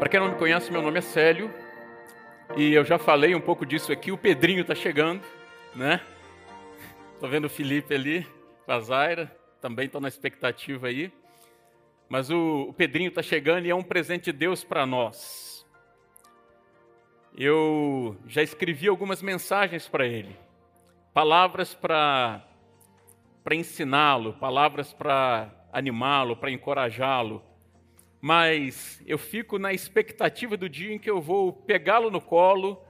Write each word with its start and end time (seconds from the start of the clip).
Para 0.00 0.08
quem 0.08 0.18
não 0.18 0.30
me 0.30 0.38
conhece, 0.38 0.72
meu 0.72 0.80
nome 0.80 0.96
é 0.96 1.02
Célio 1.02 1.52
e 2.56 2.72
eu 2.72 2.86
já 2.86 2.98
falei 2.98 3.34
um 3.34 3.40
pouco 3.40 3.66
disso 3.66 3.92
aqui. 3.92 4.10
O 4.10 4.16
Pedrinho 4.16 4.62
está 4.62 4.74
chegando, 4.74 5.20
né? 5.74 6.00
Estou 7.12 7.28
vendo 7.28 7.44
o 7.44 7.50
Felipe 7.50 7.94
ali, 7.94 8.26
com 8.64 8.72
a 8.72 8.80
Zaira, 8.80 9.30
também 9.60 9.84
estou 9.84 10.00
na 10.00 10.08
expectativa 10.08 10.86
aí. 10.86 11.12
Mas 12.08 12.30
o, 12.30 12.68
o 12.70 12.72
Pedrinho 12.72 13.10
está 13.10 13.20
chegando 13.22 13.66
e 13.66 13.70
é 13.70 13.74
um 13.74 13.82
presente 13.82 14.32
de 14.32 14.38
Deus 14.38 14.64
para 14.64 14.86
nós. 14.86 15.66
Eu 17.36 18.16
já 18.26 18.42
escrevi 18.42 18.88
algumas 18.88 19.20
mensagens 19.20 19.86
para 19.86 20.06
ele, 20.06 20.34
palavras 21.12 21.74
para 21.74 22.42
ensiná-lo, 23.50 24.32
palavras 24.32 24.94
para 24.94 25.50
animá-lo, 25.70 26.38
para 26.38 26.50
encorajá-lo 26.50 27.49
mas 28.20 29.02
eu 29.06 29.16
fico 29.16 29.58
na 29.58 29.72
expectativa 29.72 30.56
do 30.56 30.68
dia 30.68 30.92
em 30.92 30.98
que 30.98 31.08
eu 31.08 31.20
vou 31.20 31.52
pegá-lo 31.52 32.10
no 32.10 32.20
colo 32.20 32.82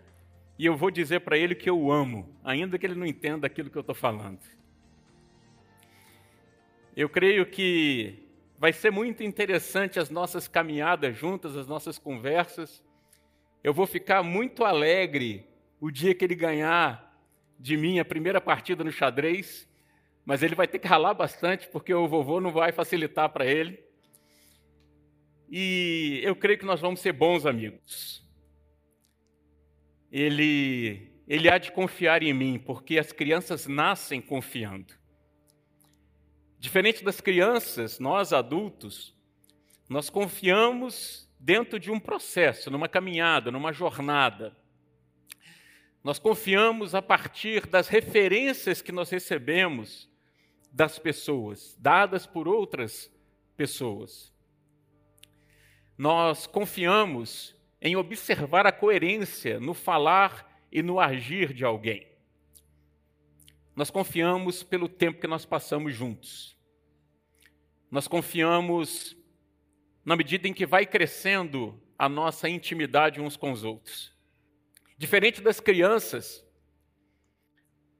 e 0.58 0.66
eu 0.66 0.76
vou 0.76 0.90
dizer 0.90 1.20
para 1.20 1.38
ele 1.38 1.54
que 1.54 1.70
eu 1.70 1.78
o 1.78 1.92
amo, 1.92 2.28
ainda 2.42 2.78
que 2.78 2.84
ele 2.84 2.96
não 2.96 3.06
entenda 3.06 3.46
aquilo 3.46 3.70
que 3.70 3.78
eu 3.78 3.82
estou 3.82 3.94
falando. 3.94 4.40
Eu 6.96 7.08
creio 7.08 7.46
que 7.46 8.28
vai 8.58 8.72
ser 8.72 8.90
muito 8.90 9.22
interessante 9.22 10.00
as 10.00 10.10
nossas 10.10 10.48
caminhadas 10.48 11.16
juntas, 11.16 11.56
as 11.56 11.66
nossas 11.66 11.96
conversas. 11.98 12.82
Eu 13.62 13.72
vou 13.72 13.86
ficar 13.86 14.22
muito 14.22 14.64
alegre 14.64 15.46
o 15.80 15.90
dia 15.90 16.14
que 16.14 16.24
ele 16.24 16.34
ganhar 16.34 17.08
de 17.58 17.76
mim 17.76 18.00
a 18.00 18.04
primeira 18.04 18.40
partida 18.40 18.82
no 18.82 18.90
xadrez, 18.90 19.68
mas 20.24 20.42
ele 20.42 20.54
vai 20.54 20.66
ter 20.66 20.78
que 20.78 20.88
ralar 20.88 21.14
bastante 21.14 21.68
porque 21.68 21.94
o 21.94 22.08
vovô 22.08 22.40
não 22.40 22.50
vai 22.50 22.72
facilitar 22.72 23.28
para 23.30 23.46
ele 23.46 23.89
e 25.50 26.20
eu 26.22 26.36
creio 26.36 26.58
que 26.60 26.64
nós 26.64 26.80
vamos 26.80 27.00
ser 27.00 27.12
bons 27.12 27.44
amigos. 27.44 28.24
Ele, 30.12 31.10
ele 31.26 31.50
há 31.50 31.58
de 31.58 31.72
confiar 31.72 32.22
em 32.22 32.32
mim, 32.32 32.56
porque 32.56 32.98
as 32.98 33.10
crianças 33.10 33.66
nascem 33.66 34.20
confiando. 34.20 34.94
Diferente 36.56 37.02
das 37.02 37.20
crianças, 37.20 37.98
nós 37.98 38.32
adultos, 38.32 39.16
nós 39.88 40.08
confiamos 40.08 41.28
dentro 41.38 41.80
de 41.80 41.90
um 41.90 41.98
processo, 41.98 42.70
numa 42.70 42.88
caminhada, 42.88 43.50
numa 43.50 43.72
jornada. 43.72 44.56
Nós 46.04 46.20
confiamos 46.20 46.94
a 46.94 47.02
partir 47.02 47.66
das 47.66 47.88
referências 47.88 48.80
que 48.80 48.92
nós 48.92 49.10
recebemos 49.10 50.08
das 50.70 50.96
pessoas, 50.98 51.76
dadas 51.80 52.24
por 52.24 52.46
outras 52.46 53.12
pessoas 53.56 54.32
nós 56.00 56.46
confiamos 56.46 57.54
em 57.78 57.94
observar 57.94 58.66
a 58.66 58.72
coerência 58.72 59.60
no 59.60 59.74
falar 59.74 60.50
e 60.72 60.82
no 60.82 60.98
agir 60.98 61.52
de 61.52 61.62
alguém. 61.62 62.06
Nós 63.76 63.90
confiamos 63.90 64.62
pelo 64.62 64.88
tempo 64.88 65.20
que 65.20 65.26
nós 65.26 65.44
passamos 65.44 65.94
juntos. 65.94 66.56
Nós 67.90 68.08
confiamos 68.08 69.14
na 70.02 70.16
medida 70.16 70.48
em 70.48 70.54
que 70.54 70.64
vai 70.64 70.86
crescendo 70.86 71.78
a 71.98 72.08
nossa 72.08 72.48
intimidade 72.48 73.20
uns 73.20 73.36
com 73.36 73.52
os 73.52 73.62
outros. 73.62 74.10
Diferente 74.96 75.42
das 75.42 75.60
crianças, 75.60 76.42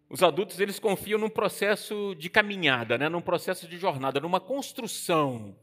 os 0.08 0.22
adultos 0.22 0.58
eles 0.58 0.78
confiam 0.78 1.20
num 1.20 1.28
processo 1.28 2.14
de 2.14 2.30
caminhada, 2.30 2.96
né? 2.96 3.10
num 3.10 3.20
processo 3.20 3.68
de 3.68 3.76
jornada, 3.76 4.20
numa 4.20 4.40
construção 4.40 5.54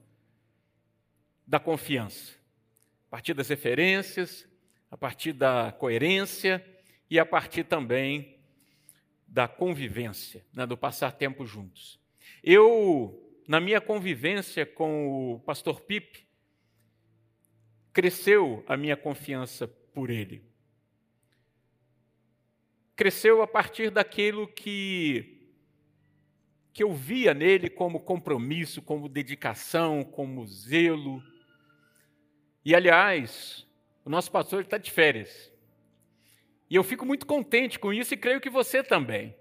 da 1.48 1.60
confiança. 1.60 2.34
A 3.08 3.10
partir 3.12 3.34
das 3.34 3.48
referências, 3.48 4.46
a 4.92 4.98
partir 4.98 5.32
da 5.32 5.72
coerência 5.72 6.64
e 7.10 7.18
a 7.18 7.26
partir 7.26 7.64
também 7.64 8.38
da 9.26 9.48
convivência, 9.48 10.46
né, 10.54 10.66
do 10.66 10.78
passar 10.78 11.14
tempo 11.14 11.46
juntos. 11.46 12.00
Eu, 12.44 13.42
na 13.48 13.62
minha 13.62 13.80
convivência 13.80 14.66
com 14.66 15.34
o 15.34 15.40
pastor 15.40 15.82
Pipe, 15.82 16.28
cresceu 17.94 18.64
a 18.68 18.76
minha 18.76 18.98
confiança 18.98 19.68
por 19.68 20.10
ele. 20.10 20.44
Cresceu 22.96 23.42
a 23.42 23.48
partir 23.48 23.90
daquilo 23.90 24.48
que 24.48 25.34
que 26.78 26.84
eu 26.84 26.94
via 26.94 27.34
nele 27.34 27.72
como 27.72 28.00
compromisso, 28.00 28.84
como 28.84 29.10
dedicação, 29.10 30.04
como 30.04 30.46
zelo, 30.46 31.24
e 32.68 32.76
aliás, 32.76 33.66
o 34.04 34.10
nosso 34.10 34.30
pastor 34.30 34.64
está 34.64 34.78
de 34.78 34.92
férias. 34.92 35.54
E 36.70 36.76
eu 36.76 36.84
fico 36.84 37.06
muito 37.06 37.26
contente 37.26 37.80
com 37.80 37.94
isso 37.94 38.14
e 38.14 38.18
creio 38.18 38.42
que 38.42 38.50
você 38.50 38.84
também. 38.84 39.34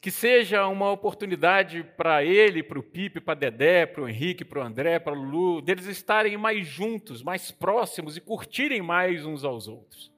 Que 0.00 0.10
seja 0.10 0.66
uma 0.66 0.90
oportunidade 0.90 1.84
para 1.96 2.24
ele, 2.24 2.64
para 2.64 2.80
o 2.80 2.82
Pipe, 2.82 3.20
para 3.20 3.38
Dedé, 3.38 3.86
para 3.86 4.02
o 4.02 4.08
Henrique, 4.08 4.44
para 4.44 4.58
o 4.58 4.62
André, 4.64 4.98
para 4.98 5.12
o 5.12 5.22
Lulu, 5.22 5.62
deles 5.62 5.86
estarem 5.86 6.36
mais 6.36 6.66
juntos, 6.66 7.22
mais 7.22 7.52
próximos 7.52 8.16
e 8.16 8.20
curtirem 8.20 8.82
mais 8.82 9.24
uns 9.24 9.44
aos 9.44 9.68
outros. 9.68 10.12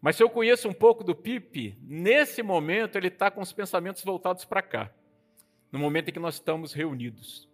Mas 0.00 0.16
se 0.16 0.22
eu 0.22 0.30
conheço 0.30 0.66
um 0.66 0.72
pouco 0.72 1.04
do 1.04 1.14
Pipe, 1.14 1.76
nesse 1.82 2.42
momento 2.42 2.96
ele 2.96 3.08
está 3.08 3.30
com 3.30 3.42
os 3.42 3.52
pensamentos 3.52 4.02
voltados 4.02 4.46
para 4.46 4.62
cá, 4.62 4.90
no 5.70 5.78
momento 5.78 6.08
em 6.08 6.12
que 6.14 6.18
nós 6.18 6.36
estamos 6.36 6.72
reunidos. 6.72 7.46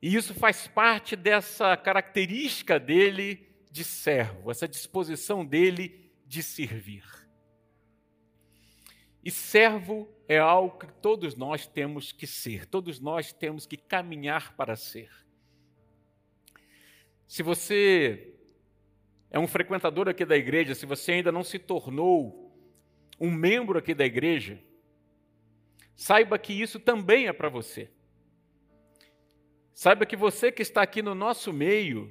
E 0.00 0.14
isso 0.14 0.34
faz 0.34 0.66
parte 0.66 1.16
dessa 1.16 1.76
característica 1.76 2.78
dele 2.78 3.46
de 3.70 3.84
servo, 3.84 4.50
essa 4.50 4.68
disposição 4.68 5.44
dele 5.44 6.10
de 6.26 6.42
servir. 6.42 7.04
E 9.24 9.30
servo 9.30 10.08
é 10.28 10.38
algo 10.38 10.78
que 10.78 10.86
todos 11.00 11.34
nós 11.34 11.66
temos 11.66 12.12
que 12.12 12.26
ser, 12.26 12.66
todos 12.66 13.00
nós 13.00 13.32
temos 13.32 13.66
que 13.66 13.76
caminhar 13.76 14.54
para 14.54 14.76
ser. 14.76 15.10
Se 17.26 17.42
você 17.42 18.34
é 19.30 19.38
um 19.38 19.48
frequentador 19.48 20.08
aqui 20.08 20.24
da 20.24 20.36
igreja, 20.36 20.74
se 20.74 20.86
você 20.86 21.12
ainda 21.12 21.32
não 21.32 21.42
se 21.42 21.58
tornou 21.58 22.56
um 23.18 23.30
membro 23.30 23.78
aqui 23.78 23.94
da 23.94 24.04
igreja, 24.04 24.62
saiba 25.96 26.38
que 26.38 26.52
isso 26.52 26.78
também 26.78 27.26
é 27.26 27.32
para 27.32 27.48
você. 27.48 27.90
Saiba 29.76 30.06
que 30.06 30.16
você 30.16 30.50
que 30.50 30.62
está 30.62 30.80
aqui 30.80 31.02
no 31.02 31.14
nosso 31.14 31.52
meio, 31.52 32.10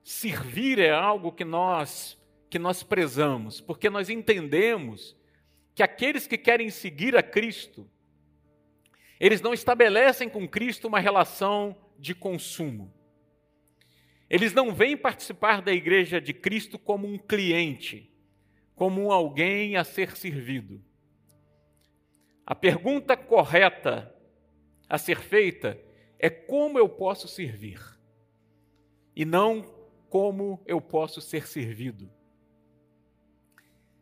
servir 0.00 0.78
é 0.78 0.90
algo 0.90 1.32
que 1.32 1.44
nós 1.44 2.16
que 2.48 2.56
nós 2.56 2.84
prezamos, 2.84 3.60
porque 3.60 3.90
nós 3.90 4.08
entendemos 4.08 5.16
que 5.74 5.82
aqueles 5.82 6.24
que 6.24 6.38
querem 6.38 6.70
seguir 6.70 7.16
a 7.16 7.22
Cristo, 7.22 7.90
eles 9.18 9.40
não 9.40 9.52
estabelecem 9.52 10.28
com 10.28 10.46
Cristo 10.46 10.86
uma 10.86 11.00
relação 11.00 11.76
de 11.98 12.14
consumo. 12.14 12.94
Eles 14.30 14.54
não 14.54 14.72
vêm 14.72 14.96
participar 14.96 15.62
da 15.62 15.72
igreja 15.72 16.20
de 16.20 16.32
Cristo 16.32 16.78
como 16.78 17.08
um 17.08 17.18
cliente, 17.18 18.08
como 18.76 19.10
alguém 19.10 19.76
a 19.76 19.82
ser 19.82 20.16
servido. 20.16 20.80
A 22.46 22.54
pergunta 22.54 23.16
correta 23.16 24.14
a 24.88 24.96
ser 24.96 25.18
feita 25.18 25.90
é 26.22 26.30
como 26.30 26.78
eu 26.78 26.88
posso 26.88 27.26
servir 27.26 27.82
e 29.14 29.24
não 29.24 29.62
como 30.08 30.62
eu 30.64 30.80
posso 30.80 31.20
ser 31.20 31.48
servido. 31.48 32.08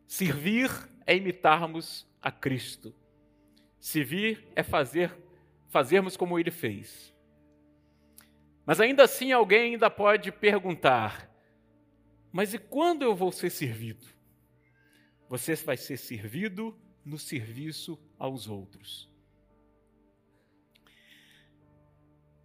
Servir 0.06 0.70
é 1.06 1.16
imitarmos 1.16 2.06
a 2.20 2.30
Cristo. 2.30 2.94
Servir 3.80 4.46
é 4.54 4.62
fazer 4.62 5.16
fazermos 5.68 6.16
como 6.16 6.38
ele 6.38 6.50
fez. 6.50 7.14
Mas 8.66 8.80
ainda 8.80 9.04
assim 9.04 9.32
alguém 9.32 9.72
ainda 9.72 9.88
pode 9.88 10.30
perguntar: 10.30 11.30
mas 12.30 12.52
e 12.52 12.58
quando 12.58 13.02
eu 13.02 13.14
vou 13.16 13.32
ser 13.32 13.48
servido? 13.48 14.06
Você 15.28 15.54
vai 15.54 15.76
ser 15.76 15.96
servido 15.96 16.78
no 17.04 17.18
serviço 17.18 17.98
aos 18.18 18.46
outros. 18.46 19.09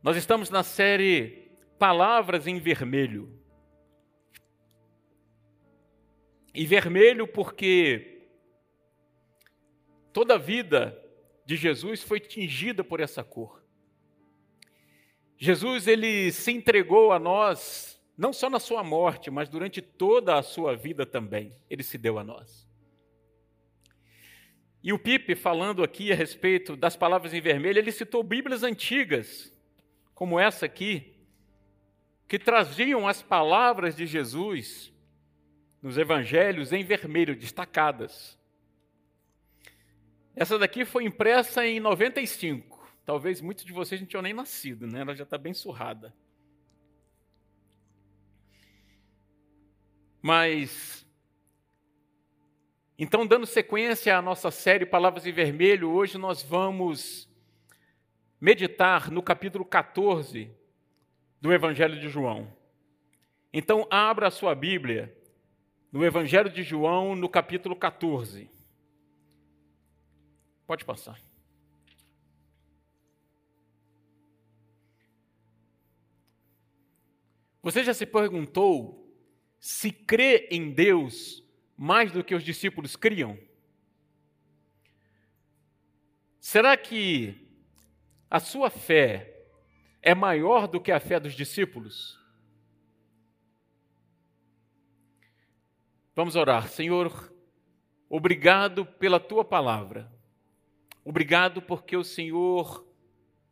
Nós 0.05 0.17
estamos 0.17 0.51
na 0.51 0.61
série 0.61 1.49
Palavras 1.79 2.45
em 2.45 2.59
Vermelho. 2.59 3.41
E 6.53 6.63
vermelho 6.63 7.27
porque 7.27 8.27
toda 10.13 10.35
a 10.35 10.37
vida 10.37 10.95
de 11.43 11.55
Jesus 11.55 12.03
foi 12.03 12.19
tingida 12.19 12.83
por 12.83 12.99
essa 12.99 13.23
cor. 13.23 13.65
Jesus 15.39 15.87
ele 15.87 16.31
se 16.31 16.51
entregou 16.51 17.11
a 17.11 17.17
nós 17.17 17.99
não 18.15 18.31
só 18.31 18.47
na 18.47 18.59
sua 18.59 18.83
morte, 18.83 19.31
mas 19.31 19.49
durante 19.49 19.81
toda 19.81 20.37
a 20.37 20.43
sua 20.43 20.75
vida 20.75 21.03
também. 21.03 21.57
Ele 21.67 21.81
se 21.81 21.97
deu 21.97 22.19
a 22.19 22.23
nós. 22.23 22.69
E 24.83 24.93
o 24.93 24.99
Pipe, 24.99 25.33
falando 25.33 25.83
aqui 25.83 26.11
a 26.11 26.15
respeito 26.15 26.75
das 26.75 26.95
palavras 26.95 27.33
em 27.33 27.41
vermelho, 27.41 27.79
ele 27.79 27.91
citou 27.91 28.21
Bíblias 28.21 28.61
antigas 28.61 29.54
como 30.15 30.39
essa 30.39 30.65
aqui, 30.65 31.13
que 32.27 32.39
traziam 32.39 33.07
as 33.07 33.21
palavras 33.21 33.95
de 33.95 34.07
Jesus 34.07 34.91
nos 35.81 35.97
evangelhos 35.97 36.73
em 36.73 36.83
vermelho, 36.83 37.35
destacadas. 37.35 38.39
Essa 40.33 40.57
daqui 40.57 40.85
foi 40.85 41.03
impressa 41.03 41.67
em 41.67 41.79
95. 41.79 42.75
Talvez 43.06 43.41
muitos 43.41 43.63
de 43.63 43.71
vocês 43.71 44.01
não 44.01 44.07
tinham 44.07 44.23
nem 44.23 44.33
nascido, 44.33 44.88
né? 44.88 45.01
Ela 45.01 45.13
já 45.13 45.23
está 45.23 45.38
bem 45.38 45.53
surrada. 45.53 46.15
Mas. 50.21 51.06
Então, 52.97 53.27
dando 53.27 53.45
sequência 53.45 54.17
à 54.17 54.21
nossa 54.21 54.50
série 54.50 54.85
Palavras 54.85 55.27
em 55.27 55.31
Vermelho, 55.31 55.91
hoje 55.91 56.17
nós 56.17 56.41
vamos 56.41 57.29
meditar 58.39 59.09
no 59.09 59.21
capítulo 59.21 59.65
14 59.65 60.51
do 61.39 61.53
Evangelho 61.53 61.99
de 61.99 62.09
João. 62.09 62.51
Então, 63.53 63.87
abra 63.89 64.27
a 64.27 64.31
sua 64.31 64.53
Bíblia 64.53 65.15
no 65.91 66.05
Evangelho 66.05 66.49
de 66.49 66.63
João, 66.63 67.15
no 67.15 67.29
capítulo 67.29 67.75
14. 67.75 68.49
Pode 70.67 70.83
passar. 70.83 71.19
Você 77.61 77.83
já 77.83 77.93
se 77.93 78.05
perguntou 78.05 79.05
se 79.59 79.91
crê 79.91 80.47
em 80.51 80.69
Deus 80.69 81.43
mais 81.75 82.11
do 82.11 82.23
que 82.23 82.35
os 82.35 82.43
discípulos 82.43 82.95
criam? 82.95 83.39
Será 86.39 86.77
que 86.77 87.44
a 88.35 88.39
sua 88.41 88.69
fé 88.69 89.33
é 90.01 90.13
maior 90.13 90.67
do 90.67 90.81
que 90.81 90.91
a 90.91 90.99
fé 90.99 91.21
dos 91.21 91.33
discípulos? 91.33 92.19
Vamos 96.13 96.35
orar. 96.35 96.67
Senhor, 96.67 97.33
obrigado 98.09 98.85
pela 98.85 99.21
tua 99.21 99.45
palavra. 99.45 100.11
Obrigado 101.05 101.61
porque 101.61 101.95
o 101.95 102.03
Senhor 102.03 102.85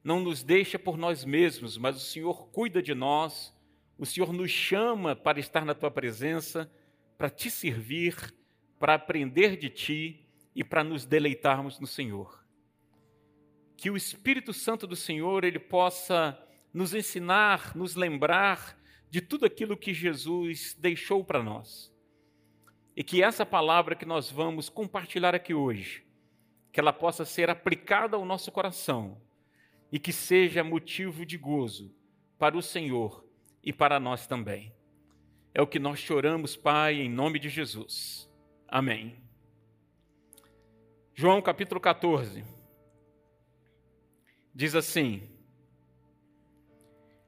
não 0.03 0.19
nos 0.19 0.43
deixa 0.43 0.77
por 0.77 0.97
nós 0.97 1.23
mesmos, 1.23 1.77
mas 1.77 1.95
o 1.95 2.01
Senhor 2.01 2.49
cuida 2.49 2.83
de 2.83 2.93
nós, 2.93 3.57
o 3.97 4.05
Senhor 4.05 4.33
nos 4.33 4.51
chama 4.51 5.15
para 5.15 5.39
estar 5.39 5.63
na 5.63 5.73
tua 5.73 5.91
presença, 5.91 6.69
para 7.17 7.29
te 7.29 7.49
servir, 7.49 8.35
para 8.77 8.95
aprender 8.95 9.55
de 9.55 9.69
ti 9.69 10.27
e 10.53 10.61
para 10.61 10.83
nos 10.83 11.05
deleitarmos 11.05 11.79
no 11.79 11.87
Senhor. 11.87 12.42
Que 13.75 13.89
o 13.89 13.97
Espírito 13.97 14.53
Santo 14.53 14.85
do 14.87 14.95
Senhor 14.95 15.43
ele 15.43 15.59
possa 15.59 16.37
nos 16.73 16.93
ensinar, 16.93 17.75
nos 17.75 17.95
lembrar 17.95 18.77
de 19.09 19.21
tudo 19.21 19.45
aquilo 19.45 19.77
que 19.77 19.93
Jesus 19.93 20.75
deixou 20.79 21.23
para 21.23 21.43
nós. 21.43 21.93
E 22.95 23.03
que 23.03 23.21
essa 23.21 23.45
palavra 23.45 23.95
que 23.95 24.05
nós 24.05 24.31
vamos 24.31 24.69
compartilhar 24.69 25.35
aqui 25.35 25.53
hoje 25.53 26.05
que 26.73 26.79
ela 26.79 26.91
possa 26.91 27.23
ser 27.23 27.51
aplicada 27.51 28.17
ao 28.17 28.25
nosso 28.25 28.51
coração 28.51 29.21
e 29.91 29.99
que 29.99 30.11
seja 30.11 30.63
motivo 30.63 31.23
de 31.23 31.37
gozo 31.37 31.95
para 32.39 32.57
o 32.57 32.63
Senhor 32.63 33.23
e 33.63 33.71
para 33.71 33.99
nós 33.99 34.25
também. 34.25 34.73
É 35.53 35.61
o 35.61 35.67
que 35.67 35.77
nós 35.77 35.99
choramos, 35.99 36.55
Pai, 36.55 36.95
em 36.95 37.07
nome 37.07 37.37
de 37.37 37.47
Jesus. 37.47 38.27
Amém. 38.67 39.21
João 41.13 41.43
capítulo 41.43 41.79
14 41.79 42.43
diz 44.53 44.75
assim: 44.75 45.23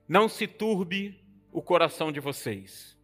Não 0.08 0.30
se 0.30 0.48
turbe 0.48 1.20
o 1.52 1.62
coração 1.62 2.12
de 2.12 2.20
vocês. 2.20 2.98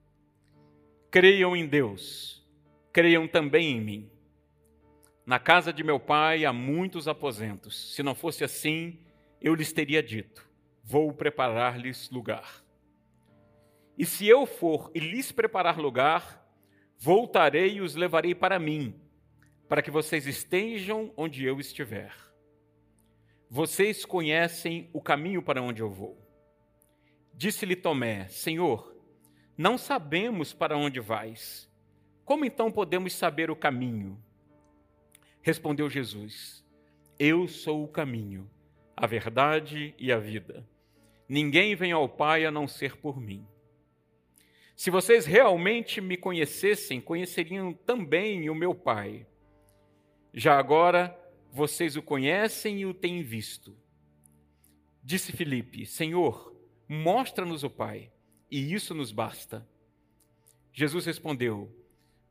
Creiam 1.10 1.56
em 1.56 1.66
Deus, 1.68 2.46
creiam 2.94 3.28
também 3.28 3.72
em 3.72 3.82
mim. 3.82 4.12
Na 5.26 5.40
casa 5.40 5.72
de 5.72 5.84
meu 5.84 6.00
pai 6.00 6.46
há 6.46 6.54
muitos 6.54 7.08
aposentos. 7.08 7.94
Se 7.96 8.04
não 8.04 8.16
fosse 8.16 8.44
assim, 8.44 9.00
eu 9.42 9.56
lhes 9.56 9.74
teria 9.74 10.02
dito: 10.02 10.48
Vou 10.84 11.14
preparar-lhes 11.14 12.10
lugar. 12.10 12.64
E 13.98 14.06
se 14.06 14.28
eu 14.28 14.46
for 14.46 14.90
e 14.96 15.00
lhes 15.00 15.32
preparar 15.32 15.78
lugar, 15.78 16.46
voltarei 16.98 17.76
e 17.76 17.82
os 17.82 17.96
levarei 17.96 18.34
para 18.34 18.58
mim, 18.58 19.00
para 19.68 19.82
que 19.82 19.92
vocês 19.92 20.26
estejam 20.26 21.14
onde 21.16 21.44
eu 21.46 21.60
estiver. 21.60 22.31
Vocês 23.54 24.06
conhecem 24.06 24.90
o 24.94 25.02
caminho 25.02 25.42
para 25.42 25.62
onde 25.62 25.82
eu 25.82 25.90
vou. 25.90 26.18
Disse-lhe 27.34 27.76
Tomé: 27.76 28.26
Senhor, 28.30 28.96
não 29.58 29.78
sabemos 29.78 30.54
para 30.54 30.78
onde 30.78 31.02
vais. 31.02 31.70
Como 32.24 32.46
então 32.46 32.72
podemos 32.72 33.14
saber 33.14 33.52
o 33.52 33.56
caminho? 33.56 34.18
Respondeu 35.42 35.90
Jesus: 35.90 36.66
Eu 37.20 37.46
sou 37.46 37.84
o 37.84 37.90
caminho, 37.90 38.50
a 38.96 39.06
verdade 39.06 39.94
e 40.00 40.14
a 40.14 40.18
vida. 40.18 40.66
Ninguém 41.28 41.76
vem 41.76 41.92
ao 41.92 42.08
Pai 42.08 42.46
a 42.46 42.52
não 42.52 42.70
ser 42.70 42.96
por 42.96 43.20
mim. 43.20 43.46
Se 44.78 44.90
vocês 44.90 45.26
realmente 45.26 46.00
me 46.00 46.16
conhecessem, 46.16 47.02
conheceriam 47.02 47.74
também 47.74 48.50
o 48.50 48.56
meu 48.56 48.74
Pai. 48.74 49.28
Já 50.34 50.58
agora 50.58 51.21
vocês 51.52 51.96
o 51.96 52.02
conhecem 52.02 52.82
e 52.82 52.86
o 52.86 52.94
têm 52.94 53.22
visto. 53.22 53.78
Disse 55.04 55.32
Filipe: 55.32 55.86
Senhor, 55.86 56.56
mostra-nos 56.88 57.64
o 57.64 57.70
Pai, 57.70 58.12
e 58.50 58.74
isso 58.74 58.94
nos 58.94 59.12
basta. 59.12 59.68
Jesus 60.74 61.06
respondeu: 61.06 61.76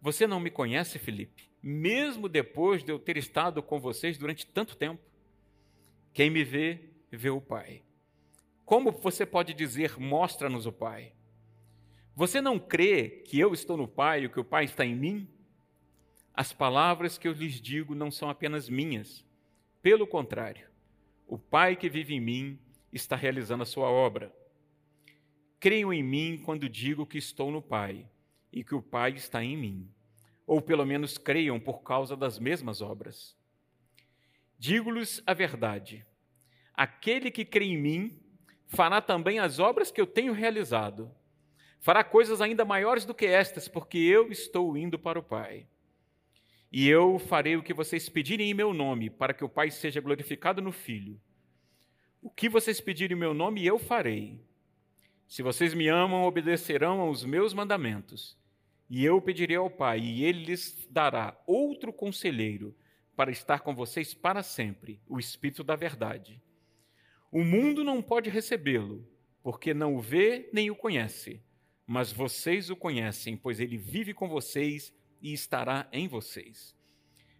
Você 0.00 0.26
não 0.26 0.40
me 0.40 0.50
conhece, 0.50 0.98
Filipe? 0.98 1.50
mesmo 1.62 2.28
depois 2.28 2.82
de 2.82 2.90
eu 2.90 2.98
ter 2.98 3.16
estado 3.16 3.62
com 3.62 3.78
vocês 3.78 4.16
durante 4.16 4.46
tanto 4.46 4.76
tempo. 4.76 5.02
Quem 6.12 6.30
me 6.30 6.42
vê, 6.42 6.90
vê 7.10 7.30
o 7.30 7.40
Pai. 7.40 7.82
Como 8.64 8.90
você 8.90 9.26
pode 9.26 9.52
dizer, 9.52 9.98
mostra-nos 9.98 10.66
o 10.66 10.72
Pai? 10.72 11.12
Você 12.14 12.40
não 12.40 12.58
crê 12.58 13.22
que 13.26 13.38
eu 13.38 13.52
estou 13.52 13.76
no 13.76 13.88
Pai 13.88 14.24
e 14.24 14.28
que 14.28 14.40
o 14.40 14.44
Pai 14.44 14.64
está 14.64 14.84
em 14.84 14.94
mim? 14.94 15.28
As 16.34 16.52
palavras 16.52 17.18
que 17.18 17.28
eu 17.28 17.32
lhes 17.32 17.60
digo 17.60 17.94
não 17.94 18.10
são 18.10 18.30
apenas 18.30 18.68
minhas. 18.68 19.24
Pelo 19.82 20.06
contrário, 20.06 20.68
o 21.26 21.38
Pai 21.38 21.76
que 21.76 21.88
vive 21.88 22.14
em 22.14 22.20
mim 22.20 22.58
está 22.92 23.16
realizando 23.16 23.62
a 23.62 23.66
sua 23.66 23.88
obra. 23.88 24.34
Creiam 25.58 25.92
em 25.92 26.02
mim 26.02 26.42
quando 26.44 26.68
digo 26.68 27.06
que 27.06 27.18
estou 27.18 27.50
no 27.50 27.60
Pai 27.60 28.06
e 28.52 28.64
que 28.64 28.74
o 28.74 28.82
Pai 28.82 29.12
está 29.12 29.42
em 29.44 29.56
mim 29.56 29.90
ou 30.50 30.60
pelo 30.60 30.84
menos 30.84 31.16
creiam 31.16 31.60
por 31.60 31.80
causa 31.84 32.16
das 32.16 32.36
mesmas 32.36 32.82
obras. 32.82 33.36
Digo-lhes 34.58 35.22
a 35.24 35.32
verdade: 35.32 36.04
aquele 36.74 37.30
que 37.30 37.44
crê 37.44 37.66
em 37.66 37.78
mim 37.78 38.20
fará 38.66 39.00
também 39.00 39.38
as 39.38 39.60
obras 39.60 39.92
que 39.92 40.00
eu 40.00 40.08
tenho 40.08 40.32
realizado. 40.32 41.08
Fará 41.78 42.02
coisas 42.02 42.40
ainda 42.40 42.64
maiores 42.64 43.04
do 43.04 43.14
que 43.14 43.26
estas, 43.26 43.68
porque 43.68 43.96
eu 43.96 44.32
estou 44.32 44.76
indo 44.76 44.98
para 44.98 45.20
o 45.20 45.22
Pai. 45.22 45.68
E 46.72 46.88
eu 46.88 47.18
farei 47.18 47.56
o 47.56 47.62
que 47.62 47.74
vocês 47.74 48.08
pedirem 48.08 48.50
em 48.50 48.54
meu 48.54 48.72
nome, 48.72 49.10
para 49.10 49.34
que 49.34 49.44
o 49.44 49.48
Pai 49.48 49.70
seja 49.70 50.00
glorificado 50.00 50.62
no 50.62 50.70
Filho. 50.70 51.20
O 52.22 52.30
que 52.30 52.48
vocês 52.48 52.80
pedirem 52.80 53.16
em 53.16 53.20
meu 53.20 53.34
nome, 53.34 53.66
eu 53.66 53.78
farei. 53.78 54.40
Se 55.26 55.42
vocês 55.42 55.74
me 55.74 55.88
amam, 55.88 56.24
obedecerão 56.24 57.00
aos 57.00 57.24
meus 57.24 57.52
mandamentos. 57.52 58.38
E 58.88 59.04
eu 59.04 59.20
pedirei 59.20 59.56
ao 59.56 59.70
Pai, 59.70 60.00
e 60.00 60.24
ele 60.24 60.44
lhes 60.44 60.86
dará 60.90 61.40
outro 61.46 61.92
conselheiro 61.92 62.76
para 63.16 63.30
estar 63.30 63.60
com 63.60 63.74
vocês 63.74 64.14
para 64.14 64.42
sempre, 64.42 65.00
o 65.08 65.18
Espírito 65.18 65.62
da 65.62 65.76
Verdade. 65.76 66.40
O 67.30 67.44
mundo 67.44 67.84
não 67.84 68.02
pode 68.02 68.30
recebê-lo, 68.30 69.06
porque 69.42 69.74
não 69.74 69.94
o 69.94 70.00
vê 70.00 70.48
nem 70.52 70.70
o 70.70 70.76
conhece, 70.76 71.42
mas 71.86 72.12
vocês 72.12 72.70
o 72.70 72.76
conhecem, 72.76 73.36
pois 73.36 73.60
ele 73.60 73.76
vive 73.76 74.14
com 74.14 74.28
vocês 74.28 74.92
e 75.20 75.32
estará 75.32 75.88
em 75.92 76.08
vocês. 76.08 76.76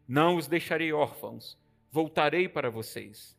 Não 0.07 0.37
os 0.37 0.47
deixarei 0.47 0.93
órfãos, 0.93 1.59
voltarei 1.91 2.49
para 2.49 2.71
vocês. 2.71 3.39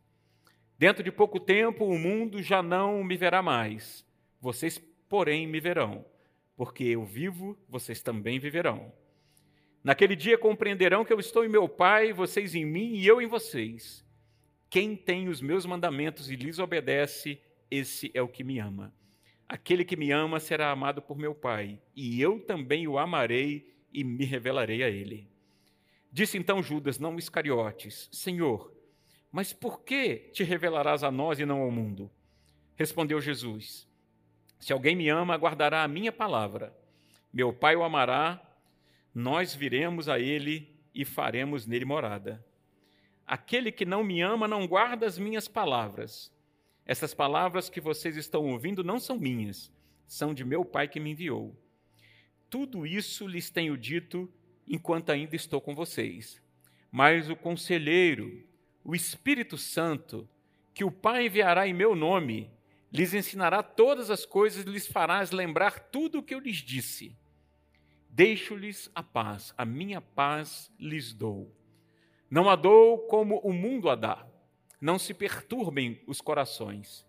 Dentro 0.78 1.04
de 1.04 1.12
pouco 1.12 1.40
tempo 1.40 1.86
o 1.86 2.00
mundo 2.00 2.42
já 2.42 2.64
não 2.64 3.04
me 3.04 3.18
verá 3.18 3.42
mais, 3.42 4.06
vocês, 4.40 4.78
porém, 5.08 5.46
me 5.48 5.60
verão 5.60 6.06
porque 6.62 6.84
eu 6.84 7.04
vivo, 7.04 7.58
vocês 7.68 8.04
também 8.04 8.38
viverão. 8.38 8.94
Naquele 9.84 10.16
dia 10.16 10.38
compreenderão 10.38 11.04
que 11.04 11.12
eu 11.12 11.20
estou 11.20 11.44
em 11.44 11.50
meu 11.50 11.68
Pai, 11.68 12.14
vocês 12.14 12.54
em 12.54 12.64
mim 12.64 12.94
e 12.94 13.08
eu 13.08 13.20
em 13.20 13.26
vocês. 13.26 14.06
Quem 14.70 14.96
tem 14.96 15.28
os 15.28 15.42
meus 15.42 15.66
mandamentos 15.66 16.30
e 16.30 16.36
lhes 16.36 16.60
obedece, 16.60 17.42
esse 17.72 18.12
é 18.14 18.22
o 18.22 18.28
que 18.28 18.44
me 18.44 18.60
ama. 18.60 18.94
Aquele 19.50 19.84
que 19.84 19.98
me 19.98 20.12
ama 20.12 20.40
será 20.40 20.70
amado 20.70 21.02
por 21.02 21.18
meu 21.18 21.34
Pai, 21.34 21.82
e 21.96 22.22
eu 22.22 22.40
também 22.40 22.88
o 22.88 23.00
amarei 23.00 23.74
e 23.92 24.04
me 24.04 24.26
revelarei 24.26 24.84
a 24.84 24.90
ele. 24.90 25.28
Disse 26.12 26.38
então 26.38 26.62
Judas, 26.62 27.00
não 27.00 27.18
Iscariotes: 27.18 28.10
Senhor, 28.12 28.74
mas 29.32 29.54
por 29.54 29.82
que 29.82 30.30
te 30.34 30.44
revelarás 30.44 31.04
a 31.04 31.12
nós 31.12 31.40
e 31.40 31.46
não 31.46 31.62
ao 31.62 31.72
mundo? 31.72 32.12
Respondeu 32.76 33.22
Jesus: 33.22 33.88
Se 34.60 34.74
alguém 34.74 34.96
me 34.96 35.08
ama, 35.10 35.38
guardará 35.38 35.84
a 35.84 35.88
minha 35.88 36.12
palavra. 36.12 36.76
Meu 37.32 37.54
Pai 37.54 37.76
o 37.76 37.84
amará, 37.84 38.42
nós 39.16 39.56
viremos 39.56 40.10
a 40.10 40.20
ele 40.20 40.76
e 40.94 41.06
faremos 41.06 41.66
nele 41.66 41.86
morada. 41.86 42.46
Aquele 43.26 43.72
que 43.72 43.86
não 43.86 44.04
me 44.04 44.22
ama 44.22 44.48
não 44.48 44.68
guarda 44.68 45.06
as 45.06 45.18
minhas 45.18 45.48
palavras. 45.48 46.30
Essas 46.86 47.14
palavras 47.14 47.70
que 47.70 47.80
vocês 47.80 48.18
estão 48.18 48.46
ouvindo 48.52 48.84
não 48.84 49.00
são 49.00 49.18
minhas, 49.18 49.72
são 50.06 50.34
de 50.34 50.44
meu 50.44 50.66
Pai 50.66 50.90
que 50.90 51.00
me 51.00 51.12
enviou. 51.12 51.56
Tudo 52.52 52.86
isso 52.86 53.26
lhes 53.26 53.50
tenho 53.50 53.78
dito 53.78 54.30
enquanto 54.68 55.10
ainda 55.10 55.38
estou 55.38 55.62
com 55.62 55.74
vocês. 55.74 56.44
Mas 56.92 57.30
o 57.30 57.36
conselheiro, 57.36 58.44
o 58.84 58.94
Espírito 58.94 59.58
Santo, 59.58 60.28
que 60.74 60.84
o 60.84 60.92
Pai 60.92 61.28
enviará 61.28 61.66
em 61.66 61.74
meu 61.74 61.96
nome, 61.96 62.52
lhes 62.92 63.14
ensinará 63.14 63.64
todas 63.64 64.10
as 64.12 64.26
coisas 64.26 64.66
e 64.66 64.70
lhes 64.70 64.86
farás 64.86 65.32
lembrar 65.32 65.80
tudo 65.80 66.20
o 66.20 66.24
que 66.24 66.36
eu 66.36 66.40
lhes 66.40 66.58
disse. 66.58 67.16
Deixo-lhes 68.10 68.92
a 68.94 69.02
paz, 69.02 69.54
a 69.58 69.64
minha 69.64 70.02
paz 70.02 70.70
lhes 70.78 71.14
dou. 71.14 71.56
Não 72.30 72.50
a 72.50 72.58
dou 72.58 72.98
como 73.08 73.40
o 73.40 73.54
mundo 73.54 73.90
a 73.90 73.96
dá. 73.96 74.28
Não 74.82 75.00
se 75.00 75.14
perturbem 75.14 76.02
os 76.06 76.20
corações. 76.20 77.08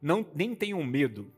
Não, 0.00 0.26
nem 0.34 0.54
tenham 0.54 0.82
medo. 0.82 1.30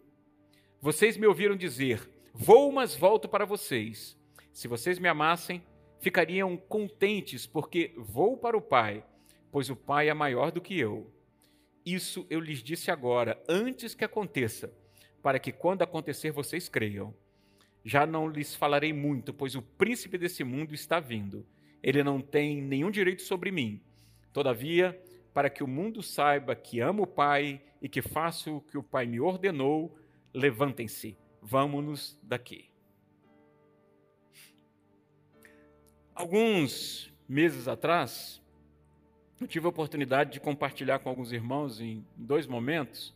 Vocês 0.80 1.16
me 1.16 1.26
ouviram 1.26 1.56
dizer: 1.56 2.08
Vou, 2.40 2.70
mas 2.70 2.94
volto 2.94 3.28
para 3.28 3.44
vocês. 3.44 4.16
Se 4.52 4.68
vocês 4.68 5.00
me 5.00 5.08
amassem, 5.08 5.60
ficariam 5.98 6.56
contentes, 6.56 7.48
porque 7.48 7.92
vou 7.96 8.36
para 8.36 8.56
o 8.56 8.62
Pai, 8.62 9.04
pois 9.50 9.68
o 9.68 9.74
Pai 9.74 10.08
é 10.08 10.14
maior 10.14 10.52
do 10.52 10.60
que 10.60 10.78
eu. 10.78 11.12
Isso 11.84 12.24
eu 12.30 12.38
lhes 12.38 12.62
disse 12.62 12.92
agora, 12.92 13.42
antes 13.48 13.92
que 13.92 14.04
aconteça, 14.04 14.72
para 15.20 15.40
que 15.40 15.50
quando 15.50 15.82
acontecer 15.82 16.30
vocês 16.30 16.68
creiam. 16.68 17.12
Já 17.84 18.06
não 18.06 18.28
lhes 18.28 18.54
falarei 18.54 18.92
muito, 18.92 19.34
pois 19.34 19.56
o 19.56 19.62
príncipe 19.62 20.16
desse 20.16 20.44
mundo 20.44 20.72
está 20.72 21.00
vindo. 21.00 21.44
Ele 21.82 22.04
não 22.04 22.20
tem 22.20 22.62
nenhum 22.62 22.92
direito 22.92 23.22
sobre 23.22 23.50
mim. 23.50 23.82
Todavia, 24.32 24.96
para 25.34 25.50
que 25.50 25.64
o 25.64 25.68
mundo 25.68 26.04
saiba 26.04 26.54
que 26.54 26.78
amo 26.78 27.02
o 27.02 27.06
Pai 27.06 27.60
e 27.82 27.88
que 27.88 28.00
faço 28.00 28.58
o 28.58 28.60
que 28.60 28.78
o 28.78 28.82
Pai 28.82 29.06
me 29.06 29.18
ordenou, 29.18 29.98
levantem-se, 30.32 31.18
vamos-nos 31.42 32.18
daqui. 32.22 32.70
Alguns 36.14 37.12
meses 37.28 37.68
atrás, 37.68 38.42
eu 39.40 39.46
tive 39.46 39.66
a 39.66 39.68
oportunidade 39.68 40.32
de 40.32 40.40
compartilhar 40.40 40.98
com 40.98 41.08
alguns 41.08 41.32
irmãos 41.32 41.80
em 41.80 42.04
dois 42.16 42.46
momentos 42.46 43.14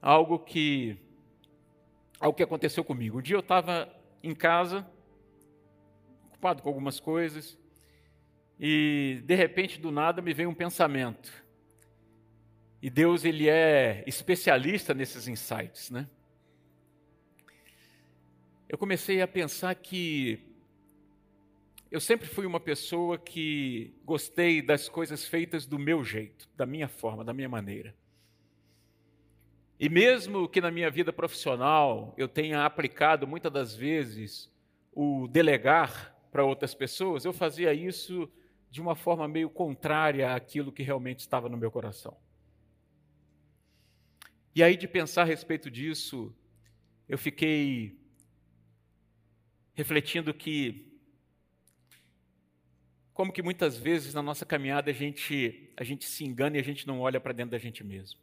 algo 0.00 0.38
que 0.38 0.96
algo 2.20 2.36
que 2.36 2.42
aconteceu 2.42 2.82
comigo. 2.82 3.18
Um 3.18 3.22
dia 3.22 3.36
eu 3.36 3.40
estava 3.40 3.88
em 4.22 4.34
casa, 4.34 4.86
ocupado 6.26 6.62
com 6.62 6.68
algumas 6.68 6.98
coisas, 6.98 7.56
e 8.58 9.22
de 9.24 9.34
repente 9.34 9.80
do 9.80 9.92
nada 9.92 10.20
me 10.20 10.34
veio 10.34 10.50
um 10.50 10.54
pensamento. 10.54 11.32
E 12.80 12.88
Deus 12.88 13.24
ele 13.24 13.48
é 13.48 14.04
especialista 14.06 14.94
nesses 14.94 15.26
insights, 15.26 15.90
né? 15.90 16.08
Eu 18.68 18.78
comecei 18.78 19.20
a 19.20 19.26
pensar 19.26 19.74
que 19.74 20.48
eu 21.90 22.00
sempre 22.00 22.28
fui 22.28 22.44
uma 22.44 22.60
pessoa 22.60 23.16
que 23.16 23.94
gostei 24.04 24.60
das 24.60 24.88
coisas 24.88 25.26
feitas 25.26 25.66
do 25.66 25.78
meu 25.78 26.04
jeito, 26.04 26.48
da 26.54 26.66
minha 26.66 26.86
forma, 26.86 27.24
da 27.24 27.32
minha 27.32 27.48
maneira. 27.48 27.94
E 29.80 29.88
mesmo 29.88 30.48
que 30.48 30.60
na 30.60 30.70
minha 30.70 30.90
vida 30.90 31.12
profissional 31.12 32.14
eu 32.18 32.28
tenha 32.28 32.64
aplicado 32.64 33.26
muitas 33.26 33.50
das 33.50 33.74
vezes 33.74 34.52
o 34.92 35.26
delegar 35.28 36.14
para 36.30 36.44
outras 36.44 36.74
pessoas, 36.74 37.24
eu 37.24 37.32
fazia 37.32 37.72
isso 37.72 38.30
de 38.70 38.80
uma 38.80 38.94
forma 38.94 39.26
meio 39.26 39.48
contrária 39.48 40.34
àquilo 40.34 40.70
que 40.70 40.82
realmente 40.82 41.20
estava 41.20 41.48
no 41.48 41.56
meu 41.56 41.70
coração. 41.70 42.16
E 44.58 44.62
aí, 44.64 44.76
de 44.76 44.88
pensar 44.88 45.22
a 45.22 45.24
respeito 45.24 45.70
disso, 45.70 46.34
eu 47.08 47.16
fiquei 47.16 47.96
refletindo 49.72 50.34
que 50.34 50.98
como 53.14 53.32
que 53.32 53.40
muitas 53.40 53.76
vezes 53.76 54.14
na 54.14 54.20
nossa 54.20 54.44
caminhada 54.44 54.90
a 54.90 54.92
gente, 54.92 55.72
a 55.76 55.84
gente 55.84 56.06
se 56.06 56.24
engana 56.24 56.56
e 56.56 56.60
a 56.60 56.64
gente 56.64 56.88
não 56.88 56.98
olha 56.98 57.20
para 57.20 57.32
dentro 57.32 57.52
da 57.52 57.58
gente 57.58 57.84
mesmo. 57.84 58.18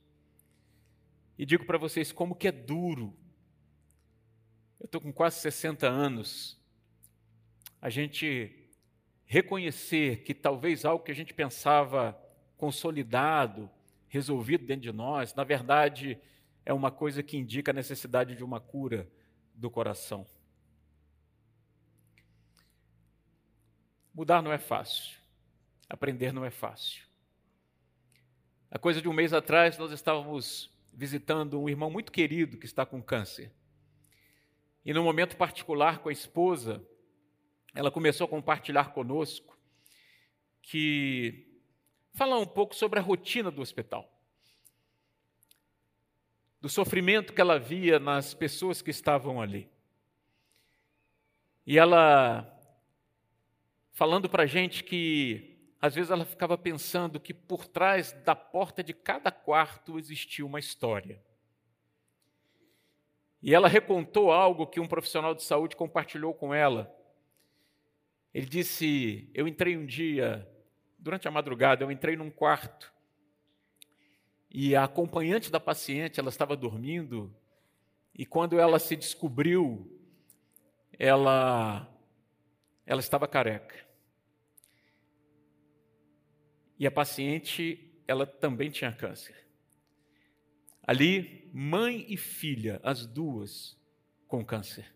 E 1.38 1.46
digo 1.46 1.64
para 1.64 1.78
vocês 1.78 2.12
como 2.12 2.36
que 2.36 2.50
é 2.50 2.52
duro. 2.52 3.16
Eu 4.78 4.88
estou 4.88 5.00
com 5.00 5.14
quase 5.14 5.40
60 5.40 5.88
anos. 5.88 6.62
A 7.82 7.90
gente 7.90 8.68
reconhecer 9.26 10.24
que 10.24 10.34
talvez 10.34 10.84
algo 10.84 11.02
que 11.02 11.14
a 11.14 11.16
gente 11.16 11.34
pensava 11.34 12.22
consolidado, 12.58 13.72
resolvido 14.16 14.66
dentro 14.66 14.84
de 14.84 14.94
nós, 14.94 15.34
na 15.36 15.44
verdade 15.44 16.18
é 16.66 16.74
uma 16.74 16.90
coisa 16.90 17.22
que 17.22 17.38
indica 17.38 17.72
a 17.72 17.74
necessidade 17.74 18.34
de 18.34 18.44
uma 18.44 18.62
cura 18.62 19.12
do 19.54 19.70
coração. 19.70 20.26
Mudar 24.14 24.42
não 24.42 24.54
é 24.54 24.58
fácil. 24.58 25.20
Aprender 25.90 26.32
não 26.32 26.46
é 26.46 26.50
fácil. 26.50 27.04
A 28.72 28.80
coisa 28.80 29.02
de 29.02 29.10
um 29.10 29.14
mês 29.14 29.34
atrás, 29.34 29.78
nós 29.78 29.92
estávamos 29.92 30.74
visitando 30.94 31.62
um 31.62 31.68
irmão 31.68 31.92
muito 31.92 32.10
querido 32.10 32.58
que 32.58 32.66
está 32.66 32.86
com 32.86 33.04
câncer. 33.04 33.52
E 34.86 34.94
num 34.94 35.04
momento 35.04 35.36
particular 35.36 36.00
com 36.00 36.08
a 36.08 36.14
esposa, 36.14 36.82
ela 37.74 37.92
começou 37.92 38.26
a 38.26 38.30
compartilhar 38.30 38.94
conosco 38.94 39.60
que 40.62 41.45
falar 42.16 42.40
um 42.40 42.46
pouco 42.46 42.74
sobre 42.74 42.98
a 43.00 43.02
rotina 43.02 43.52
do 43.52 43.62
hospital. 43.62 44.10
Do 46.62 46.70
sofrimento 46.70 47.34
que 47.34 47.42
ela 47.42 47.60
via 47.60 48.00
nas 48.00 48.34
pessoas 48.34 48.82
que 48.82 48.90
estavam 48.90 49.42
ali. 49.42 49.70
E 51.68 51.78
ela 51.78 52.52
falando 53.92 54.30
para 54.30 54.44
a 54.44 54.48
gente 54.48 54.84
que 54.84 55.56
às 55.82 55.94
vezes 55.94 56.10
ela 56.10 56.26
ficava 56.26 56.58
pensando 56.58 57.20
que 57.20 57.34
por 57.34 57.68
trás 57.68 58.12
da 58.24 58.36
porta 58.36 58.84
de 58.84 58.94
cada 58.94 59.32
quarto 59.32 60.00
existia 60.00 60.46
uma 60.46 60.60
história. 60.60 61.22
E 63.42 63.54
ela 63.54 63.68
recontou 63.68 64.32
algo 64.32 64.66
que 64.66 64.80
um 64.80 64.88
profissional 64.88 65.36
de 65.36 65.44
saúde 65.44 65.76
compartilhou 65.76 66.34
com 66.34 66.54
ela. 66.54 66.92
Ele 68.34 68.48
disse: 68.48 69.30
Eu 69.34 69.48
entrei 69.48 69.78
um 69.78 69.86
dia, 69.86 70.50
durante 71.06 71.28
a 71.28 71.32
madrugada, 71.32 71.84
eu 71.84 71.92
entrei 71.92 72.16
num 72.16 72.32
quarto 72.32 72.92
e 74.50 74.76
a 74.76 74.86
acompanhante 74.86 75.52
da 75.52 75.60
paciente, 75.60 76.20
ela 76.20 76.30
estava 76.30 76.58
dormindo, 76.58 77.32
e 78.12 78.26
quando 78.26 78.58
ela 78.58 78.80
se 78.80 78.96
descobriu, 78.96 80.02
ela, 80.98 81.88
ela 82.88 83.02
estava 83.02 83.28
careca. 83.28 83.86
E 86.80 86.88
a 86.88 86.92
paciente, 86.92 87.94
ela 88.08 88.26
também 88.26 88.72
tinha 88.72 88.92
câncer. 88.92 89.36
Ali, 90.82 91.52
mãe 91.54 92.04
e 92.08 92.18
filha, 92.18 92.80
as 92.82 93.06
duas 93.06 93.78
com 94.28 94.44
câncer. 94.44 94.92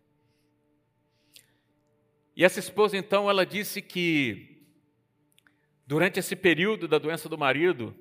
E 2.36 2.44
essa 2.44 2.60
esposa, 2.60 2.98
então, 2.98 3.30
ela 3.30 3.46
disse 3.46 3.80
que 3.80 4.59
durante 5.90 6.20
esse 6.20 6.36
período 6.36 6.88
da 6.88 7.00
doença 7.00 7.28
do 7.28 7.36
marido, 7.36 7.96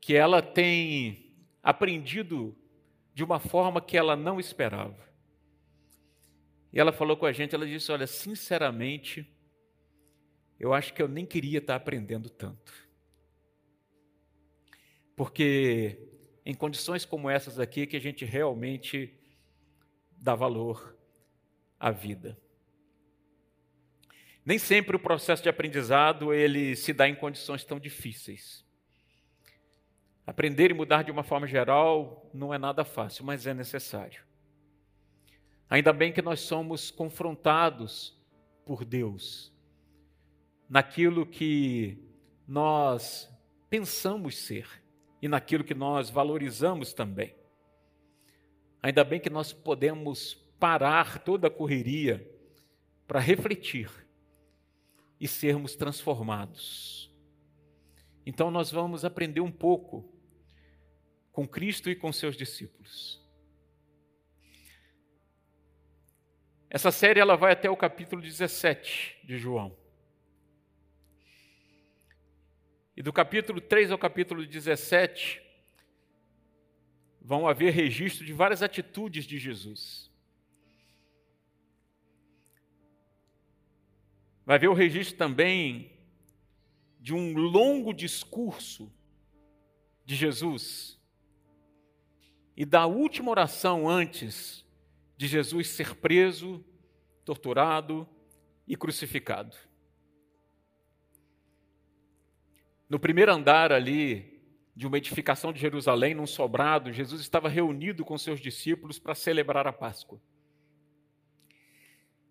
que 0.00 0.12
ela 0.12 0.42
tem 0.42 1.32
aprendido 1.62 2.56
de 3.14 3.22
uma 3.22 3.38
forma 3.38 3.80
que 3.80 3.96
ela 3.96 4.16
não 4.16 4.40
esperava. 4.40 5.08
E 6.72 6.80
ela 6.80 6.92
falou 6.92 7.16
com 7.16 7.24
a 7.24 7.30
gente, 7.30 7.54
ela 7.54 7.64
disse: 7.64 7.92
"Olha, 7.92 8.04
sinceramente, 8.04 9.32
eu 10.58 10.74
acho 10.74 10.92
que 10.92 11.00
eu 11.00 11.06
nem 11.06 11.24
queria 11.24 11.58
estar 11.58 11.76
aprendendo 11.76 12.28
tanto. 12.28 12.74
Porque 15.14 15.96
em 16.44 16.52
condições 16.52 17.04
como 17.04 17.30
essas 17.30 17.60
aqui 17.60 17.86
que 17.86 17.96
a 17.96 18.00
gente 18.00 18.24
realmente 18.24 19.16
dá 20.10 20.34
valor 20.34 20.98
à 21.78 21.92
vida. 21.92 22.43
Nem 24.44 24.58
sempre 24.58 24.94
o 24.94 25.00
processo 25.00 25.42
de 25.42 25.48
aprendizado 25.48 26.32
ele 26.34 26.76
se 26.76 26.92
dá 26.92 27.08
em 27.08 27.14
condições 27.14 27.64
tão 27.64 27.80
difíceis. 27.80 28.62
Aprender 30.26 30.70
e 30.70 30.74
mudar 30.74 31.02
de 31.02 31.10
uma 31.10 31.22
forma 31.22 31.46
geral 31.46 32.28
não 32.32 32.52
é 32.52 32.58
nada 32.58 32.84
fácil, 32.84 33.24
mas 33.24 33.46
é 33.46 33.54
necessário. 33.54 34.22
Ainda 35.68 35.92
bem 35.92 36.12
que 36.12 36.20
nós 36.20 36.40
somos 36.40 36.90
confrontados 36.90 38.18
por 38.66 38.84
Deus 38.84 39.52
naquilo 40.68 41.26
que 41.26 41.98
nós 42.46 43.30
pensamos 43.70 44.36
ser 44.36 44.68
e 45.22 45.28
naquilo 45.28 45.64
que 45.64 45.74
nós 45.74 46.10
valorizamos 46.10 46.92
também. 46.92 47.34
Ainda 48.82 49.02
bem 49.04 49.18
que 49.18 49.30
nós 49.30 49.54
podemos 49.54 50.34
parar 50.60 51.18
toda 51.18 51.48
a 51.48 51.50
correria 51.50 52.30
para 53.06 53.20
refletir 53.20 54.03
e 55.24 55.26
sermos 55.26 55.74
transformados. 55.74 57.10
Então, 58.26 58.50
nós 58.50 58.70
vamos 58.70 59.06
aprender 59.06 59.40
um 59.40 59.50
pouco 59.50 60.06
com 61.32 61.48
Cristo 61.48 61.88
e 61.88 61.96
com 61.96 62.12
seus 62.12 62.36
discípulos. 62.36 63.24
Essa 66.68 66.90
série 66.90 67.20
ela 67.20 67.38
vai 67.38 67.52
até 67.52 67.70
o 67.70 67.76
capítulo 67.76 68.20
17 68.20 69.20
de 69.24 69.38
João. 69.38 69.74
E 72.94 73.02
do 73.02 73.10
capítulo 73.10 73.62
3 73.62 73.92
ao 73.92 73.98
capítulo 73.98 74.44
17, 74.44 75.42
vão 77.18 77.48
haver 77.48 77.72
registro 77.72 78.26
de 78.26 78.34
várias 78.34 78.62
atitudes 78.62 79.24
de 79.24 79.38
Jesus. 79.38 80.12
Vai 84.44 84.56
haver 84.56 84.68
o 84.68 84.74
registro 84.74 85.16
também 85.16 85.92
de 87.00 87.14
um 87.14 87.36
longo 87.36 87.92
discurso 87.92 88.92
de 90.04 90.14
Jesus 90.14 91.00
e 92.56 92.64
da 92.64 92.86
última 92.86 93.30
oração 93.30 93.88
antes 93.88 94.64
de 95.16 95.26
Jesus 95.26 95.68
ser 95.68 95.94
preso, 95.96 96.64
torturado 97.24 98.08
e 98.66 98.76
crucificado. 98.76 99.56
No 102.88 102.98
primeiro 102.98 103.32
andar 103.32 103.72
ali 103.72 104.42
de 104.76 104.86
uma 104.86 104.98
edificação 104.98 105.52
de 105.52 105.60
Jerusalém, 105.60 106.14
num 106.14 106.26
sobrado, 106.26 106.92
Jesus 106.92 107.20
estava 107.20 107.48
reunido 107.48 108.04
com 108.04 108.18
seus 108.18 108.40
discípulos 108.40 108.98
para 108.98 109.14
celebrar 109.14 109.66
a 109.66 109.72
Páscoa. 109.72 110.20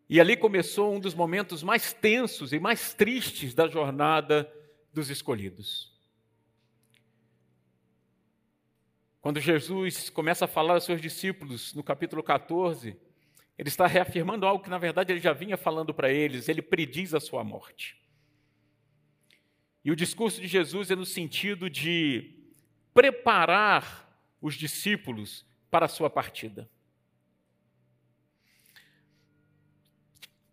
E 0.10 0.20
ali 0.20 0.36
começou 0.36 0.94
um 0.94 1.00
dos 1.00 1.14
momentos 1.14 1.64
mais 1.64 1.94
tensos 1.94 2.54
e 2.54 2.60
mais 2.60 2.94
tristes 2.94 3.54
da 3.54 3.68
jornada 3.68 4.52
dos 4.94 5.10
escolhidos. 5.10 5.94
Quando 9.22 9.40
Jesus 9.40 10.10
começa 10.10 10.46
a 10.46 10.48
falar 10.48 10.74
aos 10.74 10.84
seus 10.84 11.02
discípulos 11.02 11.74
no 11.74 11.82
capítulo 11.82 12.22
14, 12.22 12.98
ele 13.58 13.70
está 13.70 13.88
reafirmando 13.88 14.46
algo 14.46 14.64
que 14.64 14.70
na 14.70 14.78
verdade 14.78 15.14
ele 15.14 15.22
já 15.22 15.32
vinha 15.32 15.56
falando 15.56 15.94
para 15.94 16.12
eles, 16.12 16.50
ele 16.50 16.62
prediz 16.62 17.14
a 17.14 17.20
sua 17.20 17.44
morte. 17.44 17.98
E 19.86 19.92
o 19.92 19.96
discurso 19.96 20.42
de 20.42 20.48
Jesus 20.48 20.92
é 20.92 20.96
no 20.96 21.06
sentido 21.06 21.70
de 21.70 22.36
preparar 22.94 24.10
os 24.42 24.56
discípulos 24.56 25.46
para 25.72 25.86
a 25.86 25.90
sua 25.90 26.10
partida. 26.10 26.70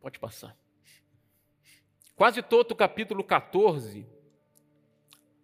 Pode 0.00 0.18
passar. 0.18 0.56
Quase 2.16 2.42
todo 2.42 2.72
o 2.72 2.76
capítulo 2.76 3.22
14 3.22 4.06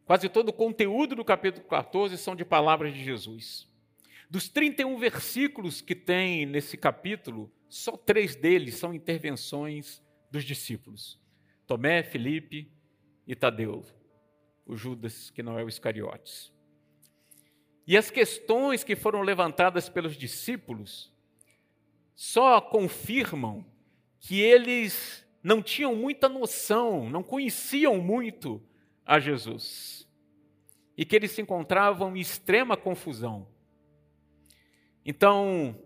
Quase 0.06 0.28
todo 0.28 0.50
o 0.50 0.52
conteúdo 0.52 1.16
do 1.16 1.24
capítulo 1.24 1.66
14 1.66 2.16
são 2.16 2.36
de 2.36 2.44
palavras 2.44 2.94
de 2.94 3.02
Jesus. 3.02 3.68
Dos 4.30 4.48
31 4.48 4.96
versículos 4.98 5.80
que 5.80 5.96
tem 5.96 6.46
nesse 6.46 6.76
capítulo, 6.76 7.52
só 7.68 7.96
três 7.96 8.36
deles 8.36 8.76
são 8.76 8.94
intervenções 8.94 10.00
dos 10.30 10.44
discípulos: 10.44 11.18
Tomé, 11.66 12.04
Felipe 12.04 12.70
e 13.26 13.34
Tadeu, 13.34 13.84
o 14.64 14.76
Judas, 14.76 15.28
que 15.30 15.42
não 15.42 15.58
é 15.58 15.64
o 15.64 15.68
Iscariotes. 15.68 16.52
E 17.84 17.96
as 17.96 18.08
questões 18.08 18.84
que 18.84 18.94
foram 18.94 19.22
levantadas 19.22 19.88
pelos 19.88 20.16
discípulos 20.16 21.12
só 22.14 22.60
confirmam 22.60 23.66
que 24.26 24.40
eles 24.40 25.24
não 25.40 25.62
tinham 25.62 25.94
muita 25.94 26.28
noção, 26.28 27.08
não 27.08 27.22
conheciam 27.22 27.98
muito 27.98 28.60
a 29.04 29.20
Jesus 29.20 30.04
e 30.96 31.04
que 31.04 31.14
eles 31.14 31.30
se 31.30 31.40
encontravam 31.40 32.16
em 32.16 32.18
extrema 32.18 32.76
confusão. 32.76 33.46
Então, 35.04 35.80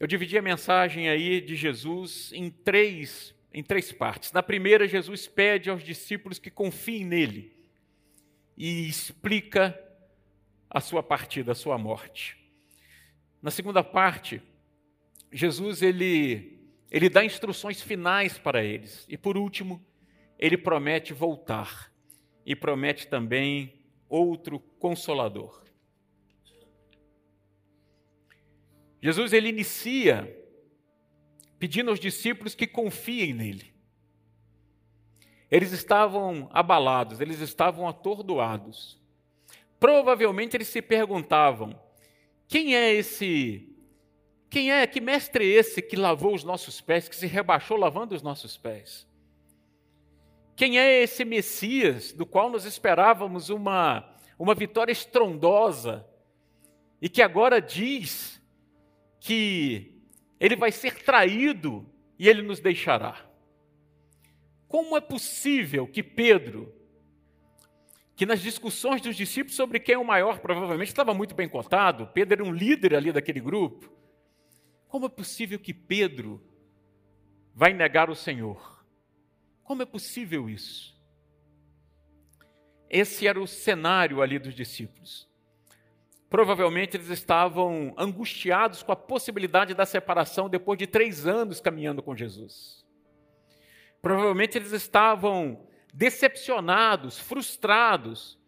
eu 0.00 0.08
dividi 0.08 0.36
a 0.36 0.42
mensagem 0.42 1.08
aí 1.08 1.40
de 1.40 1.54
Jesus 1.54 2.32
em 2.32 2.50
três, 2.50 3.32
em 3.52 3.62
três 3.62 3.92
partes. 3.92 4.32
Na 4.32 4.42
primeira, 4.42 4.88
Jesus 4.88 5.28
pede 5.28 5.70
aos 5.70 5.84
discípulos 5.84 6.40
que 6.40 6.50
confiem 6.50 7.04
nele 7.04 7.56
e 8.56 8.88
explica 8.88 9.80
a 10.68 10.80
sua 10.80 11.00
partida, 11.00 11.52
a 11.52 11.54
sua 11.54 11.78
morte. 11.78 12.36
Na 13.40 13.52
segunda 13.52 13.84
parte, 13.84 14.42
Jesus 15.30 15.80
ele 15.80 16.53
ele 16.94 17.08
dá 17.08 17.24
instruções 17.24 17.82
finais 17.82 18.38
para 18.38 18.62
eles. 18.62 19.04
E 19.08 19.18
por 19.18 19.36
último, 19.36 19.84
ele 20.38 20.56
promete 20.56 21.12
voltar 21.12 21.92
e 22.46 22.54
promete 22.54 23.08
também 23.08 23.84
outro 24.08 24.60
consolador. 24.60 25.64
Jesus 29.02 29.32
ele 29.32 29.48
inicia 29.48 30.40
pedindo 31.58 31.90
aos 31.90 31.98
discípulos 31.98 32.54
que 32.54 32.64
confiem 32.64 33.34
nele. 33.34 33.74
Eles 35.50 35.72
estavam 35.72 36.48
abalados, 36.52 37.20
eles 37.20 37.40
estavam 37.40 37.88
atordoados. 37.88 39.02
Provavelmente 39.80 40.56
eles 40.56 40.68
se 40.68 40.80
perguntavam: 40.80 41.76
quem 42.46 42.76
é 42.76 42.94
esse? 42.94 43.73
Quem 44.48 44.72
é? 44.72 44.86
Que 44.86 45.00
mestre 45.00 45.44
é 45.44 45.58
esse 45.58 45.82
que 45.82 45.96
lavou 45.96 46.34
os 46.34 46.44
nossos 46.44 46.80
pés, 46.80 47.08
que 47.08 47.16
se 47.16 47.26
rebaixou 47.26 47.76
lavando 47.76 48.14
os 48.14 48.22
nossos 48.22 48.56
pés? 48.56 49.06
Quem 50.56 50.78
é 50.78 51.02
esse 51.02 51.24
Messias 51.24 52.12
do 52.12 52.24
qual 52.24 52.48
nós 52.48 52.64
esperávamos 52.64 53.50
uma, 53.50 54.08
uma 54.38 54.54
vitória 54.54 54.92
estrondosa 54.92 56.06
e 57.02 57.08
que 57.08 57.20
agora 57.20 57.60
diz 57.60 58.40
que 59.18 60.00
ele 60.38 60.54
vai 60.54 60.70
ser 60.70 61.02
traído 61.02 61.84
e 62.18 62.28
ele 62.28 62.42
nos 62.42 62.60
deixará? 62.60 63.28
Como 64.68 64.96
é 64.96 65.00
possível 65.00 65.86
que 65.86 66.02
Pedro, 66.02 66.72
que 68.14 68.24
nas 68.24 68.40
discussões 68.40 69.00
dos 69.00 69.16
discípulos 69.16 69.56
sobre 69.56 69.80
quem 69.80 69.96
é 69.96 69.98
o 69.98 70.04
maior, 70.04 70.38
provavelmente 70.38 70.88
estava 70.88 71.12
muito 71.12 71.34
bem 71.34 71.48
contado, 71.48 72.08
Pedro 72.14 72.34
era 72.34 72.44
um 72.44 72.52
líder 72.52 72.94
ali 72.94 73.10
daquele 73.10 73.40
grupo, 73.40 73.92
como 74.94 75.06
é 75.06 75.08
possível 75.08 75.58
que 75.58 75.74
Pedro 75.74 76.40
vai 77.52 77.72
negar 77.72 78.08
o 78.08 78.14
Senhor? 78.14 78.86
Como 79.64 79.82
é 79.82 79.84
possível 79.84 80.48
isso? 80.48 80.96
Esse 82.88 83.26
era 83.26 83.40
o 83.40 83.46
cenário 83.48 84.22
ali 84.22 84.38
dos 84.38 84.54
discípulos. 84.54 85.28
Provavelmente 86.30 86.96
eles 86.96 87.08
estavam 87.08 87.92
angustiados 87.98 88.84
com 88.84 88.92
a 88.92 88.96
possibilidade 88.96 89.74
da 89.74 89.84
separação 89.84 90.48
depois 90.48 90.78
de 90.78 90.86
três 90.86 91.26
anos 91.26 91.60
caminhando 91.60 92.00
com 92.00 92.14
Jesus. 92.14 92.86
Provavelmente 94.00 94.56
eles 94.56 94.70
estavam 94.70 95.66
decepcionados, 95.92 97.18
frustrados 97.18 98.38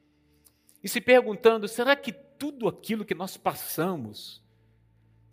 e 0.81 0.89
se 0.89 1.01
perguntando: 1.01 1.67
será 1.67 1.97
que 1.97 2.13
tudo 2.13 2.69
aquilo 2.69 3.05
que 3.05 3.17
nós 3.17 3.37
passamos, 3.37 4.46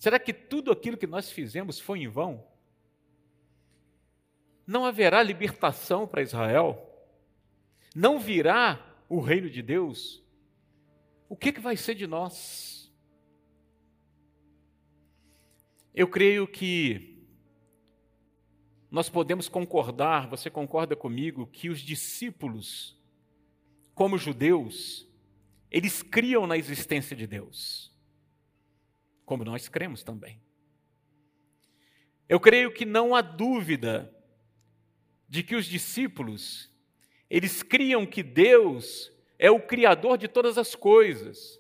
será 0.04 0.20
que 0.20 0.34
tudo 0.34 0.72
aquilo 0.72 0.98
que 0.98 1.08
nós 1.08 1.32
fizemos 1.32 1.80
foi 1.80 2.00
em 2.00 2.08
vão? 2.08 2.46
não 4.66 4.86
haverá 4.86 5.22
libertação 5.22 6.08
para 6.08 6.22
Israel? 6.22 6.90
Não 7.96 8.20
virá 8.20 8.84
o 9.10 9.20
reino 9.20 9.50
de 9.50 9.62
Deus? 9.62 10.24
O 11.30 11.36
que, 11.36 11.52
que 11.52 11.60
vai 11.60 11.78
ser 11.78 11.96
de 11.96 12.08
nós? 12.08 12.92
Eu 15.94 16.08
creio 16.08 16.48
que 16.48 17.26
nós 18.90 19.10
podemos 19.10 19.48
concordar, 19.48 20.28
você 20.28 20.50
concorda 20.50 20.96
comigo, 20.96 21.48
que 21.48 21.70
os 21.70 21.80
discípulos, 21.80 22.98
como 23.94 24.18
judeus, 24.18 25.08
eles 25.70 26.02
criam 26.02 26.48
na 26.48 26.58
existência 26.58 27.16
de 27.16 27.28
Deus, 27.28 27.93
como 29.34 29.44
nós 29.44 29.68
cremos 29.68 30.04
também. 30.04 30.40
Eu 32.30 32.40
creio 32.40 32.72
que 32.72 32.86
não 32.86 33.16
há 33.16 33.22
dúvida 33.22 34.16
de 35.28 35.42
que 35.42 35.56
os 35.56 35.66
discípulos, 35.66 36.72
eles 37.28 37.64
criam 37.64 38.06
que 38.06 38.22
Deus 38.22 39.12
é 39.40 39.50
o 39.50 39.60
criador 39.60 40.20
de 40.20 40.28
todas 40.28 40.56
as 40.60 40.76
coisas, 40.76 41.60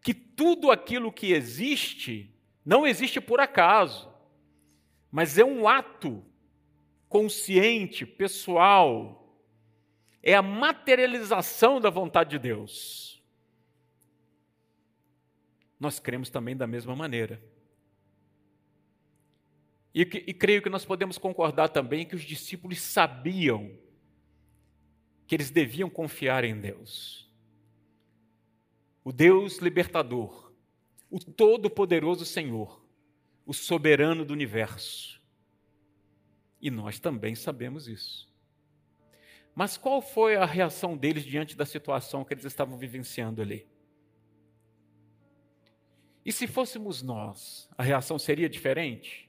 que 0.00 0.14
tudo 0.14 0.70
aquilo 0.70 1.12
que 1.12 1.34
existe 1.34 2.34
não 2.64 2.86
existe 2.86 3.20
por 3.20 3.40
acaso, 3.40 4.10
mas 5.10 5.36
é 5.36 5.44
um 5.44 5.68
ato 5.68 6.24
consciente, 7.10 8.06
pessoal, 8.06 9.38
é 10.22 10.34
a 10.34 10.40
materialização 10.40 11.78
da 11.78 11.90
vontade 11.90 12.30
de 12.30 12.38
Deus. 12.38 13.11
Nós 15.82 15.98
cremos 15.98 16.30
também 16.30 16.56
da 16.56 16.64
mesma 16.64 16.94
maneira. 16.94 17.42
E, 19.92 20.02
e, 20.02 20.32
creio 20.32 20.62
que 20.62 20.70
nós 20.70 20.84
podemos 20.84 21.18
concordar 21.18 21.68
também 21.68 22.06
que 22.06 22.14
os 22.14 22.22
discípulos 22.22 22.80
sabiam 22.80 23.76
que 25.26 25.34
eles 25.34 25.50
deviam 25.50 25.90
confiar 25.90 26.44
em 26.44 26.58
Deus. 26.58 27.28
O 29.02 29.12
Deus 29.12 29.58
libertador, 29.58 30.52
o 31.10 31.18
todo-poderoso 31.18 32.24
Senhor, 32.24 32.80
o 33.44 33.52
soberano 33.52 34.24
do 34.24 34.32
universo. 34.32 35.20
E 36.60 36.70
nós 36.70 37.00
também 37.00 37.34
sabemos 37.34 37.88
isso. 37.88 38.32
Mas 39.52 39.76
qual 39.76 40.00
foi 40.00 40.36
a 40.36 40.46
reação 40.46 40.96
deles 40.96 41.24
diante 41.24 41.56
da 41.56 41.66
situação 41.66 42.24
que 42.24 42.32
eles 42.32 42.44
estavam 42.44 42.78
vivenciando 42.78 43.42
ali? 43.42 43.71
E 46.24 46.32
se 46.32 46.46
fôssemos 46.46 47.02
nós, 47.02 47.68
a 47.76 47.82
reação 47.82 48.18
seria 48.18 48.48
diferente? 48.48 49.28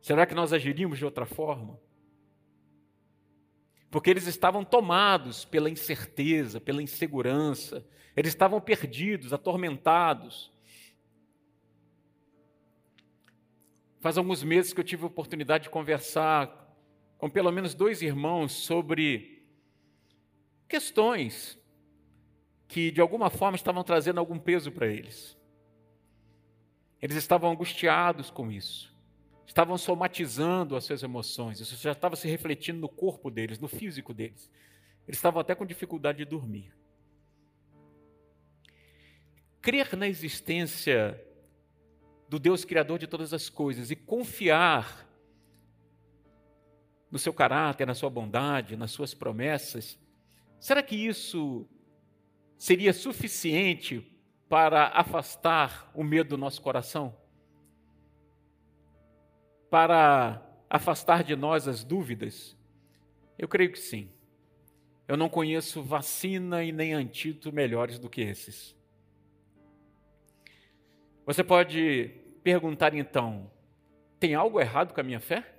Será 0.00 0.26
que 0.26 0.34
nós 0.34 0.52
agiríamos 0.52 0.98
de 0.98 1.04
outra 1.04 1.24
forma? 1.24 1.80
Porque 3.90 4.10
eles 4.10 4.26
estavam 4.26 4.64
tomados 4.64 5.44
pela 5.44 5.70
incerteza, 5.70 6.60
pela 6.60 6.82
insegurança, 6.82 7.86
eles 8.16 8.32
estavam 8.32 8.60
perdidos, 8.60 9.32
atormentados. 9.32 10.52
Faz 14.00 14.18
alguns 14.18 14.42
meses 14.42 14.72
que 14.72 14.80
eu 14.80 14.84
tive 14.84 15.04
a 15.04 15.06
oportunidade 15.06 15.64
de 15.64 15.70
conversar 15.70 16.62
com 17.16 17.30
pelo 17.30 17.52
menos 17.52 17.72
dois 17.74 18.02
irmãos 18.02 18.52
sobre 18.52 19.46
questões 20.68 21.61
que 22.72 22.90
de 22.90 23.02
alguma 23.02 23.28
forma 23.28 23.54
estavam 23.54 23.84
trazendo 23.84 24.18
algum 24.18 24.38
peso 24.38 24.72
para 24.72 24.86
eles. 24.86 25.36
Eles 27.02 27.18
estavam 27.18 27.50
angustiados 27.50 28.30
com 28.30 28.50
isso, 28.50 28.96
estavam 29.46 29.76
somatizando 29.76 30.74
as 30.74 30.84
suas 30.84 31.02
emoções, 31.02 31.60
isso 31.60 31.76
já 31.76 31.92
estava 31.92 32.16
se 32.16 32.26
refletindo 32.26 32.80
no 32.80 32.88
corpo 32.88 33.30
deles, 33.30 33.58
no 33.58 33.68
físico 33.68 34.14
deles. 34.14 34.50
Eles 35.06 35.18
estavam 35.18 35.38
até 35.38 35.54
com 35.54 35.66
dificuldade 35.66 36.18
de 36.18 36.24
dormir. 36.24 36.74
Crer 39.60 39.94
na 39.94 40.08
existência 40.08 41.22
do 42.26 42.38
Deus 42.38 42.64
Criador 42.64 42.98
de 42.98 43.06
todas 43.06 43.34
as 43.34 43.50
coisas 43.50 43.90
e 43.90 43.96
confiar 43.96 45.06
no 47.10 47.18
seu 47.18 47.34
caráter, 47.34 47.86
na 47.86 47.94
sua 47.94 48.08
bondade, 48.08 48.78
nas 48.78 48.92
suas 48.92 49.12
promessas, 49.12 49.98
será 50.58 50.82
que 50.82 50.96
isso 50.96 51.68
seria 52.62 52.92
suficiente 52.92 54.06
para 54.48 54.86
afastar 54.86 55.90
o 55.96 56.04
medo 56.04 56.28
do 56.28 56.38
nosso 56.38 56.62
coração? 56.62 57.12
Para 59.68 60.40
afastar 60.70 61.24
de 61.24 61.34
nós 61.34 61.66
as 61.66 61.82
dúvidas? 61.82 62.56
Eu 63.36 63.48
creio 63.48 63.72
que 63.72 63.80
sim. 63.80 64.12
Eu 65.08 65.16
não 65.16 65.28
conheço 65.28 65.82
vacina 65.82 66.62
e 66.62 66.70
nem 66.70 66.92
antídoto 66.92 67.52
melhores 67.52 67.98
do 67.98 68.08
que 68.08 68.20
esses. 68.20 68.76
Você 71.26 71.42
pode 71.42 72.12
perguntar 72.44 72.94
então: 72.94 73.50
tem 74.20 74.36
algo 74.36 74.60
errado 74.60 74.94
com 74.94 75.00
a 75.00 75.04
minha 75.04 75.18
fé? 75.18 75.52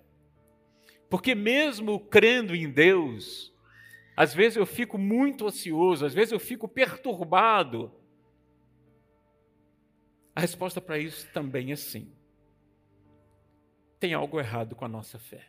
Porque 1.10 1.36
mesmo 1.36 2.00
crendo 2.00 2.56
em 2.56 2.70
Deus, 2.70 3.53
às 4.16 4.34
vezes 4.34 4.58
eu 4.58 4.66
fico 4.66 4.98
muito 4.98 5.48
ansioso, 5.48 6.06
às 6.06 6.14
vezes 6.14 6.32
eu 6.32 6.40
fico 6.40 6.68
perturbado. 6.68 7.92
A 10.36 10.42
resposta 10.42 10.80
para 10.80 10.98
isso 10.98 11.28
também 11.32 11.72
é 11.72 11.76
sim. 11.76 12.12
Tem 14.00 14.14
algo 14.14 14.40
errado 14.40 14.76
com 14.76 14.86
a 14.86 14.90
nossa 14.90 15.18
fé. 15.18 15.48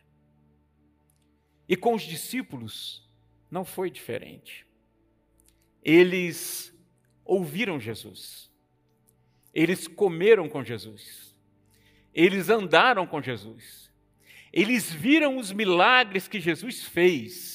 E 1.67 1.75
com 1.75 1.93
os 1.93 2.03
discípulos 2.03 3.09
não 3.49 3.65
foi 3.65 3.89
diferente. 3.89 4.65
Eles 5.83 6.73
ouviram 7.23 7.79
Jesus. 7.79 8.51
Eles 9.53 9.87
comeram 9.87 10.49
com 10.49 10.63
Jesus. 10.63 11.35
Eles 12.13 12.49
andaram 12.49 13.05
com 13.05 13.21
Jesus. 13.21 13.91
Eles 14.51 14.91
viram 14.91 15.37
os 15.37 15.51
milagres 15.51 16.27
que 16.27 16.39
Jesus 16.39 16.83
fez. 16.83 17.54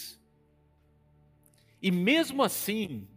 E 1.82 1.90
mesmo 1.90 2.42
assim, 2.42 3.08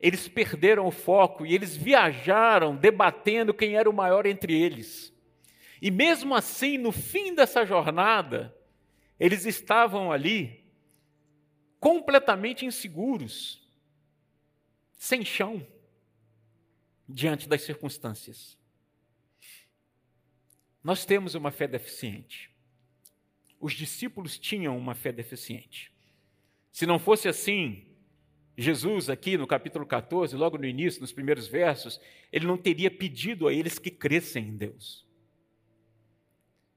eles 0.00 0.28
perderam 0.28 0.86
o 0.86 0.92
foco 0.92 1.44
e 1.44 1.54
eles 1.54 1.76
viajaram 1.76 2.76
debatendo 2.76 3.52
quem 3.52 3.76
era 3.76 3.90
o 3.90 3.92
maior 3.92 4.26
entre 4.26 4.54
eles. 4.54 5.12
E 5.82 5.90
mesmo 5.90 6.34
assim, 6.34 6.78
no 6.78 6.92
fim 6.92 7.34
dessa 7.34 7.64
jornada, 7.64 8.54
eles 9.18 9.44
estavam 9.44 10.12
ali 10.12 10.64
completamente 11.80 12.64
inseguros, 12.64 13.66
sem 14.96 15.24
chão, 15.24 15.64
diante 17.08 17.48
das 17.48 17.62
circunstâncias. 17.62 18.58
Nós 20.82 21.04
temos 21.04 21.34
uma 21.34 21.50
fé 21.50 21.66
deficiente. 21.66 22.50
Os 23.60 23.72
discípulos 23.72 24.38
tinham 24.38 24.76
uma 24.76 24.94
fé 24.94 25.10
deficiente. 25.10 25.92
Se 26.78 26.86
não 26.86 27.00
fosse 27.00 27.26
assim, 27.26 27.84
Jesus, 28.56 29.10
aqui 29.10 29.36
no 29.36 29.48
capítulo 29.48 29.84
14, 29.84 30.36
logo 30.36 30.56
no 30.56 30.64
início, 30.64 31.00
nos 31.00 31.10
primeiros 31.10 31.48
versos, 31.48 32.00
ele 32.30 32.46
não 32.46 32.56
teria 32.56 32.88
pedido 32.88 33.48
a 33.48 33.52
eles 33.52 33.80
que 33.80 33.90
crescem 33.90 34.46
em 34.46 34.56
Deus. 34.56 35.04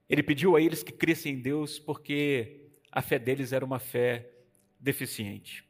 Ele 0.10 0.24
pediu 0.24 0.56
a 0.56 0.60
eles 0.60 0.82
que 0.82 0.92
crescem 0.92 1.36
em 1.36 1.40
Deus 1.40 1.78
porque 1.78 2.72
a 2.92 3.00
fé 3.00 3.20
deles 3.20 3.54
era 3.54 3.64
uma 3.64 3.78
fé 3.78 4.28
deficiente. 4.80 5.64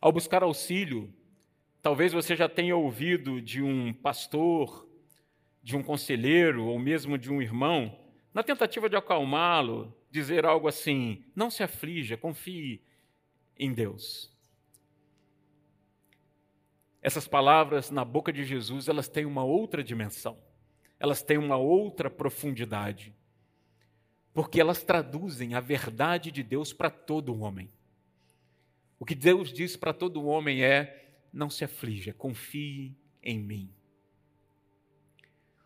Ao 0.00 0.10
buscar 0.10 0.42
auxílio, 0.42 1.14
talvez 1.80 2.12
você 2.12 2.34
já 2.34 2.48
tenha 2.48 2.76
ouvido 2.76 3.40
de 3.40 3.62
um 3.62 3.92
pastor 3.92 4.88
de 5.62 5.76
um 5.76 5.84
conselheiro 5.84 6.64
ou 6.64 6.80
mesmo 6.80 7.16
de 7.16 7.30
um 7.30 7.40
irmão, 7.40 7.96
na 8.34 8.42
tentativa 8.42 8.88
de 8.88 8.96
acalmá-lo, 8.96 9.96
dizer 10.12 10.44
algo 10.44 10.68
assim: 10.68 11.24
não 11.34 11.50
se 11.50 11.62
aflija, 11.62 12.16
confie 12.16 12.80
em 13.58 13.72
Deus. 13.72 14.30
Essas 17.00 17.26
palavras 17.26 17.90
na 17.90 18.04
boca 18.04 18.32
de 18.32 18.44
Jesus, 18.44 18.86
elas 18.86 19.08
têm 19.08 19.24
uma 19.24 19.42
outra 19.42 19.82
dimensão. 19.82 20.38
Elas 21.00 21.20
têm 21.20 21.36
uma 21.36 21.56
outra 21.56 22.08
profundidade. 22.08 23.12
Porque 24.32 24.60
elas 24.60 24.84
traduzem 24.84 25.54
a 25.54 25.60
verdade 25.60 26.30
de 26.30 26.44
Deus 26.44 26.72
para 26.72 26.90
todo 26.90 27.36
homem. 27.40 27.72
O 28.98 29.04
que 29.04 29.16
Deus 29.16 29.52
diz 29.52 29.76
para 29.76 29.92
todo 29.92 30.24
homem 30.24 30.62
é: 30.62 31.18
não 31.32 31.50
se 31.50 31.64
aflija, 31.64 32.12
confie 32.12 32.96
em 33.20 33.38
mim. 33.38 33.74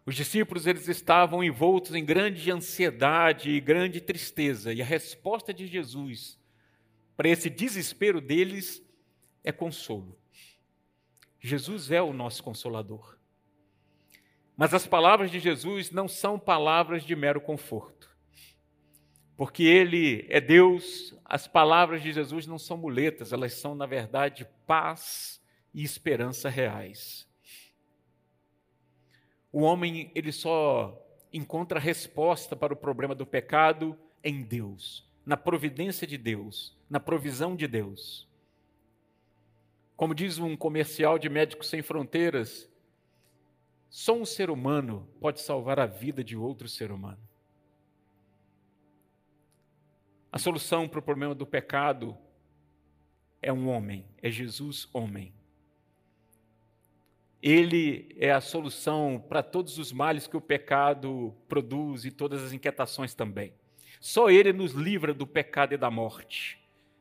Os 0.06 0.14
discípulos 0.14 0.68
eles 0.68 0.86
estavam 0.86 1.42
envoltos 1.42 1.92
em 1.92 2.04
grande 2.04 2.48
ansiedade 2.52 3.50
e 3.50 3.60
grande 3.60 4.00
tristeza, 4.00 4.72
e 4.72 4.80
a 4.80 4.84
resposta 4.84 5.52
de 5.52 5.66
Jesus 5.66 6.38
para 7.16 7.28
esse 7.28 7.50
desespero 7.50 8.20
deles 8.20 8.84
é 9.42 9.50
consolo. 9.50 10.16
Jesus 11.40 11.90
é 11.90 12.00
o 12.00 12.12
nosso 12.12 12.42
consolador. 12.42 13.18
Mas 14.56 14.72
as 14.72 14.86
palavras 14.86 15.30
de 15.30 15.40
Jesus 15.40 15.90
não 15.90 16.06
são 16.06 16.38
palavras 16.38 17.04
de 17.04 17.16
mero 17.16 17.40
conforto. 17.40 18.14
Porque 19.36 19.64
ele 19.64 20.24
é 20.28 20.40
Deus, 20.40 21.14
as 21.24 21.46
palavras 21.46 22.02
de 22.02 22.12
Jesus 22.12 22.46
não 22.46 22.58
são 22.58 22.76
muletas, 22.76 23.32
elas 23.32 23.54
são, 23.54 23.74
na 23.74 23.86
verdade, 23.86 24.46
paz 24.66 25.42
e 25.74 25.82
esperança 25.82 26.48
reais. 26.48 27.28
O 29.56 29.62
homem 29.62 30.12
ele 30.14 30.32
só 30.32 31.02
encontra 31.32 31.80
resposta 31.80 32.54
para 32.54 32.74
o 32.74 32.76
problema 32.76 33.14
do 33.14 33.24
pecado 33.24 33.98
em 34.22 34.42
Deus, 34.42 35.10
na 35.24 35.34
providência 35.34 36.06
de 36.06 36.18
Deus, 36.18 36.76
na 36.90 37.00
provisão 37.00 37.56
de 37.56 37.66
Deus. 37.66 38.28
Como 39.96 40.14
diz 40.14 40.36
um 40.36 40.54
comercial 40.58 41.18
de 41.18 41.30
Médicos 41.30 41.70
Sem 41.70 41.80
Fronteiras, 41.80 42.70
só 43.88 44.14
um 44.14 44.26
ser 44.26 44.50
humano 44.50 45.08
pode 45.22 45.40
salvar 45.40 45.80
a 45.80 45.86
vida 45.86 46.22
de 46.22 46.36
outro 46.36 46.68
ser 46.68 46.92
humano. 46.92 47.26
A 50.30 50.38
solução 50.38 50.86
para 50.86 50.98
o 50.98 51.02
problema 51.02 51.34
do 51.34 51.46
pecado 51.46 52.14
é 53.40 53.50
um 53.50 53.70
homem, 53.70 54.04
é 54.20 54.30
Jesus 54.30 54.86
homem. 54.92 55.32
Ele 57.48 58.08
é 58.16 58.32
a 58.32 58.40
solução 58.40 59.24
para 59.28 59.40
todos 59.40 59.78
os 59.78 59.92
males 59.92 60.26
que 60.26 60.36
o 60.36 60.40
pecado 60.40 61.32
produz 61.46 62.04
e 62.04 62.10
todas 62.10 62.42
as 62.42 62.52
inquietações 62.52 63.14
também. 63.14 63.52
Só 64.00 64.28
Ele 64.28 64.52
nos 64.52 64.72
livra 64.72 65.14
do 65.14 65.24
pecado 65.24 65.72
e 65.72 65.76
da 65.76 65.88
morte. 65.88 66.58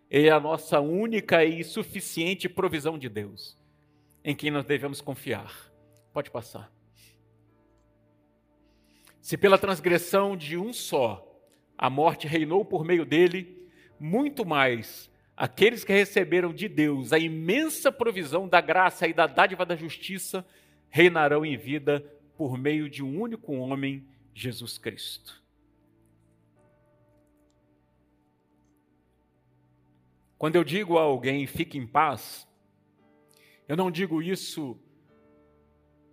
Ele 0.07 0.27
é 0.27 0.31
a 0.31 0.39
nossa 0.39 0.79
única 0.79 1.43
e 1.43 1.63
suficiente 1.63 2.47
provisão 2.47 2.95
de 2.95 3.09
Deus. 3.09 3.57
em 4.23 4.35
quem 4.35 4.51
nós 4.51 4.65
devemos 4.65 5.01
confiar. 5.01 5.51
Pode 6.13 6.29
passar. 6.29 6.71
Se 9.19 9.35
pela 9.37 9.57
transgressão 9.57 10.37
de 10.37 10.57
um 10.57 10.71
só 10.71 11.27
a 11.75 11.89
morte 11.89 12.27
reinou 12.27 12.63
por 12.63 12.85
meio 12.85 13.03
dele, 13.03 13.67
muito 13.99 14.45
mais 14.45 15.09
aqueles 15.35 15.83
que 15.83 15.91
receberam 15.91 16.53
de 16.53 16.67
Deus 16.67 17.11
a 17.11 17.19
imensa 17.19 17.91
provisão 17.91 18.47
da 18.47 18.61
graça 18.61 19.07
e 19.07 19.13
da 19.13 19.27
dádiva 19.27 19.65
da 19.65 19.75
justiça 19.75 20.45
reinarão 20.89 21.45
em 21.45 21.57
vida 21.57 22.03
por 22.37 22.57
meio 22.57 22.89
de 22.89 23.03
um 23.03 23.19
único 23.19 23.53
homem, 23.53 24.07
Jesus 24.33 24.77
Cristo. 24.77 25.43
Quando 30.37 30.55
eu 30.55 30.63
digo 30.63 30.97
a 30.97 31.01
alguém 31.01 31.47
fique 31.47 31.77
em 31.77 31.87
paz, 31.87 32.47
eu 33.67 33.75
não 33.75 33.89
digo 33.89 34.21
isso 34.21 34.79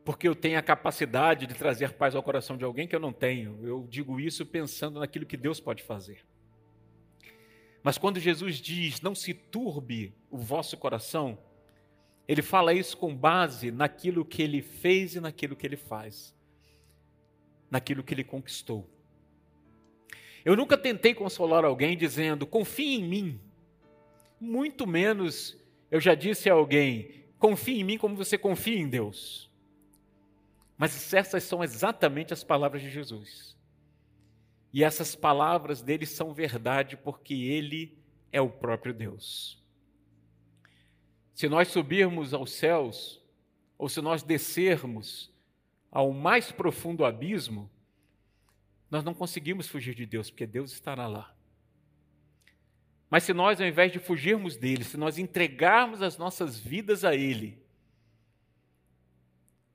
porque 0.04 0.26
eu 0.26 0.34
tenho 0.34 0.58
a 0.58 0.62
capacidade 0.62 1.46
de 1.46 1.54
trazer 1.54 1.92
paz 1.92 2.14
ao 2.14 2.22
coração 2.22 2.56
de 2.56 2.64
alguém 2.64 2.88
que 2.88 2.96
eu 2.96 3.00
não 3.00 3.12
tenho. 3.12 3.58
Eu 3.62 3.86
digo 3.88 4.18
isso 4.18 4.44
pensando 4.44 4.98
naquilo 4.98 5.26
que 5.26 5.36
Deus 5.36 5.60
pode 5.60 5.82
fazer. 5.82 6.24
Mas 7.82 7.98
quando 7.98 8.20
Jesus 8.20 8.56
diz, 8.56 9.00
não 9.00 9.14
se 9.14 9.34
turbe 9.34 10.14
o 10.30 10.38
vosso 10.38 10.76
coração, 10.76 11.38
ele 12.28 12.42
fala 12.42 12.72
isso 12.72 12.96
com 12.96 13.14
base 13.14 13.70
naquilo 13.70 14.24
que 14.24 14.42
ele 14.42 14.62
fez 14.62 15.16
e 15.16 15.20
naquilo 15.20 15.56
que 15.56 15.66
ele 15.66 15.76
faz, 15.76 16.34
naquilo 17.70 18.04
que 18.04 18.14
ele 18.14 18.24
conquistou. 18.24 18.88
Eu 20.44 20.56
nunca 20.56 20.78
tentei 20.78 21.14
consolar 21.14 21.64
alguém 21.64 21.96
dizendo, 21.96 22.46
confie 22.46 22.96
em 22.96 23.04
mim. 23.04 23.40
Muito 24.40 24.86
menos 24.86 25.56
eu 25.90 26.00
já 26.00 26.14
disse 26.14 26.48
a 26.48 26.54
alguém, 26.54 27.24
confie 27.38 27.80
em 27.80 27.84
mim 27.84 27.98
como 27.98 28.16
você 28.16 28.38
confia 28.38 28.78
em 28.78 28.88
Deus. 28.88 29.50
Mas 30.76 31.12
essas 31.12 31.42
são 31.44 31.62
exatamente 31.62 32.32
as 32.32 32.42
palavras 32.42 32.82
de 32.82 32.90
Jesus. 32.90 33.56
E 34.72 34.82
essas 34.82 35.14
palavras 35.14 35.82
dele 35.82 36.06
são 36.06 36.32
verdade 36.32 36.96
porque 36.96 37.34
ele 37.34 37.96
é 38.32 38.40
o 38.40 38.48
próprio 38.48 38.94
Deus. 38.94 39.62
Se 41.34 41.48
nós 41.48 41.68
subirmos 41.68 42.32
aos 42.32 42.52
céus, 42.52 43.20
ou 43.76 43.88
se 43.88 44.00
nós 44.00 44.22
descermos 44.22 45.30
ao 45.90 46.12
mais 46.12 46.50
profundo 46.50 47.04
abismo, 47.04 47.70
nós 48.90 49.04
não 49.04 49.12
conseguimos 49.12 49.68
fugir 49.68 49.94
de 49.94 50.06
Deus, 50.06 50.30
porque 50.30 50.46
Deus 50.46 50.72
estará 50.72 51.06
lá. 51.06 51.34
Mas 53.10 53.24
se 53.24 53.34
nós, 53.34 53.60
ao 53.60 53.66
invés 53.66 53.92
de 53.92 53.98
fugirmos 53.98 54.56
dele, 54.56 54.84
se 54.84 54.96
nós 54.96 55.18
entregarmos 55.18 56.00
as 56.00 56.16
nossas 56.16 56.58
vidas 56.58 57.04
a 57.04 57.14
Ele, 57.14 57.62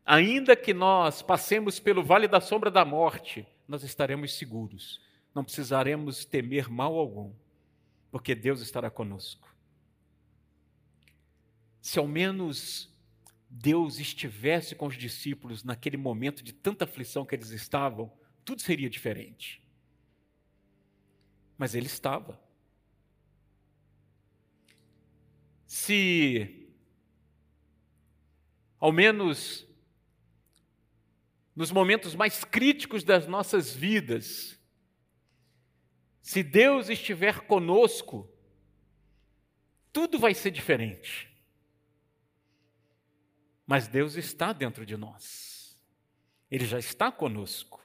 Ainda 0.08 0.56
que 0.56 0.74
nós 0.74 1.22
passemos 1.22 1.82
pelo 1.82 2.02
vale 2.02 2.30
da 2.30 2.40
sombra 2.40 2.72
da 2.72 2.86
morte, 2.86 3.46
nós 3.68 3.84
estaremos 3.84 4.34
seguros. 4.34 5.02
Não 5.36 5.44
precisaremos 5.44 6.26
temer 6.26 6.70
mal 6.70 6.96
algum, 6.96 7.34
porque 8.10 8.34
Deus 8.34 8.62
estará 8.62 8.90
conosco. 8.90 9.54
Se 11.82 12.00
ao 12.00 12.08
menos 12.08 12.90
Deus 13.50 14.00
estivesse 14.00 14.76
com 14.76 14.88
os 14.88 14.98
discípulos 14.98 15.64
naquele 15.64 15.98
momento 15.98 16.44
de 16.44 16.54
tanta 16.54 16.86
aflição 16.86 17.26
que 17.26 17.36
eles 17.36 17.50
estavam, 17.50 18.12
tudo 18.44 18.62
seria 18.62 18.90
diferente. 18.90 19.62
Mas 21.58 21.76
ele 21.76 21.88
estava. 21.88 22.40
Se 25.66 26.68
ao 28.80 28.92
menos 28.92 29.67
nos 31.58 31.72
momentos 31.72 32.14
mais 32.14 32.44
críticos 32.44 33.04
das 33.04 33.26
nossas 33.26 33.74
vidas, 33.76 34.62
se 36.22 36.44
Deus 36.44 36.88
estiver 36.88 37.48
conosco, 37.48 38.32
tudo 39.92 40.20
vai 40.20 40.36
ser 40.36 40.52
diferente. 40.52 41.36
Mas 43.66 43.88
Deus 43.88 44.14
está 44.14 44.54
dentro 44.54 44.86
de 44.86 44.96
nós, 44.96 45.76
Ele 46.52 46.64
já 46.64 46.78
está 46.78 47.12
conosco. 47.12 47.84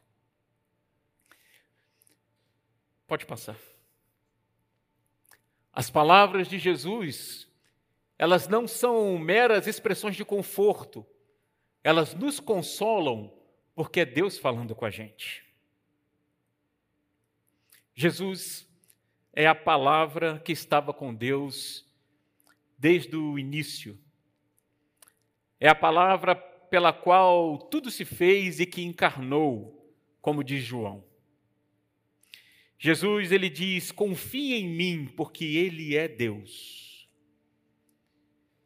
Pode 3.07 3.25
passar. 3.25 3.57
As 5.73 5.89
palavras 5.89 6.47
de 6.47 6.59
Jesus, 6.59 7.49
elas 8.19 8.47
não 8.49 8.69
são 8.69 9.17
meras 9.17 9.67
expressões 9.67 10.15
de 10.15 10.27
conforto, 10.27 11.07
elas 11.83 12.15
nos 12.15 12.39
consolam 12.39 13.41
porque 13.75 14.01
é 14.01 14.05
Deus 14.05 14.39
falando 14.39 14.75
com 14.75 14.85
a 14.85 14.91
gente. 14.91 15.45
Jesus 17.95 18.69
é 19.33 19.47
a 19.47 19.55
palavra 19.55 20.39
que 20.39 20.53
estava 20.53 20.93
com 20.93 21.15
Deus 21.15 21.87
desde 22.79 23.17
o 23.17 23.39
início. 23.39 23.99
É 25.59 25.69
a 25.69 25.75
palavra 25.75 26.35
pela 26.35 26.93
qual 26.93 27.59
tudo 27.59 27.91
se 27.91 28.05
fez 28.05 28.61
e 28.61 28.67
que 28.67 28.83
encarnou, 28.83 29.95
como 30.21 30.43
diz 30.43 30.65
João. 30.65 31.05
Jesus 32.79 33.31
ele 33.31 33.49
diz: 33.49 33.93
"Confie 33.93 34.55
em 34.55 34.69
mim, 34.69 35.07
porque 35.07 35.45
ele 35.45 35.97
é 35.97 36.09
Deus". 36.09 37.09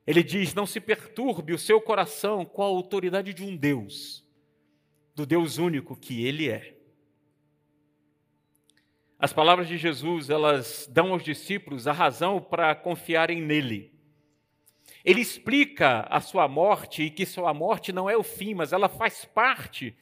Ele 0.07 0.23
diz: 0.23 0.55
"Não 0.55 0.67
se 0.67 0.81
perturbe 0.81 1.53
o 1.53 1.59
seu 1.59 1.81
coração 1.81 2.45
com 2.45 2.63
a 2.63 2.67
autoridade 2.67 3.35
de 3.35 3.45
um 3.45 3.57
Deus" 3.57 4.26
do 5.17 5.25
Deus 5.25 5.57
único 5.57 5.97
que 5.97 6.27
Ele 6.27 6.51
é. 6.51 6.77
As 9.19 9.33
palavras 9.33 9.67
de 9.67 9.79
Jesus, 9.79 10.29
elas 10.29 10.87
dão 10.93 11.13
aos 11.13 11.25
discípulos 11.25 11.89
a 11.89 11.93
razão 11.93 12.39
para 12.39 12.75
confiarem 12.75 13.41
nele. 13.41 13.95
Ele 15.03 15.23
explica 15.23 16.07
a 16.11 16.21
sua 16.21 16.47
morte 16.47 17.05
e 17.05 17.11
que 17.11 17.25
sua 17.25 17.55
morte 17.55 17.95
não 17.95 18.11
é 18.11 18.17
o 18.17 18.23
fim, 18.23 18.53
mas 18.53 18.75
ela 18.75 18.91
faz 18.91 19.25
parte 19.25 19.97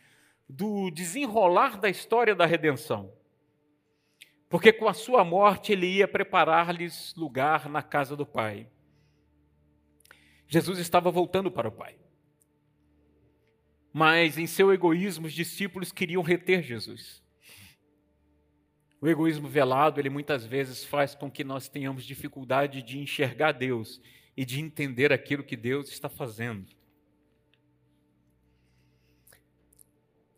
do 0.49 0.91
desenrolar 0.91 1.79
da 1.79 1.89
história 1.89 2.35
da 2.35 2.45
redenção. 2.45 3.13
Porque 4.49 4.73
com 4.73 4.89
a 4.89 4.95
sua 4.95 5.25
morte 5.25 5.73
ele 5.73 5.87
ia 5.87 6.09
preparar-lhes 6.09 7.15
lugar 7.15 7.69
na 7.69 7.83
casa 7.83 8.17
do 8.17 8.27
Pai. 8.27 8.67
Jesus 10.49 10.81
estava 10.81 11.11
voltando 11.11 11.53
para 11.53 11.69
o 11.69 11.73
Pai. 11.73 12.04
Mas 13.97 14.37
em 14.37 14.47
seu 14.49 14.73
egoísmo, 14.73 15.29
os 15.29 15.33
discípulos 15.33 15.93
queriam 15.93 16.21
reter 16.21 16.65
Jesus. 16.65 17.23
O 19.01 19.07
egoísmo 19.07 19.47
velado, 19.47 20.01
ele 20.01 20.11
muitas 20.11 20.45
vezes 20.45 20.83
faz 20.83 21.15
com 21.15 21.31
que 21.31 21.45
nós 21.45 21.69
tenhamos 21.69 22.05
dificuldade 22.05 22.83
de 22.83 22.99
enxergar 22.99 23.53
Deus 23.53 24.01
e 24.37 24.45
de 24.45 24.61
entender 24.61 25.13
aquilo 25.13 25.45
que 25.45 25.57
Deus 25.57 25.91
está 25.91 26.09
fazendo. 26.09 26.67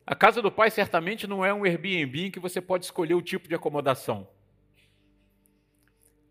A 0.07 0.15
casa 0.15 0.43
do 0.43 0.53
pai 0.53 0.71
certamente 0.71 1.27
não 1.27 1.43
é 1.43 1.55
um 1.55 1.65
Airbnb 1.65 2.27
em 2.27 2.31
que 2.31 2.39
você 2.39 2.61
pode 2.61 2.85
escolher 2.85 3.15
o 3.15 3.23
tipo 3.23 3.49
de 3.49 3.55
acomodação. 3.55 4.29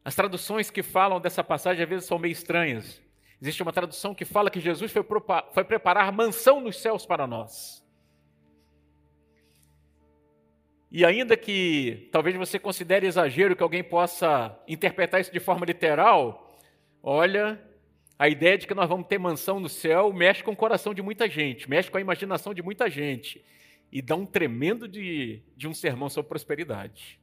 As 0.04 0.14
traduções 0.14 0.70
que 0.70 0.84
falam 0.84 1.20
dessa 1.20 1.44
passagem 1.44 1.82
às 1.82 1.90
vezes 1.90 2.06
são 2.06 2.20
meio 2.20 2.34
estranhas. 2.34 3.02
Existe 3.42 3.62
uma 3.62 3.74
tradução 3.74 4.16
que 4.16 4.26
fala 4.26 4.50
que 4.50 4.60
Jesus 4.60 4.92
foi, 4.92 5.06
foi 5.54 5.64
preparar 5.64 6.12
mansão 6.12 6.60
nos 6.60 6.80
céus 6.82 7.06
para 7.06 7.28
nós. 7.28 7.86
E 10.92 11.04
ainda 11.04 11.36
que 11.36 12.08
talvez 12.12 12.36
você 12.38 12.58
considere 12.58 13.06
exagero 13.06 13.56
que 13.56 13.64
alguém 13.64 13.84
possa 13.84 14.58
interpretar 14.68 15.20
isso 15.20 15.32
de 15.32 15.40
forma 15.40 15.66
literal, 15.66 16.58
olha, 17.04 17.62
a 18.18 18.30
ideia 18.30 18.58
de 18.58 18.66
que 18.66 18.74
nós 18.74 18.88
vamos 18.88 19.08
ter 19.08 19.18
mansão 19.18 19.60
no 19.60 19.68
céu 19.68 20.14
mexe 20.14 20.42
com 20.42 20.52
o 20.52 20.56
coração 20.56 20.94
de 20.94 21.02
muita 21.02 21.30
gente, 21.30 21.70
mexe 21.70 21.92
com 21.92 21.98
a 21.98 22.02
imaginação 22.02 22.54
de 22.54 22.62
muita 22.62 22.90
gente 22.90 23.44
e 23.92 24.02
dá 24.02 24.16
um 24.16 24.26
tremendo 24.26 24.88
de, 24.88 25.42
de 25.56 25.68
um 25.68 25.74
sermão 25.74 26.10
sobre 26.10 26.30
prosperidade. 26.30 27.20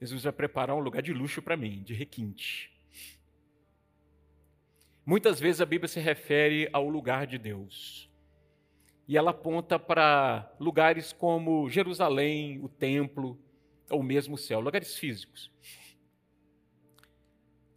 Jesus 0.00 0.24
vai 0.24 0.32
preparar 0.32 0.74
um 0.76 0.80
lugar 0.80 1.02
de 1.02 1.12
luxo 1.12 1.40
para 1.42 1.56
mim, 1.56 1.82
de 1.82 1.94
requinte. 1.94 2.71
Muitas 5.04 5.40
vezes 5.40 5.60
a 5.60 5.66
Bíblia 5.66 5.88
se 5.88 5.98
refere 5.98 6.68
ao 6.72 6.88
lugar 6.88 7.26
de 7.26 7.36
Deus. 7.36 8.08
E 9.08 9.16
ela 9.16 9.32
aponta 9.32 9.78
para 9.78 10.54
lugares 10.60 11.12
como 11.12 11.68
Jerusalém, 11.68 12.60
o 12.62 12.68
templo, 12.68 13.38
ou 13.90 14.02
mesmo 14.02 14.36
o 14.36 14.38
céu, 14.38 14.60
lugares 14.60 14.96
físicos. 14.96 15.50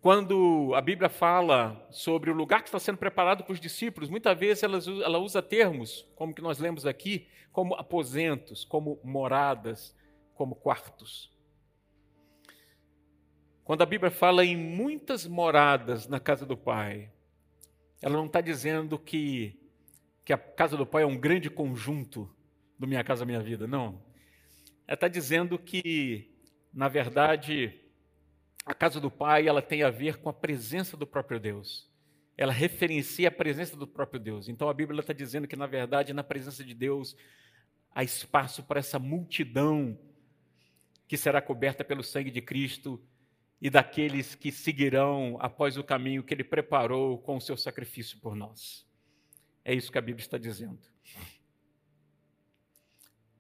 Quando 0.01 0.71
a 0.75 0.81
Bíblia 0.81 1.09
fala 1.09 1.83
sobre 1.89 2.29
o 2.29 2.33
lugar 2.35 2.61
que 2.61 2.67
está 2.67 2.77
sendo 2.77 2.99
preparado 2.99 3.43
para 3.43 3.53
os 3.53 3.59
discípulos, 3.59 4.07
muitas 4.07 4.37
vezes 4.37 4.61
ela, 4.61 5.17
usa 5.17 5.41
termos, 5.41 6.07
como 6.15 6.31
que 6.31 6.43
nós 6.43 6.59
lemos 6.59 6.85
aqui, 6.85 7.27
como 7.51 7.73
aposentos, 7.73 8.63
como 8.63 8.99
moradas, 9.03 9.95
como 10.35 10.53
quartos. 10.53 11.33
Quando 13.63 13.81
a 13.81 13.85
Bíblia 13.87 14.11
fala 14.11 14.45
em 14.45 14.55
muitas 14.55 15.25
moradas 15.25 16.07
na 16.07 16.19
casa 16.19 16.45
do 16.45 16.55
Pai, 16.55 17.11
ela 18.05 18.17
não 18.17 18.27
está 18.27 18.39
dizendo 18.39 18.99
que, 18.99 19.59
que 20.23 20.31
a 20.31 20.37
casa 20.37 20.77
do 20.77 20.85
Pai 20.85 21.01
é 21.01 21.07
um 21.07 21.17
grande 21.17 21.49
conjunto 21.49 22.31
do 22.77 22.85
Minha 22.85 23.03
Casa 23.03 23.25
Minha 23.25 23.41
Vida, 23.41 23.65
não. 23.65 23.99
Ela 24.85 24.93
está 24.93 25.07
dizendo 25.07 25.57
que, 25.57 26.31
na 26.71 26.87
verdade, 26.87 27.73
a 28.63 28.75
casa 28.75 29.01
do 29.01 29.09
Pai 29.09 29.47
ela 29.47 29.59
tem 29.59 29.81
a 29.81 29.89
ver 29.89 30.17
com 30.17 30.29
a 30.29 30.33
presença 30.33 30.95
do 30.95 31.07
próprio 31.07 31.39
Deus. 31.39 31.89
Ela 32.37 32.53
referencia 32.53 33.29
a 33.29 33.31
presença 33.31 33.75
do 33.75 33.87
próprio 33.87 34.19
Deus. 34.19 34.47
Então 34.49 34.69
a 34.69 34.73
Bíblia 34.75 34.99
está 34.99 35.11
dizendo 35.11 35.47
que, 35.47 35.55
na 35.55 35.65
verdade, 35.65 36.13
na 36.13 36.23
presença 36.23 36.63
de 36.63 36.75
Deus 36.75 37.17
há 37.91 38.03
espaço 38.03 38.61
para 38.61 38.81
essa 38.81 38.99
multidão 38.99 39.97
que 41.07 41.17
será 41.17 41.41
coberta 41.41 41.83
pelo 41.83 42.03
sangue 42.03 42.29
de 42.29 42.39
Cristo 42.39 43.03
e 43.61 43.69
daqueles 43.69 44.35
que 44.35 44.51
seguirão 44.51 45.37
após 45.39 45.77
o 45.77 45.83
caminho 45.83 46.23
que 46.23 46.33
Ele 46.33 46.43
preparou 46.43 47.17
com 47.19 47.37
o 47.37 47.41
seu 47.41 47.57
sacrifício 47.57 48.19
por 48.19 48.35
nós. 48.35 48.85
É 49.63 49.73
isso 49.73 49.91
que 49.91 49.97
a 49.97 50.01
Bíblia 50.01 50.23
está 50.23 50.37
dizendo. 50.37 50.79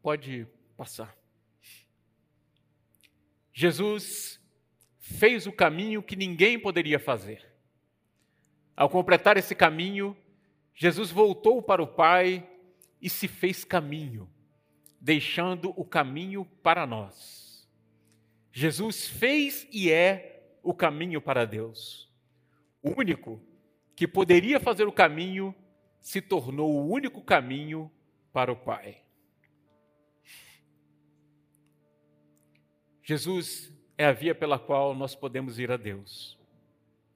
Pode 0.01 0.47
passar. 0.75 1.15
Jesus 3.53 4.41
fez 4.99 5.45
o 5.45 5.51
caminho 5.51 6.01
que 6.01 6.15
ninguém 6.15 6.59
poderia 6.59 6.99
fazer. 6.99 7.45
Ao 8.75 8.89
completar 8.89 9.37
esse 9.37 9.55
caminho, 9.55 10.17
Jesus 10.73 11.11
voltou 11.11 11.61
para 11.61 11.81
o 11.81 11.87
Pai 11.87 12.49
e 13.01 13.09
se 13.09 13.27
fez 13.27 13.63
caminho, 13.63 14.29
deixando 14.99 15.73
o 15.79 15.85
caminho 15.85 16.43
para 16.63 16.85
nós. 16.85 17.44
Jesus 18.57 19.05
fez 19.05 19.67
e 19.69 19.91
é 19.91 20.57
o 20.63 20.73
caminho 20.73 21.19
para 21.19 21.43
Deus. 21.43 22.09
O 22.81 22.97
único 22.97 23.41
que 23.93 24.07
poderia 24.07 24.61
fazer 24.61 24.87
o 24.87 24.93
caminho 24.93 25.53
se 25.99 26.21
tornou 26.21 26.71
o 26.73 26.89
único 26.89 27.21
caminho 27.21 27.91
para 28.31 28.53
o 28.53 28.55
Pai. 28.55 29.01
Jesus 33.03 33.73
é 33.97 34.05
a 34.05 34.13
via 34.13 34.33
pela 34.33 34.57
qual 34.57 34.95
nós 34.95 35.13
podemos 35.13 35.59
ir 35.59 35.69
a 35.69 35.75
Deus, 35.75 36.39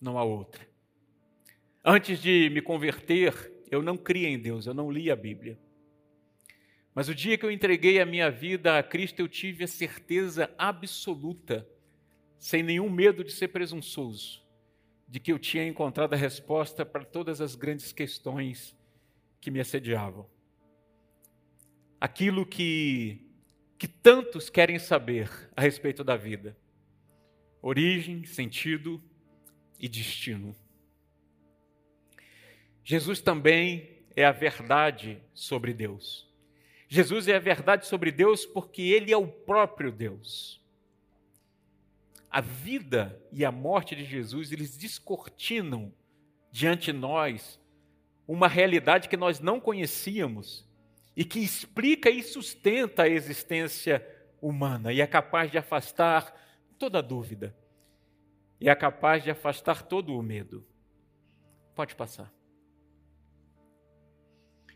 não 0.02 0.18
há 0.18 0.26
outra. 0.26 0.68
Antes 1.86 2.22
de 2.22 2.50
me 2.50 2.62
converter, 2.62 3.64
eu 3.72 3.82
não 3.82 3.96
cria 3.96 4.28
em 4.28 4.38
Deus, 4.38 4.68
eu 4.68 4.74
não 4.74 4.92
li 4.92 5.10
a 5.10 5.16
Bíblia. 5.16 5.58
Mas 6.94 7.08
o 7.08 7.16
dia 7.16 7.38
que 7.38 7.46
eu 7.46 7.52
entreguei 7.52 8.00
a 8.00 8.06
minha 8.06 8.30
vida 8.30 8.78
a 8.78 8.84
Cristo, 8.84 9.20
eu 9.20 9.28
tive 9.28 9.64
a 9.64 9.68
certeza 9.68 10.50
absoluta, 10.58 11.68
sem 12.38 12.64
nenhum 12.64 12.90
medo 12.90 13.24
de 13.24 13.32
ser 13.32 13.50
presunçoso, 13.50 14.42
de 15.08 15.20
que 15.20 15.32
eu 15.32 15.40
tinha 15.40 15.68
encontrado 15.68 16.14
a 16.14 16.18
resposta 16.18 16.86
para 16.86 17.06
todas 17.06 17.42
as 17.42 17.56
grandes 17.56 17.92
questões 17.92 18.76
que 19.40 19.52
me 19.52 19.60
assediavam. 19.60 20.28
Aquilo 22.00 22.46
que, 22.46 23.26
que 23.78 23.88
tantos 23.88 24.50
querem 24.50 24.80
saber 24.80 25.30
a 25.56 25.62
respeito 25.62 26.04
da 26.04 26.16
vida 26.16 26.58
origem, 27.62 28.24
sentido 28.26 29.02
e 29.80 29.88
destino. 29.88 30.56
Jesus 32.84 33.22
também 33.22 33.90
é 34.16 34.26
a 34.26 34.32
verdade 34.32 35.22
sobre 35.34 35.74
Deus. 35.74 36.29
Jesus 36.92 37.28
é 37.28 37.36
a 37.36 37.40
verdade 37.40 37.86
sobre 37.86 38.12
Deus 38.12 38.48
porque 38.48 38.82
ele 38.82 39.14
é 39.14 39.18
o 39.18 39.28
próprio 39.28 39.92
Deus. 39.92 40.60
A 42.32 42.42
vida 42.42 43.22
e 43.32 43.46
a 43.46 43.52
morte 43.52 43.96
de 43.96 44.04
Jesus, 44.04 44.52
eles 44.52 44.76
descortinam 44.76 45.94
diante 46.52 46.92
de 46.92 46.94
nós 46.94 47.60
uma 48.28 48.48
realidade 48.48 49.08
que 49.08 49.16
nós 49.16 49.40
não 49.40 49.60
conhecíamos 49.60 50.68
e 51.16 51.24
que 51.24 51.40
explica 51.40 52.10
e 52.10 52.24
sustenta 52.24 53.04
a 53.04 53.10
existência 53.10 54.04
humana 54.42 54.92
e 54.92 55.00
é 55.00 55.06
capaz 55.06 55.52
de 55.52 55.60
afastar 55.60 56.34
toda 56.80 57.04
dúvida 57.04 57.56
e 58.60 58.68
é 58.68 58.74
capaz 58.74 59.24
de 59.24 59.30
afastar 59.30 59.84
todo 59.84 60.18
o 60.18 60.24
medo. 60.24 60.66
Pode 61.76 61.96
passar. 61.96 62.34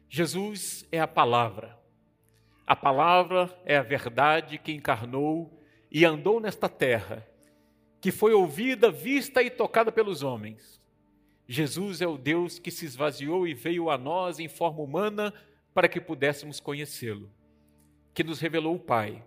Jesus 0.08 0.88
é 0.91 0.99
a 0.99 1.08
palavra. 1.08 1.82
A 2.73 2.75
palavra 2.75 3.55
é 3.65 3.77
a 3.77 3.83
verdade 3.83 4.57
que 4.57 4.71
encarnou 4.71 5.62
e 5.91 6.03
andou 6.03 6.39
nesta 6.39 6.67
terra, 6.67 7.23
que 8.01 8.12
foi 8.12 8.33
ouvida, 8.33 8.89
vista 8.89 9.43
e 9.43 9.51
tocada 9.51 9.91
pelos 9.91 10.23
homens. 10.23 10.81
Jesus 11.47 12.01
é 12.01 12.07
o 12.07 12.17
Deus 12.17 12.57
que 12.57 12.71
se 12.71 12.83
esvaziou 12.83 13.47
e 13.47 13.53
veio 13.53 13.91
a 13.91 13.97
nós 13.99 14.39
em 14.39 14.47
forma 14.47 14.81
humana 14.81 15.31
para 15.71 15.88
que 15.88 16.01
pudéssemos 16.01 16.59
conhecê-lo, 16.59 17.31
que 18.12 18.23
nos 18.23 18.39
revelou 18.39 18.73
o 18.73 18.79
Pai 18.79 19.23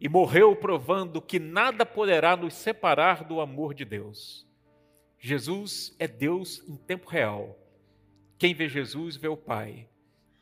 e 0.00 0.08
morreu 0.08 0.54
provando 0.54 1.20
que 1.20 1.40
nada 1.40 1.84
poderá 1.84 2.36
nos 2.36 2.54
separar 2.54 3.24
do 3.24 3.40
amor 3.40 3.74
de 3.74 3.84
Deus. 3.84 4.46
Jesus 5.18 5.96
é 5.98 6.06
Deus 6.06 6.62
em 6.68 6.76
tempo 6.76 7.10
real. 7.10 7.58
Quem 8.38 8.54
vê 8.54 8.68
Jesus 8.68 9.16
vê 9.16 9.26
o 9.26 9.36
Pai. 9.36 9.88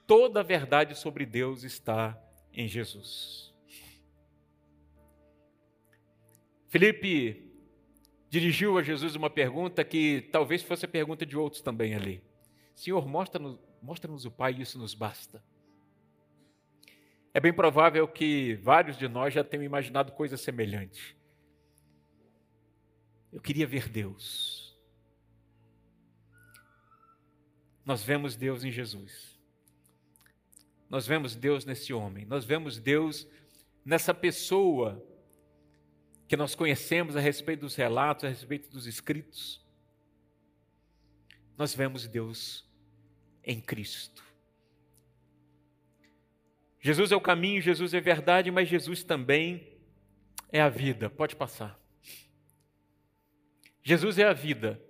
Toda 0.07 0.41
a 0.41 0.43
verdade 0.43 0.95
sobre 0.95 1.25
Deus 1.25 1.65
está 1.65 2.23
em 2.57 2.67
Jesus. 2.67 3.55
Felipe 6.69 7.47
dirigiu 8.29 8.77
a 8.77 8.83
Jesus 8.83 9.15
uma 9.15 9.31
pergunta 9.31 9.85
que 9.85 10.23
talvez 10.33 10.63
fosse 10.63 10.85
a 10.85 10.89
pergunta 10.89 11.25
de 11.25 11.37
outros 11.37 11.63
também 11.63 11.95
ali. 11.95 12.23
Senhor, 12.75 13.07
mostra-nos 13.07 13.59
mostra 13.81 14.11
o 14.11 14.31
Pai, 14.31 14.53
isso 14.59 14.79
nos 14.79 14.95
basta. 14.95 15.43
É 17.33 17.39
bem 17.39 17.53
provável 17.53 18.09
que 18.09 18.55
vários 18.57 18.99
de 18.99 19.07
nós 19.07 19.33
já 19.33 19.45
tenham 19.45 19.63
imaginado 19.63 20.11
coisa 20.13 20.37
semelhante. 20.37 21.17
Eu 23.33 23.41
queria 23.41 23.67
ver 23.67 23.89
Deus. 23.89 24.77
Nós 27.85 28.03
vemos 28.03 28.35
Deus 28.35 28.65
em 28.65 28.73
Jesus. 28.73 29.36
Nós 30.89 31.07
vemos 31.07 31.35
Deus 31.35 31.65
nesse 31.65 31.93
homem. 31.93 32.25
Nós 32.25 32.45
vemos 32.45 32.79
Deus 32.79 33.27
nessa 33.85 34.15
pessoa 34.15 35.05
que 36.29 36.37
nós 36.37 36.55
conhecemos 36.55 37.17
a 37.17 37.21
respeito 37.21 37.61
dos 37.61 37.75
relatos, 37.75 38.25
a 38.25 38.29
respeito 38.29 38.71
dos 38.71 38.87
escritos. 38.87 39.65
Nós 41.57 41.75
vemos 41.75 42.07
Deus 42.07 42.65
em 43.45 43.61
Cristo. 43.61 44.25
Jesus 46.81 47.11
é 47.11 47.17
o 47.17 47.21
caminho, 47.21 47.61
Jesus 47.61 47.95
é 47.95 48.01
verdade, 48.01 48.51
mas 48.51 48.69
Jesus 48.69 49.03
também 49.03 49.77
é 50.53 50.61
a 50.61 50.69
vida. 50.69 51.09
Pode 51.11 51.35
passar. 51.35 51.81
Jesus 53.83 54.19
é 54.19 54.25
a 54.25 54.33
vida. 54.33 54.81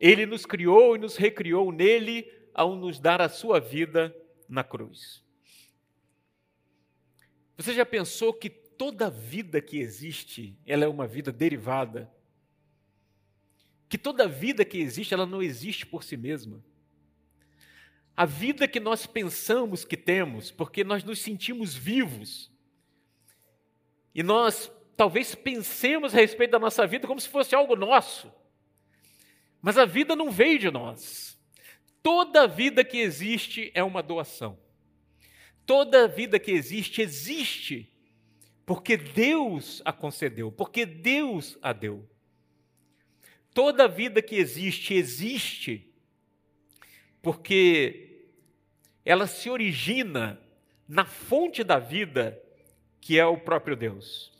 Ele 0.00 0.26
nos 0.26 0.44
criou 0.44 0.96
e 0.96 0.98
nos 0.98 1.16
recriou 1.16 1.70
nele 1.70 2.30
ao 2.52 2.74
nos 2.74 2.98
dar 2.98 3.20
a 3.20 3.28
sua 3.28 3.60
vida 3.60 4.14
na 4.54 4.64
cruz. 4.64 5.22
Você 7.56 7.74
já 7.74 7.84
pensou 7.84 8.32
que 8.32 8.48
toda 8.48 9.10
vida 9.10 9.60
que 9.60 9.78
existe, 9.78 10.58
ela 10.66 10.84
é 10.84 10.88
uma 10.88 11.06
vida 11.06 11.30
derivada? 11.30 12.10
Que 13.88 13.98
toda 13.98 14.26
vida 14.26 14.64
que 14.64 14.78
existe, 14.78 15.12
ela 15.12 15.26
não 15.26 15.42
existe 15.42 15.84
por 15.84 16.02
si 16.02 16.16
mesma? 16.16 16.64
a 18.16 18.24
vida 18.24 18.68
que 18.68 18.78
nós 18.78 19.06
pensamos 19.06 19.84
que 19.84 19.96
temos, 19.96 20.50
porque 20.50 20.84
nós 20.84 21.02
nos 21.02 21.18
sentimos 21.18 21.74
vivos. 21.74 22.50
E 24.14 24.22
nós 24.22 24.70
talvez 24.96 25.34
pensemos 25.34 26.14
a 26.14 26.18
respeito 26.18 26.52
da 26.52 26.58
nossa 26.58 26.86
vida 26.86 27.08
como 27.08 27.20
se 27.20 27.28
fosse 27.28 27.54
algo 27.54 27.74
nosso. 27.74 28.32
Mas 29.60 29.76
a 29.76 29.84
vida 29.84 30.14
não 30.14 30.30
veio 30.30 30.58
de 30.58 30.70
nós. 30.70 31.33
Toda 32.04 32.46
vida 32.46 32.84
que 32.84 32.98
existe 32.98 33.70
é 33.72 33.82
uma 33.82 34.02
doação. 34.02 34.58
Toda 35.64 36.06
vida 36.06 36.38
que 36.38 36.52
existe, 36.52 37.00
existe 37.00 37.90
porque 38.66 38.94
Deus 38.94 39.80
a 39.86 39.90
concedeu, 39.90 40.52
porque 40.52 40.84
Deus 40.84 41.56
a 41.62 41.72
deu. 41.72 42.06
Toda 43.54 43.88
vida 43.88 44.20
que 44.20 44.36
existe, 44.36 44.92
existe 44.92 45.90
porque 47.22 48.26
ela 49.02 49.26
se 49.26 49.48
origina 49.48 50.38
na 50.86 51.06
fonte 51.06 51.64
da 51.64 51.78
vida, 51.78 52.38
que 53.00 53.18
é 53.18 53.24
o 53.24 53.38
próprio 53.38 53.74
Deus. 53.74 54.30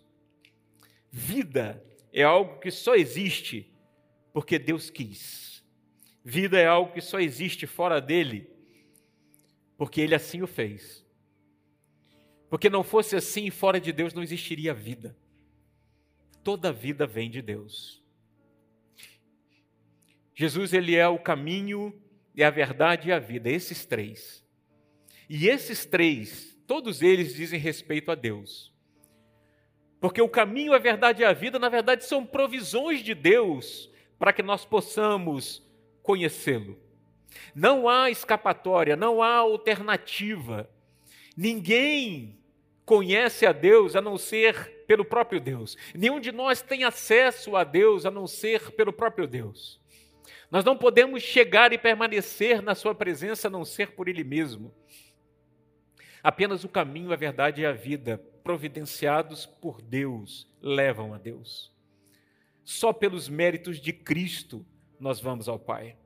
Vida 1.10 1.82
é 2.12 2.24
algo 2.24 2.60
que 2.60 2.70
só 2.70 2.94
existe 2.94 3.72
porque 4.34 4.58
Deus 4.58 4.90
quis. 4.90 5.53
Vida 6.24 6.58
é 6.58 6.66
algo 6.66 6.92
que 6.92 7.00
só 7.00 7.20
existe 7.20 7.66
fora 7.66 8.00
dele 8.00 8.50
porque 9.76 10.00
ele 10.00 10.14
assim 10.14 10.40
o 10.42 10.46
fez. 10.46 11.04
Porque 12.48 12.70
não 12.70 12.84
fosse 12.84 13.16
assim, 13.16 13.50
fora 13.50 13.80
de 13.80 13.92
Deus 13.92 14.14
não 14.14 14.22
existiria 14.22 14.72
vida. 14.72 15.16
Toda 16.42 16.72
vida 16.72 17.06
vem 17.06 17.28
de 17.28 17.42
Deus. 17.42 18.02
Jesus 20.34 20.72
ele 20.72 20.94
é 20.94 21.06
o 21.06 21.18
caminho 21.18 21.92
é 22.36 22.44
a 22.44 22.50
verdade 22.50 23.08
e 23.08 23.12
a 23.12 23.18
vida, 23.18 23.48
esses 23.48 23.84
três. 23.84 24.44
E 25.28 25.48
esses 25.48 25.86
três, 25.86 26.58
todos 26.66 27.00
eles 27.00 27.34
dizem 27.34 27.58
respeito 27.58 28.10
a 28.10 28.14
Deus. 28.14 28.72
Porque 30.00 30.20
o 30.20 30.28
caminho, 30.28 30.74
a 30.74 30.78
verdade 30.78 31.22
e 31.22 31.24
a 31.24 31.32
vida, 31.32 31.58
na 31.58 31.68
verdade, 31.68 32.04
são 32.04 32.26
provisões 32.26 33.00
de 33.02 33.14
Deus 33.14 33.90
para 34.18 34.32
que 34.32 34.42
nós 34.42 34.64
possamos 34.64 35.62
conhecê-lo. 36.04 36.78
Não 37.52 37.88
há 37.88 38.10
escapatória, 38.10 38.94
não 38.94 39.20
há 39.20 39.34
alternativa. 39.36 40.70
Ninguém 41.36 42.38
conhece 42.84 43.46
a 43.46 43.50
Deus 43.50 43.96
a 43.96 44.00
não 44.00 44.16
ser 44.16 44.84
pelo 44.86 45.04
próprio 45.04 45.40
Deus. 45.40 45.76
Nenhum 45.94 46.20
de 46.20 46.30
nós 46.30 46.60
tem 46.62 46.84
acesso 46.84 47.56
a 47.56 47.64
Deus 47.64 48.04
a 48.06 48.10
não 48.10 48.26
ser 48.26 48.70
pelo 48.72 48.92
próprio 48.92 49.26
Deus. 49.26 49.80
Nós 50.50 50.62
não 50.64 50.76
podemos 50.76 51.22
chegar 51.22 51.72
e 51.72 51.78
permanecer 51.78 52.62
na 52.62 52.74
Sua 52.74 52.94
presença 52.94 53.48
a 53.48 53.50
não 53.50 53.64
ser 53.64 53.92
por 53.92 54.06
Ele 54.06 54.22
mesmo. 54.22 54.72
Apenas 56.22 56.64
o 56.64 56.68
caminho, 56.68 57.12
a 57.12 57.16
verdade 57.16 57.62
e 57.62 57.66
a 57.66 57.72
vida, 57.72 58.18
providenciados 58.44 59.46
por 59.46 59.80
Deus, 59.80 60.46
levam 60.60 61.14
a 61.14 61.18
Deus. 61.18 61.72
Só 62.62 62.92
pelos 62.92 63.28
méritos 63.28 63.80
de 63.80 63.92
Cristo 63.92 64.64
nós 64.98 65.20
vamos 65.20 65.48
ao 65.48 65.58
Pai. 65.58 65.96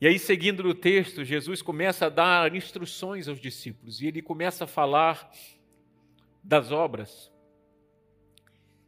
E 0.00 0.06
aí, 0.06 0.18
seguindo 0.18 0.62
no 0.62 0.74
texto, 0.74 1.24
Jesus 1.24 1.60
começa 1.60 2.06
a 2.06 2.08
dar 2.08 2.54
instruções 2.54 3.26
aos 3.26 3.40
discípulos 3.40 4.00
e 4.00 4.06
ele 4.06 4.22
começa 4.22 4.64
a 4.64 4.66
falar 4.66 5.30
das 6.42 6.70
obras. 6.70 7.32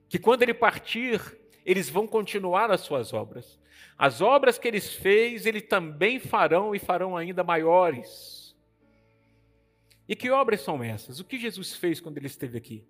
Que 0.08 0.18
quando 0.18 0.42
ele 0.42 0.54
partir, 0.54 1.20
eles 1.64 1.90
vão 1.90 2.06
continuar 2.06 2.70
as 2.70 2.82
suas 2.82 3.12
obras. 3.12 3.58
As 3.98 4.20
obras 4.20 4.58
que 4.58 4.68
eles 4.68 4.94
fez, 4.94 5.46
ele 5.46 5.60
também 5.60 6.20
farão 6.20 6.74
e 6.74 6.78
farão 6.78 7.16
ainda 7.16 7.42
maiores. 7.42 8.56
E 10.08 10.14
que 10.14 10.30
obras 10.30 10.60
são 10.60 10.82
essas? 10.82 11.20
O 11.20 11.24
que 11.24 11.38
Jesus 11.38 11.74
fez 11.74 12.00
quando 12.00 12.18
ele 12.18 12.26
esteve 12.26 12.56
aqui? 12.56 12.86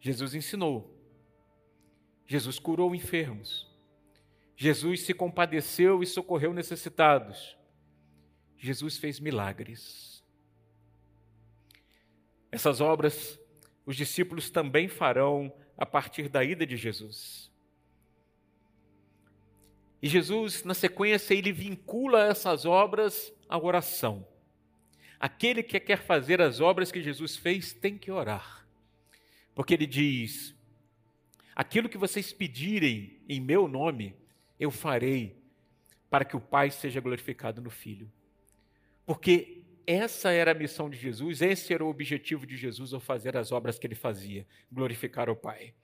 Jesus 0.00 0.34
ensinou. 0.34 0.97
Jesus 2.28 2.60
curou 2.60 2.94
enfermos. 2.94 3.66
Jesus 4.54 5.00
se 5.00 5.12
compadeceu 5.12 6.00
e 6.02 6.06
socorreu 6.06 6.54
necessitados. 6.54 7.56
Jesus 8.56 8.96
fez 8.96 9.18
milagres. 9.18 10.22
Essas 12.52 12.80
obras 12.80 13.40
os 13.88 13.96
discípulos 13.96 14.50
também 14.50 14.86
farão 14.86 15.50
a 15.74 15.86
partir 15.86 16.28
da 16.28 16.44
ida 16.44 16.66
de 16.66 16.76
Jesus. 16.76 17.50
E 20.02 20.06
Jesus, 20.06 20.62
na 20.62 20.74
sequência, 20.74 21.32
ele 21.32 21.50
vincula 21.50 22.26
essas 22.26 22.66
obras 22.66 23.32
à 23.48 23.56
oração. 23.56 24.28
Aquele 25.18 25.62
que 25.62 25.80
quer 25.80 26.02
fazer 26.02 26.42
as 26.42 26.60
obras 26.60 26.92
que 26.92 27.00
Jesus 27.00 27.34
fez 27.34 27.72
tem 27.72 27.96
que 27.96 28.10
orar. 28.10 28.68
Porque 29.54 29.72
ele 29.72 29.86
diz: 29.86 30.54
aquilo 31.58 31.88
que 31.88 31.98
vocês 31.98 32.32
pedirem 32.32 33.20
em 33.28 33.40
meu 33.40 33.66
nome, 33.66 34.14
eu 34.60 34.70
farei 34.70 35.42
para 36.08 36.24
que 36.24 36.36
o 36.36 36.40
Pai 36.40 36.70
seja 36.70 37.00
glorificado 37.00 37.60
no 37.60 37.68
Filho. 37.68 38.08
Porque 39.04 39.64
essa 39.84 40.30
era 40.30 40.52
a 40.52 40.54
missão 40.54 40.88
de 40.88 40.96
Jesus, 40.96 41.42
esse 41.42 41.74
era 41.74 41.84
o 41.84 41.88
objetivo 41.88 42.46
de 42.46 42.56
Jesus 42.56 42.94
ao 42.94 43.00
fazer 43.00 43.36
as 43.36 43.50
obras 43.50 43.76
que 43.76 43.88
ele 43.88 43.96
fazia, 43.96 44.46
glorificar 44.70 45.28
o 45.28 45.34
Pai. 45.34 45.74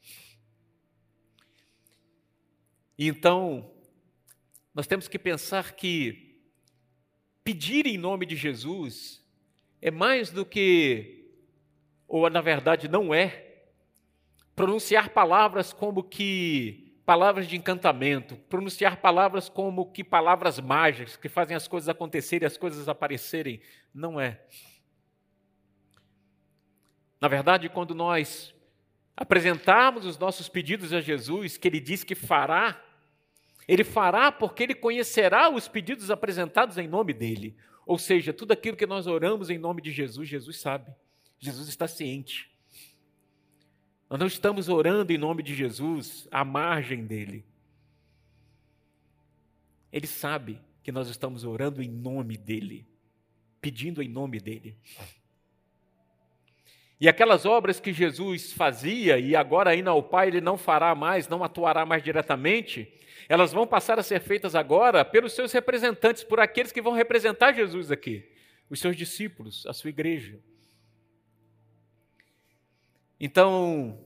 Então, 2.96 3.68
nós 4.72 4.86
temos 4.86 5.08
que 5.08 5.18
pensar 5.18 5.72
que 5.72 6.38
pedir 7.42 7.84
em 7.84 7.98
nome 7.98 8.26
de 8.26 8.36
Jesus 8.36 9.26
é 9.82 9.90
mais 9.90 10.30
do 10.30 10.46
que, 10.46 11.32
ou 12.06 12.30
na 12.30 12.40
verdade 12.40 12.86
não 12.86 13.12
é, 13.12 13.53
pronunciar 14.54 15.10
palavras 15.10 15.72
como 15.72 16.02
que 16.02 16.84
palavras 17.04 17.46
de 17.46 17.56
encantamento, 17.56 18.36
pronunciar 18.48 18.96
palavras 18.96 19.48
como 19.48 19.92
que 19.92 20.02
palavras 20.02 20.58
mágicas 20.58 21.16
que 21.16 21.28
fazem 21.28 21.56
as 21.56 21.68
coisas 21.68 21.88
acontecerem, 21.88 22.46
as 22.46 22.56
coisas 22.56 22.88
aparecerem. 22.88 23.60
Não 23.92 24.18
é. 24.18 24.40
Na 27.20 27.28
verdade, 27.28 27.68
quando 27.68 27.94
nós 27.94 28.54
apresentarmos 29.16 30.06
os 30.06 30.18
nossos 30.18 30.48
pedidos 30.48 30.92
a 30.92 31.00
Jesus, 31.00 31.56
que 31.56 31.68
Ele 31.68 31.80
diz 31.80 32.02
que 32.02 32.14
fará, 32.14 32.82
Ele 33.68 33.84
fará 33.84 34.32
porque 34.32 34.62
Ele 34.62 34.74
conhecerá 34.74 35.50
os 35.50 35.68
pedidos 35.68 36.10
apresentados 36.10 36.78
em 36.78 36.88
nome 36.88 37.12
dEle. 37.12 37.56
Ou 37.86 37.98
seja, 37.98 38.32
tudo 38.32 38.52
aquilo 38.52 38.76
que 38.76 38.86
nós 38.86 39.06
oramos 39.06 39.50
em 39.50 39.58
nome 39.58 39.82
de 39.82 39.92
Jesus, 39.92 40.28
Jesus 40.28 40.58
sabe. 40.58 40.90
Jesus 41.38 41.68
está 41.68 41.86
ciente. 41.86 42.53
Nós 44.14 44.20
não 44.20 44.28
estamos 44.28 44.68
orando 44.68 45.12
em 45.12 45.18
nome 45.18 45.42
de 45.42 45.52
Jesus 45.52 46.28
à 46.30 46.44
margem 46.44 47.04
dele. 47.04 47.44
Ele 49.92 50.06
sabe 50.06 50.60
que 50.84 50.92
nós 50.92 51.08
estamos 51.08 51.42
orando 51.42 51.82
em 51.82 51.88
nome 51.88 52.36
dele, 52.36 52.86
pedindo 53.60 54.00
em 54.00 54.08
nome 54.08 54.38
dele. 54.38 54.78
E 57.00 57.08
aquelas 57.08 57.44
obras 57.44 57.80
que 57.80 57.92
Jesus 57.92 58.52
fazia 58.52 59.18
e 59.18 59.34
agora 59.34 59.70
ainda 59.70 59.90
ao 59.90 60.00
Pai 60.00 60.28
ele 60.28 60.40
não 60.40 60.56
fará 60.56 60.94
mais, 60.94 61.26
não 61.26 61.42
atuará 61.42 61.84
mais 61.84 62.00
diretamente, 62.00 62.88
elas 63.28 63.52
vão 63.52 63.66
passar 63.66 63.98
a 63.98 64.02
ser 64.04 64.20
feitas 64.20 64.54
agora 64.54 65.04
pelos 65.04 65.32
seus 65.32 65.50
representantes, 65.50 66.22
por 66.22 66.38
aqueles 66.38 66.70
que 66.70 66.80
vão 66.80 66.92
representar 66.92 67.52
Jesus 67.52 67.90
aqui, 67.90 68.30
os 68.70 68.78
seus 68.78 68.96
discípulos, 68.96 69.66
a 69.66 69.72
sua 69.72 69.90
igreja. 69.90 70.38
Então, 73.18 74.03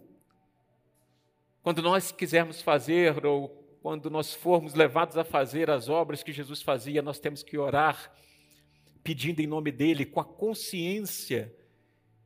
quando 1.69 1.83
nós 1.83 2.11
quisermos 2.11 2.63
fazer 2.63 3.27
ou 3.27 3.51
quando 3.83 4.09
nós 4.09 4.33
formos 4.33 4.73
levados 4.73 5.19
a 5.19 5.23
fazer 5.23 5.69
as 5.69 5.87
obras 5.87 6.23
que 6.23 6.33
Jesus 6.33 6.63
fazia, 6.63 7.03
nós 7.03 7.21
temos 7.21 7.43
que 7.43 7.59
orar 7.59 8.11
pedindo 9.05 9.41
em 9.41 9.47
nome 9.47 9.71
dele 9.71 10.07
com 10.07 10.19
a 10.19 10.25
consciência 10.25 11.55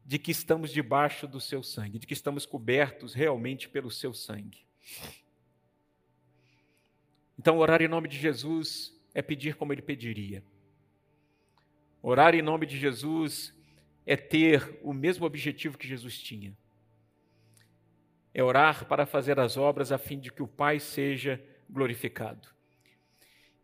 de 0.07 0.17
que 0.17 0.31
estamos 0.31 0.71
debaixo 0.71 1.27
do 1.27 1.41
seu 1.41 1.61
sangue, 1.61 1.99
de 1.99 2.07
que 2.07 2.13
estamos 2.13 2.47
cobertos 2.47 3.15
realmente 3.15 3.69
pelo 3.69 3.91
seu 3.91 4.15
sangue. 4.15 4.65
Então, 7.37 7.59
orar 7.59 7.83
em 7.83 7.89
nome 7.89 8.07
de 8.07 8.19
Jesus 8.19 8.97
é 9.13 9.21
pedir 9.21 9.57
como 9.57 9.73
ele 9.73 9.83
pediria. 9.83 10.45
Orar 12.01 12.33
em 12.33 12.43
nome 12.43 12.65
de 12.65 12.79
Jesus 12.79 13.53
é 14.07 14.17
ter 14.17 14.79
o 14.85 14.93
mesmo 14.93 15.27
objetivo 15.27 15.77
que 15.77 15.89
Jesus 15.89 16.17
tinha 16.17 16.57
é 18.35 18.43
orar 18.43 18.87
para 18.87 19.07
fazer 19.07 19.39
as 19.39 19.57
obras 19.57 19.93
a 19.93 19.99
fim 19.99 20.19
de 20.19 20.33
que 20.33 20.43
o 20.43 20.49
Pai 20.49 20.81
seja 20.81 21.43
glorificado. 21.69 22.49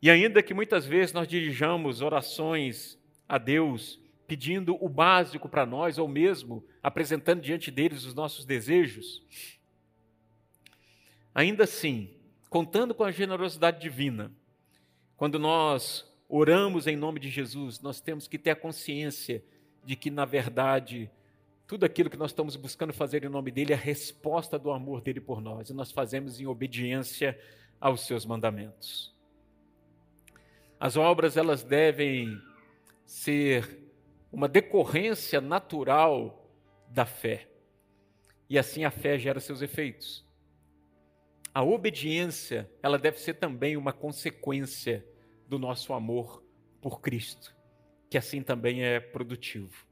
E 0.00 0.10
ainda 0.10 0.42
que 0.42 0.54
muitas 0.54 0.86
vezes 0.86 1.12
nós 1.12 1.26
dirijamos 1.26 2.02
orações 2.02 2.98
a 3.28 3.36
Deus 3.38 4.00
pedindo 4.26 4.76
o 4.84 4.88
básico 4.88 5.48
para 5.48 5.64
nós, 5.64 5.96
ou 5.98 6.06
mesmo 6.06 6.64
apresentando 6.82 7.40
diante 7.40 7.70
deles 7.70 8.04
os 8.04 8.14
nossos 8.14 8.44
desejos, 8.44 9.24
ainda 11.34 11.64
assim, 11.64 12.14
contando 12.50 12.94
com 12.94 13.04
a 13.04 13.10
generosidade 13.10 13.80
divina, 13.80 14.30
quando 15.16 15.38
nós 15.38 16.06
oramos 16.28 16.86
em 16.86 16.94
nome 16.94 17.18
de 17.18 17.30
Jesus, 17.30 17.80
nós 17.80 18.00
temos 18.00 18.28
que 18.28 18.38
ter 18.38 18.50
a 18.50 18.56
consciência 18.56 19.42
de 19.82 19.96
que, 19.96 20.10
na 20.10 20.26
verdade, 20.26 21.10
tudo 21.68 21.84
aquilo 21.84 22.08
que 22.08 22.16
nós 22.16 22.30
estamos 22.30 22.56
buscando 22.56 22.94
fazer 22.94 23.24
em 23.24 23.28
nome 23.28 23.50
dele 23.50 23.74
é 23.74 23.76
a 23.76 23.78
resposta 23.78 24.58
do 24.58 24.70
amor 24.70 25.02
dele 25.02 25.20
por 25.20 25.42
nós, 25.42 25.68
e 25.68 25.74
nós 25.74 25.92
fazemos 25.92 26.40
em 26.40 26.46
obediência 26.46 27.38
aos 27.78 28.06
seus 28.06 28.24
mandamentos. 28.24 29.14
As 30.80 30.96
obras 30.96 31.36
elas 31.36 31.62
devem 31.62 32.40
ser 33.04 33.86
uma 34.32 34.48
decorrência 34.48 35.42
natural 35.42 36.50
da 36.88 37.04
fé. 37.04 37.46
E 38.48 38.58
assim 38.58 38.84
a 38.84 38.90
fé 38.90 39.18
gera 39.18 39.38
seus 39.38 39.60
efeitos. 39.60 40.26
A 41.52 41.62
obediência, 41.62 42.70
ela 42.82 42.98
deve 42.98 43.18
ser 43.20 43.34
também 43.34 43.76
uma 43.76 43.92
consequência 43.92 45.06
do 45.46 45.58
nosso 45.58 45.92
amor 45.92 46.42
por 46.80 47.02
Cristo, 47.02 47.54
que 48.08 48.16
assim 48.16 48.42
também 48.42 48.82
é 48.82 48.98
produtivo. 49.00 49.87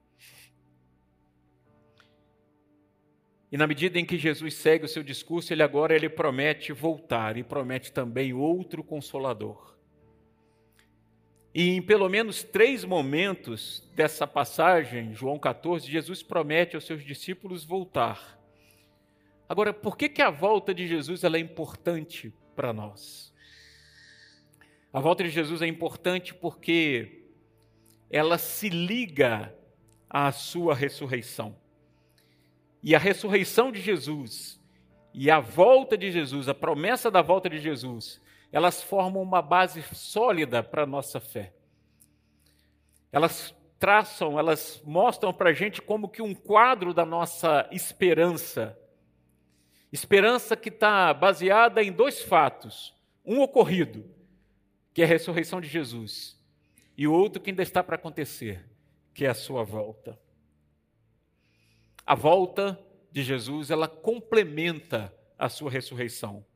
E 3.51 3.57
na 3.57 3.67
medida 3.67 3.99
em 3.99 4.05
que 4.05 4.19
Jesus 4.19 4.55
segue 4.55 4.85
o 4.85 4.89
seu 4.89 5.03
discurso, 5.03 5.53
ele 5.53 5.63
agora 5.63 5.95
ele 5.95 6.09
promete 6.09 6.73
voltar 6.73 7.37
e 7.37 7.45
promete 7.45 7.93
também 7.93 8.33
outro 8.33 8.83
consolador. 8.83 9.77
E 11.55 11.71
em 11.71 11.81
pelo 11.81 12.09
menos 12.09 12.43
três 12.43 12.85
momentos 12.85 13.89
dessa 13.95 14.27
passagem, 14.27 15.15
João 15.15 15.39
14, 15.39 15.91
Jesus 15.91 16.23
promete 16.23 16.75
aos 16.75 16.85
seus 16.85 17.03
discípulos 17.03 17.65
voltar. 17.65 18.39
Agora, 19.49 19.73
por 19.73 19.97
que, 19.97 20.09
que 20.09 20.21
a 20.21 20.29
volta 20.29 20.75
de 20.75 20.87
Jesus 20.87 21.23
ela 21.23 21.37
é 21.37 21.41
importante 21.41 22.35
para 22.55 22.73
nós? 22.73 23.33
A 24.93 25.01
volta 25.01 25.23
de 25.23 25.31
Jesus 25.31 25.63
é 25.63 25.67
importante 25.67 26.35
porque 26.35 27.23
ela 28.11 28.39
se 28.39 28.69
liga 28.69 29.55
à 30.11 30.33
sua 30.33 30.75
ressurreição. 30.75 31.57
E 32.87 32.95
a 32.95 33.01
ressurreição 33.01 33.73
de 33.73 33.81
Jesus 33.81 34.61
e 35.13 35.29
a 35.29 35.41
volta 35.41 35.99
de 35.99 36.13
Jesus, 36.13 36.49
a 36.49 36.55
promessa 36.55 37.11
da 37.11 37.21
volta 37.21 37.51
de 37.51 37.59
Jesus, 37.59 38.23
elas 38.53 38.81
formam 38.81 39.25
uma 39.25 39.43
base 39.43 39.83
sólida 39.93 40.63
para 40.63 40.85
a 40.85 40.87
nossa 40.87 41.19
fé. 41.19 41.53
Elas 43.11 43.53
traçam, 43.77 44.39
elas 44.39 44.81
mostram 44.85 45.35
para 45.35 45.51
a 45.51 45.53
gente 45.53 45.83
como 45.83 46.09
que 46.09 46.23
um 46.23 46.33
quadro 46.33 46.95
da 46.95 47.05
nossa 47.05 47.69
esperança. 47.73 48.79
Esperança 49.93 50.57
que 50.57 50.69
está 50.69 51.13
baseada 51.13 51.83
em 51.83 51.91
dois 51.91 52.23
fatos. 52.23 52.95
Um 53.25 53.41
ocorrido, 53.41 54.09
que 54.95 55.03
é 55.03 55.05
a 55.05 55.09
ressurreição 55.09 55.61
de 55.61 55.67
Jesus, 55.67 56.41
e 56.97 57.09
o 57.09 57.13
outro 57.13 57.43
que 57.43 57.51
ainda 57.51 57.65
está 57.65 57.83
para 57.83 57.97
acontecer, 57.97 58.65
que 59.13 59.25
é 59.25 59.29
a 59.29 59.35
sua 59.35 59.65
volta. 59.65 60.17
A 62.07 62.15
volta 62.15 62.79
de 63.11 63.23
Jesus, 63.23 63.71
ela 63.71 63.89
complementa 63.89 65.13
a 65.37 65.49
sua 65.49 65.71
ressurreição. 65.71 66.47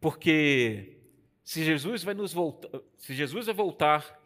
Porque 0.00 1.00
se 1.44 1.64
Jesus 1.64 2.02
vai 2.02 2.12
nos 2.12 2.32
voltar, 2.32 2.80
se 2.96 3.14
Jesus 3.14 3.46
vai 3.46 3.54
voltar, 3.54 4.20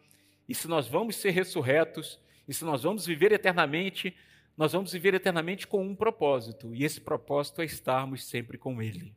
e 0.49 0.55
se 0.55 0.67
nós 0.67 0.87
vamos 0.87 1.15
ser 1.15 1.29
ressurretos, 1.29 2.19
e 2.47 2.53
se 2.53 2.65
nós 2.65 2.81
vamos 2.81 3.05
viver 3.05 3.31
eternamente, 3.31 4.15
nós 4.57 4.73
vamos 4.73 4.91
viver 4.91 5.13
eternamente 5.13 5.67
com 5.67 5.85
um 5.85 5.95
propósito, 5.95 6.73
e 6.73 6.83
esse 6.83 6.99
propósito 6.99 7.61
é 7.61 7.65
estarmos 7.65 8.25
sempre 8.25 8.57
com 8.57 8.81
Ele. 8.81 9.15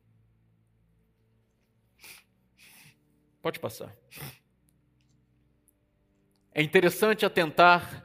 Pode 3.41 3.59
passar. 3.59 3.95
É 6.53 6.61
interessante 6.61 7.25
atentar 7.25 8.04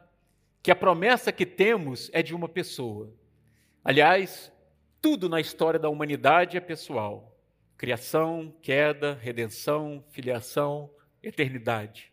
que 0.63 0.71
a 0.71 0.77
promessa 0.77 1.33
que 1.33 1.47
temos 1.47 2.11
é 2.13 2.23
de 2.23 2.35
uma 2.35 2.49
pessoa. 2.49 3.13
Aliás, 3.85 4.53
tudo 5.01 5.29
na 5.29 5.41
história 5.41 5.81
da 5.81 5.89
humanidade 5.89 6.57
é 6.57 6.61
pessoal: 6.61 7.37
criação, 7.77 8.55
queda, 8.61 9.15
redenção, 9.15 10.05
filiação, 10.11 10.91
eternidade. 11.23 12.13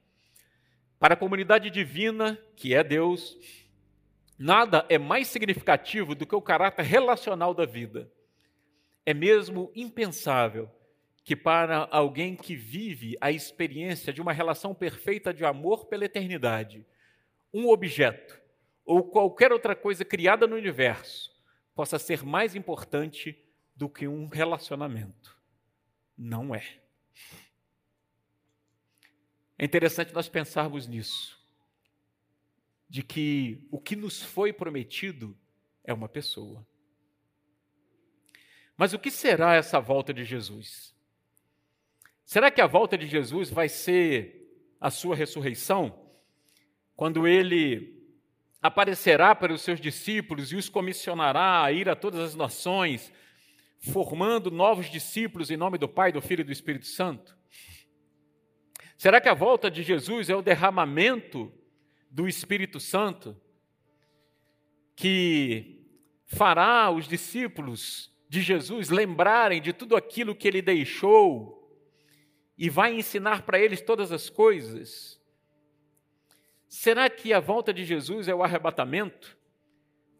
Para 0.99 1.13
a 1.13 1.17
comunidade 1.17 1.69
divina, 1.69 2.39
que 2.55 2.73
é 2.73 2.83
Deus, 2.83 3.37
nada 4.39 4.85
é 4.89 4.97
mais 4.97 5.27
significativo 5.27 6.15
do 6.15 6.25
que 6.25 6.35
o 6.35 6.41
caráter 6.41 6.83
relacional 6.83 7.53
da 7.53 7.65
vida. 7.65 8.11
É 9.05 9.13
mesmo 9.13 9.71
impensável 9.75 10.69
que, 11.23 11.35
para 11.35 11.87
alguém 11.91 12.35
que 12.35 12.55
vive 12.55 13.15
a 13.19 13.29
experiência 13.31 14.11
de 14.11 14.21
uma 14.21 14.31
relação 14.31 14.73
perfeita 14.73 15.33
de 15.33 15.45
amor 15.45 15.85
pela 15.85 16.05
eternidade, 16.05 16.85
um 17.53 17.69
objeto 17.69 18.39
ou 18.85 19.03
qualquer 19.03 19.51
outra 19.51 19.75
coisa 19.75 20.05
criada 20.05 20.47
no 20.47 20.55
universo 20.55 21.35
possa 21.75 21.99
ser 21.99 22.23
mais 22.23 22.55
importante 22.55 23.37
do 23.75 23.87
que 23.87 24.07
um 24.07 24.27
relacionamento. 24.27 25.37
Não 26.17 26.55
é. 26.55 26.79
É 29.57 29.65
interessante 29.65 30.13
nós 30.13 30.29
pensarmos 30.29 30.87
nisso, 30.87 31.37
de 32.89 33.03
que 33.03 33.67
o 33.71 33.79
que 33.79 33.95
nos 33.95 34.21
foi 34.21 34.53
prometido 34.53 35.37
é 35.83 35.93
uma 35.93 36.07
pessoa. 36.07 36.65
Mas 38.75 38.93
o 38.93 38.99
que 38.99 39.09
será 39.09 39.55
essa 39.55 39.79
volta 39.79 40.13
de 40.13 40.23
Jesus? 40.23 40.95
Será 42.23 42.51
que 42.51 42.61
a 42.61 42.67
volta 42.67 42.97
de 42.97 43.07
Jesus 43.07 43.49
vai 43.49 43.67
ser 43.67 44.47
a 44.79 44.91
sua 44.91 45.15
ressurreição? 45.15 46.06
Quando 46.97 47.27
ele 47.27 47.95
aparecerá 48.59 49.35
para 49.35 49.53
os 49.53 49.61
seus 49.61 49.79
discípulos 49.79 50.51
e 50.51 50.55
os 50.55 50.67
comissionará 50.67 51.63
a 51.63 51.71
ir 51.71 51.87
a 51.87 51.95
todas 51.95 52.19
as 52.19 52.35
nações, 52.35 53.13
formando 53.77 54.49
novos 54.49 54.89
discípulos 54.89 55.51
em 55.51 55.57
nome 55.57 55.77
do 55.77 55.87
Pai, 55.87 56.11
do 56.11 56.19
Filho 56.19 56.41
e 56.41 56.43
do 56.43 56.51
Espírito 56.51 56.87
Santo? 56.87 57.37
Será 58.97 59.21
que 59.21 59.29
a 59.29 59.35
volta 59.35 59.69
de 59.69 59.83
Jesus 59.83 60.27
é 60.27 60.35
o 60.35 60.41
derramamento 60.41 61.53
do 62.09 62.27
Espírito 62.27 62.79
Santo 62.79 63.39
que 64.95 65.85
fará 66.25 66.89
os 66.89 67.07
discípulos 67.07 68.11
de 68.27 68.41
Jesus 68.41 68.89
lembrarem 68.89 69.61
de 69.61 69.71
tudo 69.71 69.95
aquilo 69.95 70.33
que 70.33 70.47
ele 70.47 70.63
deixou 70.63 71.79
e 72.57 72.71
vai 72.71 72.95
ensinar 72.95 73.43
para 73.43 73.59
eles 73.59 73.81
todas 73.81 74.11
as 74.11 74.31
coisas? 74.31 75.16
Será 76.67 77.09
que 77.09 77.31
a 77.31 77.39
volta 77.39 77.73
de 77.73 77.85
Jesus 77.85 78.27
é 78.27 78.35
o 78.35 78.43
arrebatamento? 78.43 79.37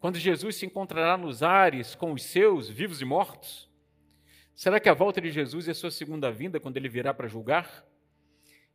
Quando 0.00 0.18
Jesus 0.18 0.56
se 0.56 0.64
encontrará 0.64 1.16
nos 1.16 1.42
ares 1.42 1.94
com 1.94 2.12
os 2.12 2.22
seus, 2.22 2.70
vivos 2.70 3.00
e 3.00 3.04
mortos? 3.04 3.68
Será 4.54 4.80
que 4.80 4.88
a 4.88 4.94
volta 4.94 5.20
de 5.20 5.30
Jesus 5.30 5.68
é 5.68 5.72
a 5.72 5.74
sua 5.74 5.90
segunda 5.90 6.30
vinda, 6.30 6.58
quando 6.58 6.76
ele 6.76 6.88
virá 6.88 7.12
para 7.12 7.28
julgar? 7.28 7.86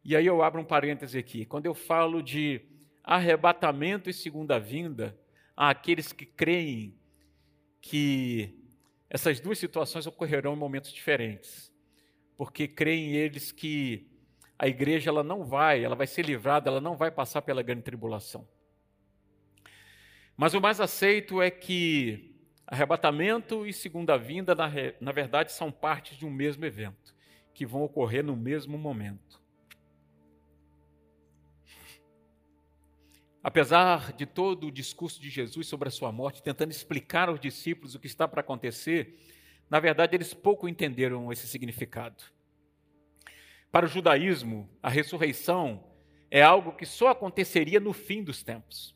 E 0.03 0.15
aí 0.15 0.25
eu 0.25 0.43
abro 0.43 0.61
um 0.61 0.65
parêntese 0.65 1.17
aqui. 1.17 1.45
Quando 1.45 1.65
eu 1.65 1.73
falo 1.73 2.21
de 2.21 2.61
arrebatamento 3.03 4.09
e 4.09 4.13
segunda 4.13 4.59
vinda, 4.59 5.17
há 5.55 5.69
aqueles 5.69 6.11
que 6.13 6.25
creem 6.25 6.97
que 7.81 8.55
essas 9.09 9.39
duas 9.39 9.57
situações 9.57 10.05
ocorrerão 10.05 10.53
em 10.53 10.57
momentos 10.57 10.91
diferentes. 10.91 11.73
Porque 12.37 12.67
creem 12.67 13.15
eles 13.15 13.51
que 13.51 14.07
a 14.63 14.67
igreja 14.69 15.09
ela 15.09 15.25
não 15.25 15.43
vai, 15.43 15.83
ela 15.83 15.93
vai 15.93 16.07
ser 16.07 16.23
livrada, 16.25 16.69
ela 16.69 16.79
não 16.79 16.95
vai 16.95 17.11
passar 17.11 17.41
pela 17.41 17.61
grande 17.61 17.81
tribulação. 17.81 18.47
Mas 20.37 20.53
o 20.53 20.61
mais 20.61 20.79
aceito 20.79 21.41
é 21.41 21.51
que 21.51 22.33
arrebatamento 22.65 23.67
e 23.67 23.73
segunda 23.73 24.17
vinda, 24.17 24.55
na, 24.55 24.71
na 25.01 25.11
verdade, 25.11 25.51
são 25.51 25.69
partes 25.69 26.17
de 26.17 26.25
um 26.25 26.31
mesmo 26.31 26.63
evento, 26.63 27.13
que 27.53 27.65
vão 27.65 27.83
ocorrer 27.83 28.23
no 28.23 28.37
mesmo 28.37 28.77
momento. 28.77 29.41
Apesar 33.43 34.13
de 34.13 34.25
todo 34.25 34.67
o 34.67 34.71
discurso 34.71 35.21
de 35.21 35.29
Jesus 35.29 35.67
sobre 35.67 35.89
a 35.89 35.91
sua 35.91 36.09
morte, 36.09 36.41
tentando 36.41 36.71
explicar 36.71 37.27
aos 37.27 37.41
discípulos 37.41 37.95
o 37.95 37.99
que 37.99 38.07
está 38.07 38.29
para 38.29 38.39
acontecer, 38.39 39.19
na 39.69 39.81
verdade 39.81 40.15
eles 40.15 40.33
pouco 40.33 40.69
entenderam 40.69 41.33
esse 41.33 41.47
significado. 41.47 42.23
Para 43.73 43.87
o 43.87 43.89
judaísmo, 43.89 44.69
a 44.83 44.87
ressurreição 44.87 45.83
é 46.29 46.43
algo 46.43 46.73
que 46.73 46.85
só 46.85 47.07
aconteceria 47.07 47.79
no 47.79 47.91
fim 47.91 48.23
dos 48.23 48.43
tempos. 48.43 48.95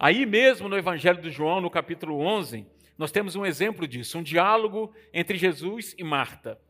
Aí 0.00 0.26
mesmo 0.26 0.68
no 0.68 0.76
Evangelho 0.76 1.22
de 1.22 1.30
João, 1.30 1.60
no 1.60 1.70
capítulo 1.70 2.18
11, 2.18 2.66
nós 2.98 3.12
temos 3.12 3.36
um 3.36 3.46
exemplo 3.46 3.86
disso, 3.86 4.18
um 4.18 4.22
diálogo 4.24 4.92
entre 5.14 5.38
Jesus 5.38 5.94
e 5.96 6.02
Marta. 6.02 6.60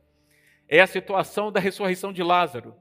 É 0.68 0.82
a 0.82 0.86
situação 0.86 1.50
da 1.50 1.58
ressurreição 1.58 2.12
de 2.12 2.22
Lázaro. 2.22 2.76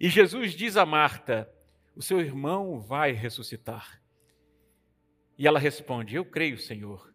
E 0.00 0.08
Jesus 0.08 0.54
diz 0.54 0.78
a 0.78 0.86
Marta: 0.86 1.46
o 1.94 2.00
seu 2.00 2.22
irmão 2.22 2.80
vai 2.80 3.12
ressuscitar. 3.12 4.00
E 5.36 5.46
ela 5.46 5.58
responde: 5.58 6.16
Eu 6.16 6.24
creio, 6.24 6.56
Senhor, 6.56 7.12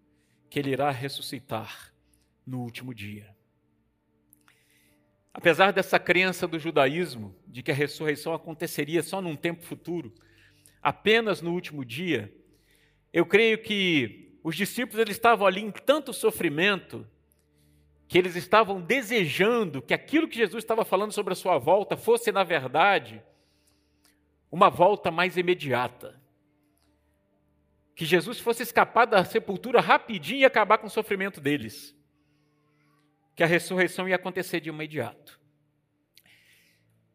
que 0.52 0.60
ele 0.60 0.70
irá 0.70 0.92
ressuscitar 0.92 1.92
no 2.46 2.62
último 2.62 2.94
dia. 2.94 3.35
Apesar 5.36 5.74
dessa 5.74 6.00
crença 6.00 6.48
do 6.48 6.58
judaísmo 6.58 7.36
de 7.46 7.62
que 7.62 7.70
a 7.70 7.74
ressurreição 7.74 8.34
aconteceria 8.34 9.04
só 9.04 9.20
num 9.22 9.36
tempo 9.36 9.66
futuro, 9.66 10.14
apenas 10.82 11.42
no 11.42 11.52
último 11.52 11.84
dia, 11.84 12.34
eu 13.12 13.26
creio 13.26 13.62
que 13.62 14.40
os 14.42 14.56
discípulos 14.56 14.98
eles 14.98 15.18
estavam 15.18 15.46
ali 15.46 15.60
em 15.60 15.72
tanto 15.72 16.14
sofrimento 16.14 17.06
que 18.08 18.18
eles 18.18 18.38
estavam 18.38 18.80
desejando 18.80 19.82
que 19.82 19.94
aquilo 19.94 20.26
que 20.26 20.38
Jesus 20.38 20.64
estava 20.64 20.86
falando 20.86 21.12
sobre 21.12 21.34
a 21.34 21.36
sua 21.36 21.58
volta 21.58 21.98
fosse, 21.98 22.32
na 22.32 22.46
verdade, 22.46 23.22
uma 24.50 24.70
volta 24.70 25.12
mais 25.12 25.36
imediata. 25.36 26.18
Que 27.94 28.06
Jesus 28.06 28.40
fosse 28.40 28.64
escapar 28.64 29.06
da 29.06 29.26
sepultura 29.26 29.82
rapidinho 29.82 30.40
e 30.40 30.46
acabar 30.46 30.78
com 30.78 30.88
o 30.88 30.90
sofrimento 30.90 31.42
deles. 31.42 31.94
Que 33.36 33.44
a 33.44 33.48
ressurreição 33.48 34.08
ia 34.08 34.16
acontecer 34.16 34.60
de 34.60 34.70
imediato. 34.70 35.40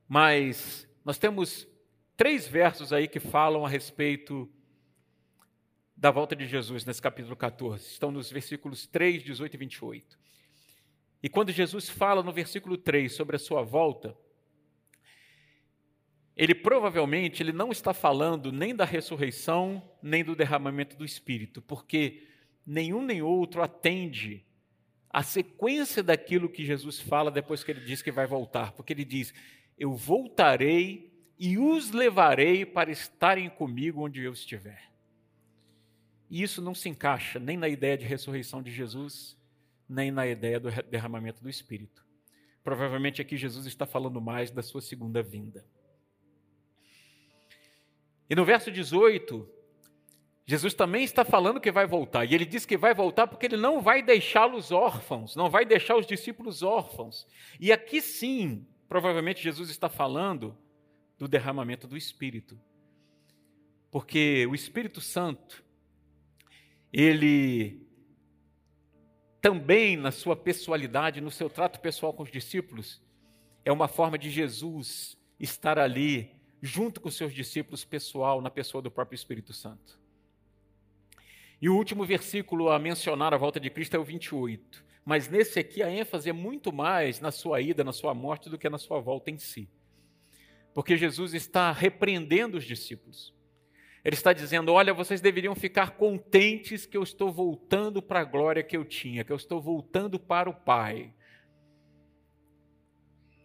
Mas 0.07 0.89
nós 1.05 1.19
temos 1.19 1.67
três 2.17 2.47
versos 2.47 2.93
aí 2.93 3.09
que 3.09 3.19
falam 3.19 3.65
a 3.65 3.69
respeito 3.69 4.49
da 5.97 6.11
volta 6.11 6.35
de 6.35 6.47
Jesus 6.47 6.85
nesse 6.85 7.01
capítulo 7.01 7.37
14. 7.37 7.87
Estão 7.87 8.11
nos 8.11 8.31
versículos 8.31 8.87
3, 8.87 9.23
18 9.23 9.55
e 9.55 9.57
28. 9.57 10.19
E 11.23 11.29
quando 11.29 11.53
Jesus 11.53 11.89
fala 11.89 12.23
no 12.23 12.33
versículo 12.33 12.79
3 12.79 13.15
sobre 13.15 13.37
a 13.37 13.39
sua 13.39 13.63
volta, 13.63 14.17
ele 16.35 16.55
provavelmente 16.55 17.43
ele 17.43 17.53
não 17.53 17.71
está 17.71 17.93
falando 17.93 18.51
nem 18.51 18.75
da 18.75 18.85
ressurreição, 18.85 19.83
nem 20.03 20.25
do 20.25 20.35
derramamento 20.35 20.97
do 20.97 21.05
Espírito, 21.05 21.61
porque 21.61 22.27
nenhum 22.67 23.03
nem 23.03 23.21
outro 23.21 23.63
atende 23.63 24.45
a 25.11 25.23
sequência 25.25 26.03
daquilo 26.03 26.49
que 26.49 26.65
Jesus 26.65 27.01
fala 27.01 27.31
depois 27.31 27.65
que 27.65 27.73
ele 27.73 27.81
diz 27.81 28.01
que 28.01 28.13
vai 28.13 28.27
voltar, 28.27 28.73
porque 28.73 28.93
ele 28.93 29.05
diz: 29.05 29.35
eu 29.77 29.95
voltarei 29.95 31.11
e 31.39 31.59
os 31.59 31.91
levarei 31.91 32.65
para 32.65 32.91
estarem 32.91 33.51
comigo 33.51 34.05
onde 34.05 34.23
eu 34.23 34.33
estiver. 34.33 34.91
E 36.31 36.43
isso 36.43 36.63
não 36.63 36.75
se 36.75 36.89
encaixa 36.89 37.41
nem 37.41 37.57
na 37.57 37.69
ideia 37.69 37.99
de 37.99 38.05
ressurreição 38.05 38.63
de 38.63 38.71
Jesus, 38.71 39.37
nem 39.89 40.13
na 40.13 40.27
ideia 40.27 40.61
do 40.61 40.71
derramamento 40.85 41.43
do 41.43 41.51
Espírito. 41.51 42.07
Provavelmente 42.63 43.21
aqui 43.21 43.37
Jesus 43.37 43.67
está 43.67 43.85
falando 43.85 44.21
mais 44.21 44.51
da 44.53 44.63
sua 44.63 44.81
segunda 44.81 45.23
vinda. 45.23 45.67
E 48.29 48.35
no 48.37 48.45
verso 48.45 48.71
18, 48.71 49.49
Jesus 50.51 50.75
também 50.75 51.05
está 51.05 51.25
falando 51.25 51.61
que 51.61 51.71
vai 51.71 51.87
voltar. 51.87 52.25
E 52.25 52.35
ele 52.35 52.45
diz 52.45 52.67
que 52.67 52.77
vai 52.77 52.93
voltar 52.93 53.29
porque 53.29 53.47
ele 53.47 53.57
não 53.57 53.81
vai 53.81 54.03
deixá-los 54.03 54.73
órfãos, 54.73 55.37
não 55.37 55.49
vai 55.49 55.65
deixar 55.65 55.97
os 55.97 56.05
discípulos 56.05 56.61
órfãos. 56.61 57.25
E 57.61 57.71
aqui 57.71 58.03
sim, 58.03 58.67
provavelmente 58.89 59.41
Jesus 59.41 59.71
está 59.71 59.89
falando 59.89 60.59
do 61.17 61.29
derramamento 61.29 61.87
do 61.87 61.97
Espírito. 61.97 62.61
Porque 63.93 64.45
o 64.51 64.53
Espírito 64.53 65.01
Santo, 65.01 65.63
ele 66.93 67.87
também 69.41 69.97
na 69.97 70.11
sua 70.11 70.35
pessoalidade, 70.35 71.21
no 71.21 71.31
seu 71.31 71.49
trato 71.49 71.79
pessoal 71.79 72.13
com 72.13 72.25
os 72.25 72.31
discípulos, 72.31 73.01
é 73.65 73.71
uma 73.71 73.87
forma 73.87 74.19
de 74.19 74.29
Jesus 74.29 75.17
estar 75.39 75.79
ali 75.79 76.35
junto 76.61 77.01
com 77.01 77.09
os 77.09 77.17
seus 77.17 77.33
discípulos 77.33 77.85
pessoal, 77.85 78.41
na 78.41 78.51
pessoa 78.51 78.83
do 78.83 78.91
próprio 78.91 79.15
Espírito 79.15 79.53
Santo. 79.53 80.01
E 81.61 81.69
o 81.69 81.77
último 81.77 82.05
versículo 82.05 82.71
a 82.71 82.79
mencionar 82.79 83.35
a 83.35 83.37
volta 83.37 83.61
de 83.61 83.69
Cristo 83.69 83.95
é 83.95 83.99
o 83.99 84.05
28. 84.05 84.85
Mas 85.05 85.29
nesse 85.29 85.59
aqui 85.59 85.83
a 85.83 85.91
ênfase 85.91 86.31
é 86.31 86.33
muito 86.33 86.73
mais 86.73 87.21
na 87.21 87.31
sua 87.31 87.61
ida, 87.61 87.85
na 87.85 87.93
sua 87.93 88.15
morte, 88.15 88.49
do 88.49 88.59
que 88.59 88.69
na 88.69 88.79
sua 88.79 89.01
volta 89.01 89.31
em 89.31 89.39
si. 89.39 89.69
Porque 90.73 90.97
Jesus 90.97 91.35
está 91.35 91.73
repreendendo 91.73 92.57
os 92.57 92.65
discípulos. 92.65 93.35
Ele 94.05 94.15
está 94.15 94.33
dizendo: 94.33 94.73
Olha, 94.73 94.95
vocês 94.95 95.21
deveriam 95.21 95.55
ficar 95.55 95.93
contentes 95.93 96.87
que 96.87 96.97
eu 96.97 97.03
estou 97.03 97.31
voltando 97.31 98.01
para 98.01 98.21
a 98.21 98.25
glória 98.25 98.63
que 98.63 98.77
eu 98.77 98.85
tinha, 98.85 99.25
que 99.25 99.33
eu 99.33 99.37
estou 99.37 99.61
voltando 99.61 100.19
para 100.19 100.49
o 100.49 100.55
Pai. 100.55 101.13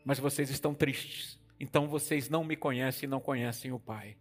Mas 0.05 0.19
vocês 0.19 0.49
estão 0.49 0.73
tristes, 0.73 1.41
então 1.59 1.87
vocês 1.87 2.29
não 2.29 2.43
me 2.43 2.55
conhecem 2.55 3.07
e 3.07 3.09
não 3.09 3.19
conhecem 3.19 3.71
o 3.71 3.79
Pai. 3.79 4.15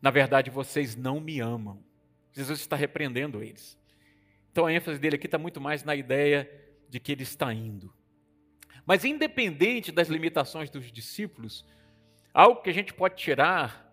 Na 0.00 0.10
verdade, 0.10 0.50
vocês 0.50 0.96
não 0.96 1.20
me 1.20 1.40
amam. 1.40 1.85
Jesus 2.36 2.60
está 2.60 2.76
repreendendo 2.76 3.42
eles. 3.42 3.78
Então 4.52 4.66
a 4.66 4.72
ênfase 4.72 4.98
dele 4.98 5.16
aqui 5.16 5.26
está 5.26 5.38
muito 5.38 5.58
mais 5.58 5.82
na 5.82 5.96
ideia 5.96 6.50
de 6.86 7.00
que 7.00 7.10
ele 7.12 7.22
está 7.22 7.52
indo. 7.52 7.92
Mas 8.84 9.04
independente 9.06 9.90
das 9.90 10.08
limitações 10.08 10.68
dos 10.68 10.92
discípulos, 10.92 11.64
algo 12.34 12.60
que 12.60 12.68
a 12.68 12.74
gente 12.74 12.92
pode 12.92 13.16
tirar 13.16 13.90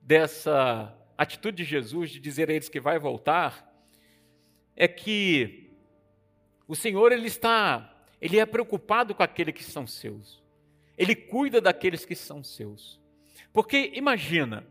dessa 0.00 0.96
atitude 1.18 1.58
de 1.58 1.64
Jesus 1.64 2.10
de 2.10 2.20
dizer 2.20 2.48
a 2.48 2.54
eles 2.54 2.68
que 2.68 2.80
vai 2.80 2.98
voltar 2.98 3.68
é 4.76 4.86
que 4.86 5.74
o 6.66 6.76
Senhor 6.76 7.10
ele 7.10 7.26
está, 7.26 8.04
ele 8.20 8.38
é 8.38 8.46
preocupado 8.46 9.16
com 9.16 9.22
aqueles 9.22 9.54
que 9.54 9.64
são 9.64 9.84
seus. 9.84 10.40
Ele 10.96 11.16
cuida 11.16 11.60
daqueles 11.60 12.04
que 12.04 12.14
são 12.14 12.44
seus. 12.44 13.00
Porque 13.52 13.90
imagina, 13.94 14.64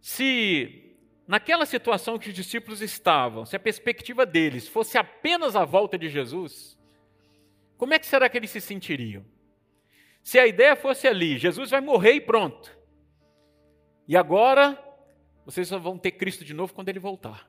se 0.00 0.87
naquela 1.28 1.66
situação 1.66 2.18
que 2.18 2.30
os 2.30 2.34
discípulos 2.34 2.80
estavam, 2.80 3.44
se 3.44 3.54
a 3.54 3.60
perspectiva 3.60 4.24
deles 4.24 4.66
fosse 4.66 4.96
apenas 4.96 5.54
a 5.54 5.64
volta 5.66 5.98
de 5.98 6.08
Jesus, 6.08 6.78
como 7.76 7.92
é 7.92 7.98
que 7.98 8.06
será 8.06 8.30
que 8.30 8.38
eles 8.38 8.50
se 8.50 8.62
sentiriam? 8.62 9.24
Se 10.22 10.38
a 10.38 10.46
ideia 10.46 10.74
fosse 10.74 11.06
ali, 11.06 11.36
Jesus 11.36 11.70
vai 11.70 11.82
morrer 11.82 12.14
e 12.14 12.20
pronto. 12.20 12.76
E 14.08 14.16
agora 14.16 14.82
vocês 15.44 15.68
só 15.68 15.78
vão 15.78 15.98
ter 15.98 16.12
Cristo 16.12 16.44
de 16.44 16.54
novo 16.54 16.72
quando 16.72 16.88
ele 16.88 16.98
voltar. 16.98 17.48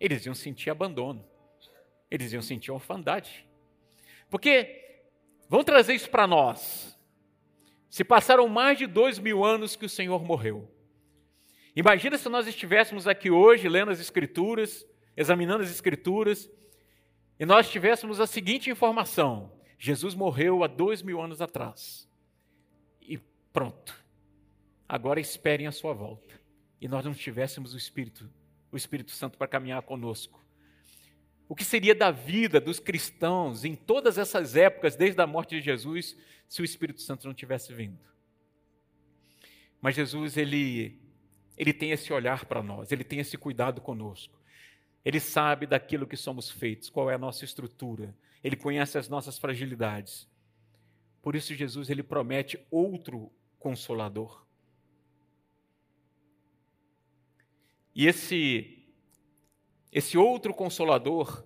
Eles 0.00 0.26
iam 0.26 0.34
sentir 0.34 0.70
abandono. 0.70 1.24
Eles 2.10 2.32
iam 2.32 2.42
sentir 2.42 2.72
orfandade. 2.72 3.46
Porque, 4.28 5.04
vamos 5.48 5.64
trazer 5.64 5.94
isso 5.94 6.10
para 6.10 6.26
nós. 6.26 6.98
Se 7.88 8.02
passaram 8.04 8.48
mais 8.48 8.76
de 8.76 8.86
dois 8.86 9.18
mil 9.18 9.44
anos 9.44 9.76
que 9.76 9.86
o 9.86 9.88
Senhor 9.88 10.22
morreu. 10.24 10.68
Imagina 11.74 12.18
se 12.18 12.28
nós 12.28 12.46
estivéssemos 12.46 13.08
aqui 13.08 13.30
hoje 13.30 13.68
lendo 13.68 13.90
as 13.90 14.00
Escrituras, 14.00 14.86
examinando 15.16 15.62
as 15.62 15.70
Escrituras, 15.70 16.50
e 17.38 17.46
nós 17.46 17.70
tivéssemos 17.70 18.20
a 18.20 18.26
seguinte 18.26 18.70
informação: 18.70 19.52
Jesus 19.78 20.14
morreu 20.14 20.62
há 20.62 20.66
dois 20.66 21.02
mil 21.02 21.20
anos 21.20 21.40
atrás. 21.40 22.08
E 23.00 23.18
pronto. 23.52 24.00
Agora 24.88 25.18
esperem 25.18 25.66
a 25.66 25.72
sua 25.72 25.94
volta. 25.94 26.40
E 26.80 26.86
nós 26.86 27.04
não 27.04 27.14
tivéssemos 27.14 27.74
o 27.74 27.78
Espírito, 27.78 28.30
o 28.70 28.76
Espírito 28.76 29.12
Santo 29.12 29.38
para 29.38 29.48
caminhar 29.48 29.80
conosco. 29.82 30.44
O 31.48 31.54
que 31.54 31.64
seria 31.64 31.94
da 31.94 32.10
vida 32.10 32.60
dos 32.60 32.78
cristãos 32.78 33.64
em 33.64 33.74
todas 33.74 34.18
essas 34.18 34.56
épocas, 34.56 34.96
desde 34.96 35.20
a 35.20 35.26
morte 35.26 35.56
de 35.56 35.60
Jesus, 35.60 36.16
se 36.48 36.62
o 36.62 36.64
Espírito 36.64 37.00
Santo 37.00 37.26
não 37.26 37.34
tivesse 37.34 37.72
vindo? 37.72 37.98
Mas 39.80 39.96
Jesus, 39.96 40.36
ele 40.36 41.01
ele 41.56 41.72
tem 41.72 41.90
esse 41.90 42.12
olhar 42.12 42.44
para 42.44 42.62
nós, 42.62 42.92
ele 42.92 43.04
tem 43.04 43.18
esse 43.18 43.36
cuidado 43.36 43.80
conosco. 43.80 44.40
Ele 45.04 45.20
sabe 45.20 45.66
daquilo 45.66 46.06
que 46.06 46.16
somos 46.16 46.50
feitos, 46.50 46.88
qual 46.88 47.10
é 47.10 47.14
a 47.14 47.18
nossa 47.18 47.44
estrutura. 47.44 48.14
Ele 48.42 48.56
conhece 48.56 48.96
as 48.98 49.08
nossas 49.08 49.38
fragilidades. 49.38 50.28
Por 51.20 51.34
isso 51.34 51.54
Jesus 51.54 51.90
ele 51.90 52.02
promete 52.02 52.58
outro 52.70 53.30
consolador. 53.58 54.44
E 57.94 58.06
esse 58.06 58.78
esse 59.90 60.16
outro 60.16 60.54
consolador, 60.54 61.44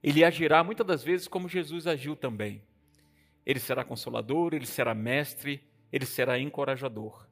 ele 0.00 0.22
agirá 0.22 0.62
muitas 0.62 0.86
das 0.86 1.02
vezes 1.02 1.26
como 1.26 1.48
Jesus 1.48 1.86
agiu 1.86 2.14
também. 2.14 2.62
Ele 3.44 3.58
será 3.58 3.84
consolador, 3.84 4.54
ele 4.54 4.66
será 4.66 4.94
mestre, 4.94 5.66
ele 5.90 6.06
será 6.06 6.38
encorajador 6.38 7.26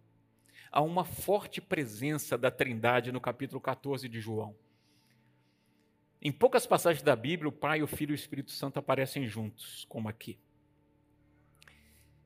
há 0.70 0.80
uma 0.80 1.04
forte 1.04 1.60
presença 1.60 2.38
da 2.38 2.50
Trindade 2.50 3.10
no 3.10 3.20
capítulo 3.20 3.60
14 3.60 4.08
de 4.08 4.20
João. 4.20 4.54
Em 6.22 6.30
poucas 6.30 6.66
passagens 6.66 7.02
da 7.02 7.16
Bíblia, 7.16 7.48
o 7.48 7.52
Pai, 7.52 7.82
o 7.82 7.86
Filho 7.86 8.12
e 8.12 8.14
o 8.14 8.14
Espírito 8.14 8.50
Santo 8.50 8.78
aparecem 8.78 9.26
juntos, 9.26 9.86
como 9.88 10.08
aqui. 10.08 10.38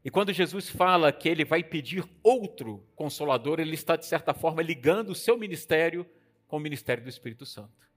E 0.04 0.10
quando 0.10 0.32
Jesus 0.32 0.68
fala 0.68 1.12
que 1.12 1.28
ele 1.28 1.44
vai 1.44 1.62
pedir 1.62 2.04
outro 2.22 2.84
consolador, 2.94 3.58
ele 3.58 3.74
está, 3.74 3.96
de 3.96 4.04
certa 4.04 4.34
forma, 4.34 4.60
ligando 4.60 5.10
o 5.10 5.14
seu 5.14 5.38
ministério 5.38 6.04
com 6.46 6.56
o 6.56 6.60
ministério 6.60 7.02
do 7.02 7.08
Espírito 7.08 7.46
Santo. 7.46 7.88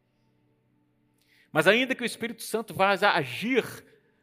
Mas 1.52 1.68
ainda 1.68 1.96
que 1.96 2.04
o 2.04 2.06
Espírito 2.06 2.44
Santo 2.44 2.74
vá 2.74 2.92
agir 2.92 3.66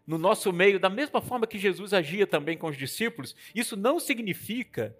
no 0.07 0.17
nosso 0.17 0.53
meio 0.53 0.79
da 0.79 0.89
mesma 0.89 1.21
forma 1.21 1.47
que 1.47 1.59
Jesus 1.59 1.93
agia 1.93 2.27
também 2.27 2.57
com 2.57 2.69
os 2.69 2.77
discípulos, 2.77 3.35
isso 3.55 3.77
não 3.77 3.99
significa 3.99 4.97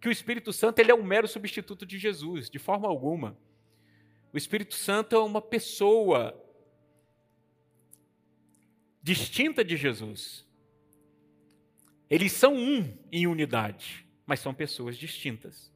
que 0.00 0.08
o 0.08 0.12
Espírito 0.12 0.52
Santo 0.52 0.78
ele 0.78 0.90
é 0.90 0.94
um 0.94 1.02
mero 1.02 1.26
substituto 1.26 1.84
de 1.84 1.98
Jesus, 1.98 2.48
de 2.48 2.58
forma 2.58 2.88
alguma. 2.88 3.36
O 4.32 4.36
Espírito 4.36 4.74
Santo 4.74 5.16
é 5.16 5.18
uma 5.18 5.40
pessoa 5.40 6.38
distinta 9.02 9.64
de 9.64 9.76
Jesus. 9.76 10.46
Eles 12.10 12.32
são 12.32 12.54
um 12.54 12.96
em 13.10 13.26
unidade, 13.26 14.06
mas 14.26 14.40
são 14.40 14.54
pessoas 14.54 14.96
distintas. 14.96 15.72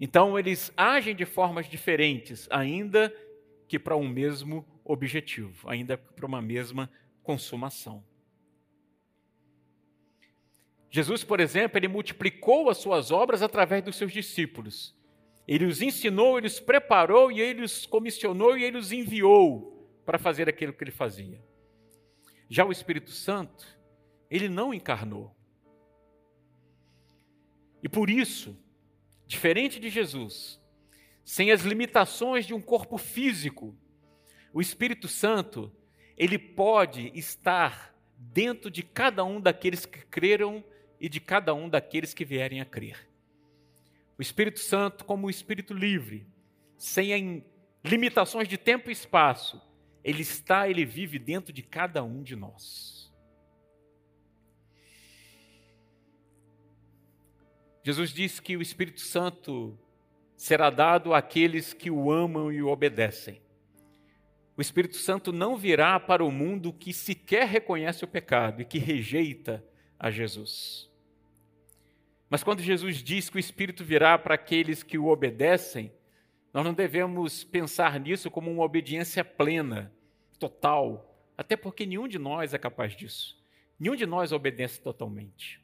Então, 0.00 0.38
eles 0.38 0.72
agem 0.76 1.14
de 1.14 1.24
formas 1.24 1.68
diferentes, 1.68 2.48
ainda 2.50 3.14
que 3.68 3.78
para 3.78 3.96
um 3.96 4.08
mesmo 4.08 4.66
objetivo, 4.84 5.68
ainda 5.68 5.96
para 5.96 6.26
uma 6.26 6.42
mesma 6.42 6.90
consumação. 7.22 8.04
Jesus, 10.94 11.24
por 11.24 11.40
exemplo, 11.40 11.76
ele 11.76 11.88
multiplicou 11.88 12.70
as 12.70 12.78
suas 12.78 13.10
obras 13.10 13.42
através 13.42 13.82
dos 13.82 13.96
seus 13.96 14.12
discípulos. 14.12 14.96
Ele 15.44 15.64
os 15.64 15.82
ensinou, 15.82 16.38
ele 16.38 16.46
os 16.46 16.60
preparou 16.60 17.32
e 17.32 17.40
ele 17.40 17.64
os 17.64 17.84
comissionou 17.84 18.56
e 18.56 18.62
ele 18.62 18.78
os 18.78 18.92
enviou 18.92 19.90
para 20.06 20.20
fazer 20.20 20.48
aquilo 20.48 20.72
que 20.72 20.84
ele 20.84 20.92
fazia. 20.92 21.42
Já 22.48 22.64
o 22.64 22.70
Espírito 22.70 23.10
Santo, 23.10 23.66
ele 24.30 24.48
não 24.48 24.72
encarnou. 24.72 25.34
E 27.82 27.88
por 27.88 28.08
isso, 28.08 28.56
diferente 29.26 29.80
de 29.80 29.90
Jesus, 29.90 30.60
sem 31.24 31.50
as 31.50 31.62
limitações 31.62 32.46
de 32.46 32.54
um 32.54 32.62
corpo 32.62 32.98
físico, 32.98 33.76
o 34.52 34.60
Espírito 34.60 35.08
Santo, 35.08 35.74
ele 36.16 36.38
pode 36.38 37.10
estar 37.16 37.92
dentro 38.16 38.70
de 38.70 38.84
cada 38.84 39.24
um 39.24 39.40
daqueles 39.40 39.84
que 39.84 39.98
creram 40.06 40.64
e 41.00 41.08
de 41.08 41.20
cada 41.20 41.54
um 41.54 41.68
daqueles 41.68 42.14
que 42.14 42.24
vierem 42.24 42.60
a 42.60 42.64
crer. 42.64 43.08
O 44.18 44.22
Espírito 44.22 44.60
Santo, 44.60 45.04
como 45.04 45.26
um 45.26 45.30
espírito 45.30 45.74
livre, 45.74 46.26
sem 46.76 47.44
limitações 47.84 48.48
de 48.48 48.56
tempo 48.56 48.88
e 48.88 48.92
espaço, 48.92 49.60
ele 50.02 50.22
está, 50.22 50.68
ele 50.68 50.84
vive 50.84 51.18
dentro 51.18 51.52
de 51.52 51.62
cada 51.62 52.04
um 52.04 52.22
de 52.22 52.36
nós. 52.36 53.12
Jesus 57.82 58.12
disse 58.12 58.40
que 58.40 58.56
o 58.56 58.62
Espírito 58.62 59.00
Santo 59.00 59.78
será 60.36 60.70
dado 60.70 61.12
àqueles 61.12 61.74
que 61.74 61.90
o 61.90 62.10
amam 62.10 62.50
e 62.50 62.62
o 62.62 62.68
obedecem. 62.68 63.42
O 64.56 64.60
Espírito 64.60 64.96
Santo 64.96 65.32
não 65.32 65.56
virá 65.56 65.98
para 65.98 66.24
o 66.24 66.30
mundo 66.30 66.72
que 66.72 66.92
sequer 66.92 67.46
reconhece 67.46 68.04
o 68.04 68.08
pecado 68.08 68.62
e 68.62 68.64
que 68.64 68.78
rejeita 68.78 69.64
a 69.98 70.10
Jesus. 70.10 70.90
Mas 72.28 72.42
quando 72.42 72.62
Jesus 72.62 73.02
diz 73.02 73.30
que 73.30 73.36
o 73.36 73.40
Espírito 73.40 73.84
virá 73.84 74.18
para 74.18 74.34
aqueles 74.34 74.82
que 74.82 74.98
o 74.98 75.06
obedecem, 75.06 75.92
nós 76.52 76.64
não 76.64 76.74
devemos 76.74 77.44
pensar 77.44 77.98
nisso 77.98 78.30
como 78.30 78.50
uma 78.50 78.64
obediência 78.64 79.24
plena, 79.24 79.92
total, 80.38 81.16
até 81.36 81.56
porque 81.56 81.86
nenhum 81.86 82.08
de 82.08 82.18
nós 82.18 82.54
é 82.54 82.58
capaz 82.58 82.96
disso. 82.96 83.42
Nenhum 83.78 83.96
de 83.96 84.06
nós 84.06 84.32
obedece 84.32 84.80
totalmente. 84.80 85.60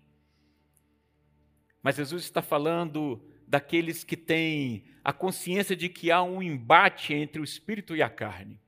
Mas 1.83 1.97
Jesus 1.97 2.25
está 2.25 2.43
falando 2.43 3.23
daqueles 3.47 4.05
que 4.05 4.17
têm 4.17 4.85
a 5.03 5.13
consciência 5.13 5.75
de 5.75 5.89
que 5.89 6.11
há 6.11 6.23
um 6.23 6.43
embate 6.43 7.15
entre 7.15 7.41
o 7.41 7.45
espírito 7.45 7.97
e 7.97 8.03
a 8.03 8.09
carne, 8.09 8.61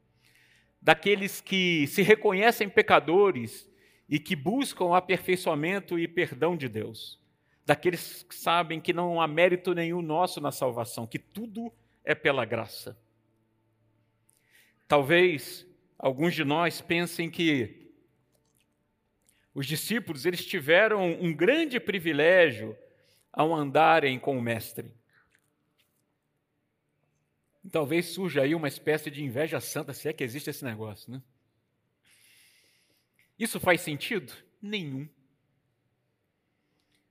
daqueles 0.80 1.40
que 1.40 1.86
se 1.86 2.02
reconhecem 2.02 2.68
pecadores 2.68 3.68
e 4.12 4.18
que 4.18 4.36
buscam 4.36 4.84
o 4.84 4.94
aperfeiçoamento 4.94 5.98
e 5.98 6.06
perdão 6.06 6.54
de 6.54 6.68
Deus, 6.68 7.18
daqueles 7.64 8.22
que 8.22 8.34
sabem 8.34 8.78
que 8.78 8.92
não 8.92 9.18
há 9.18 9.26
mérito 9.26 9.72
nenhum 9.72 10.02
nosso 10.02 10.38
na 10.38 10.52
salvação, 10.52 11.06
que 11.06 11.18
tudo 11.18 11.72
é 12.04 12.14
pela 12.14 12.44
graça. 12.44 12.94
Talvez 14.86 15.66
alguns 15.98 16.34
de 16.34 16.44
nós 16.44 16.82
pensem 16.82 17.30
que 17.30 17.90
os 19.54 19.66
discípulos 19.66 20.26
eles 20.26 20.44
tiveram 20.44 21.10
um 21.12 21.34
grande 21.34 21.80
privilégio 21.80 22.76
ao 23.32 23.54
andarem 23.54 24.18
com 24.18 24.36
o 24.36 24.42
Mestre. 24.42 24.94
Talvez 27.70 28.08
surja 28.08 28.42
aí 28.42 28.54
uma 28.54 28.68
espécie 28.68 29.10
de 29.10 29.24
inveja 29.24 29.58
santa, 29.58 29.94
se 29.94 30.06
é 30.06 30.12
que 30.12 30.22
existe 30.22 30.50
esse 30.50 30.66
negócio, 30.66 31.10
né? 31.10 31.22
Isso 33.42 33.58
faz 33.58 33.80
sentido? 33.80 34.32
Nenhum. 34.62 35.08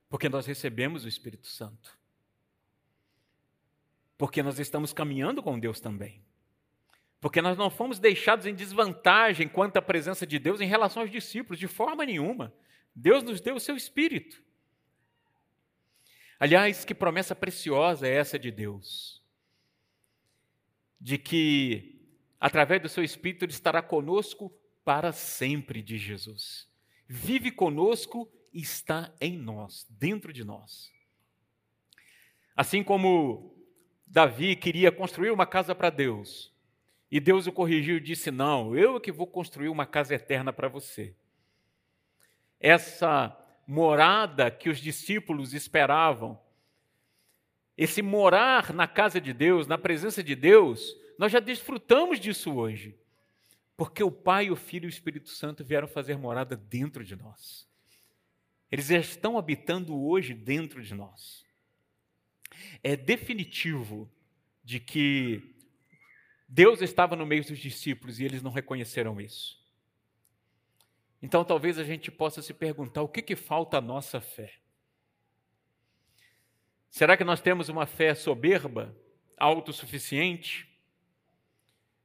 Porque 0.08 0.30
nós 0.30 0.46
recebemos 0.46 1.04
o 1.04 1.08
Espírito 1.10 1.46
Santo. 1.46 2.00
Porque 4.18 4.42
nós 4.42 4.58
estamos 4.58 4.94
caminhando 4.94 5.44
com 5.44 5.60
Deus 5.60 5.82
também. 5.82 6.24
Porque 7.20 7.42
nós 7.42 7.58
não 7.58 7.70
fomos 7.70 8.00
deixados 8.00 8.46
em 8.46 8.56
desvantagem 8.56 9.50
quanto 9.50 9.76
à 9.76 9.82
presença 9.82 10.26
de 10.26 10.40
Deus 10.40 10.62
em 10.62 10.68
relação 10.68 11.02
aos 11.02 11.12
discípulos, 11.12 11.60
de 11.60 11.68
forma 11.68 12.06
nenhuma. 12.06 12.56
Deus 12.96 13.24
nos 13.24 13.42
deu 13.42 13.56
o 13.56 13.60
seu 13.60 13.76
Espírito. 13.76 14.42
Aliás, 16.40 16.86
que 16.86 16.96
promessa 16.96 17.36
preciosa 17.36 18.08
é 18.08 18.16
essa 18.16 18.40
de 18.40 18.52
Deus? 18.52 19.22
De 20.98 21.18
que, 21.18 22.02
através 22.40 22.82
do 22.82 22.88
seu 22.88 23.04
Espírito, 23.04 23.44
Ele 23.44 23.52
estará 23.52 23.82
conosco 23.82 24.61
para 24.84 25.12
sempre, 25.12 25.82
de 25.82 25.98
Jesus. 25.98 26.68
Vive 27.08 27.52
conosco 27.52 28.32
e 28.54 28.62
está 28.62 29.14
em 29.20 29.38
nós, 29.38 29.86
dentro 29.90 30.34
de 30.34 30.44
nós. 30.44 30.92
Assim 32.56 32.84
como 32.84 33.56
Davi 34.06 34.56
queria 34.56 34.92
construir 34.92 35.32
uma 35.32 35.46
casa 35.46 35.74
para 35.74 35.90
Deus, 35.90 36.52
e 37.12 37.20
Deus 37.20 37.46
o 37.46 37.52
corrigiu 37.52 37.98
e 37.98 38.02
disse: 38.02 38.32
Não, 38.32 38.76
eu 38.76 38.96
é 38.96 39.00
que 39.00 39.12
vou 39.12 39.28
construir 39.28 39.68
uma 39.70 39.86
casa 39.86 40.16
eterna 40.16 40.54
para 40.54 40.70
você. 40.70 41.14
Essa 42.60 43.38
morada 43.68 44.50
que 44.50 44.70
os 44.70 44.80
discípulos 44.80 45.54
esperavam, 45.54 46.40
esse 47.78 48.02
morar 48.02 48.74
na 48.74 48.88
casa 48.88 49.20
de 49.20 49.34
Deus, 49.34 49.68
na 49.68 49.78
presença 49.78 50.24
de 50.24 50.36
Deus, 50.36 50.96
nós 51.18 51.32
já 51.32 51.40
desfrutamos 51.40 52.20
disso 52.20 52.54
hoje. 52.54 52.98
Porque 53.82 54.04
o 54.04 54.12
Pai, 54.12 54.52
o 54.52 54.56
Filho 54.56 54.86
e 54.86 54.86
o 54.86 54.90
Espírito 54.90 55.30
Santo 55.30 55.66
vieram 55.66 55.88
fazer 55.88 56.16
morada 56.16 56.56
dentro 56.56 57.04
de 57.04 57.16
nós. 57.16 57.68
Eles 58.72 58.86
já 58.86 59.00
estão 59.00 59.40
habitando 59.40 60.00
hoje 60.00 60.36
dentro 60.36 60.84
de 60.84 60.94
nós. 60.94 61.44
É 62.84 62.96
definitivo 62.96 64.08
de 64.64 64.80
que 64.80 65.56
Deus 66.48 66.80
estava 66.84 67.16
no 67.16 67.26
meio 67.26 67.44
dos 67.44 67.58
discípulos 67.58 68.20
e 68.20 68.24
eles 68.24 68.44
não 68.44 68.52
reconheceram 68.52 69.20
isso. 69.20 69.60
Então 71.20 71.44
talvez 71.44 71.80
a 71.80 71.84
gente 71.84 72.12
possa 72.12 72.40
se 72.44 72.54
perguntar: 72.54 73.02
o 73.02 73.10
que, 73.10 73.24
que 73.24 73.36
falta 73.36 73.80
à 73.80 73.82
nossa 73.82 74.22
fé? 74.22 74.60
Será 76.88 77.18
que 77.18 77.24
nós 77.24 77.42
temos 77.42 77.68
uma 77.68 77.88
fé 77.88 78.14
soberba, 78.14 78.96
autossuficiente? 79.40 80.71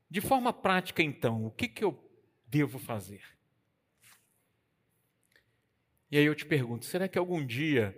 De 0.08 0.20
forma 0.20 0.52
prática, 0.52 1.02
então, 1.02 1.46
o 1.46 1.50
que, 1.50 1.68
que 1.68 1.84
eu 1.84 1.98
devo 2.46 2.78
fazer? 2.78 3.22
E 6.10 6.16
aí 6.16 6.24
eu 6.24 6.34
te 6.34 6.46
pergunto: 6.46 6.84
será 6.84 7.08
que 7.08 7.18
algum 7.18 7.44
dia 7.44 7.96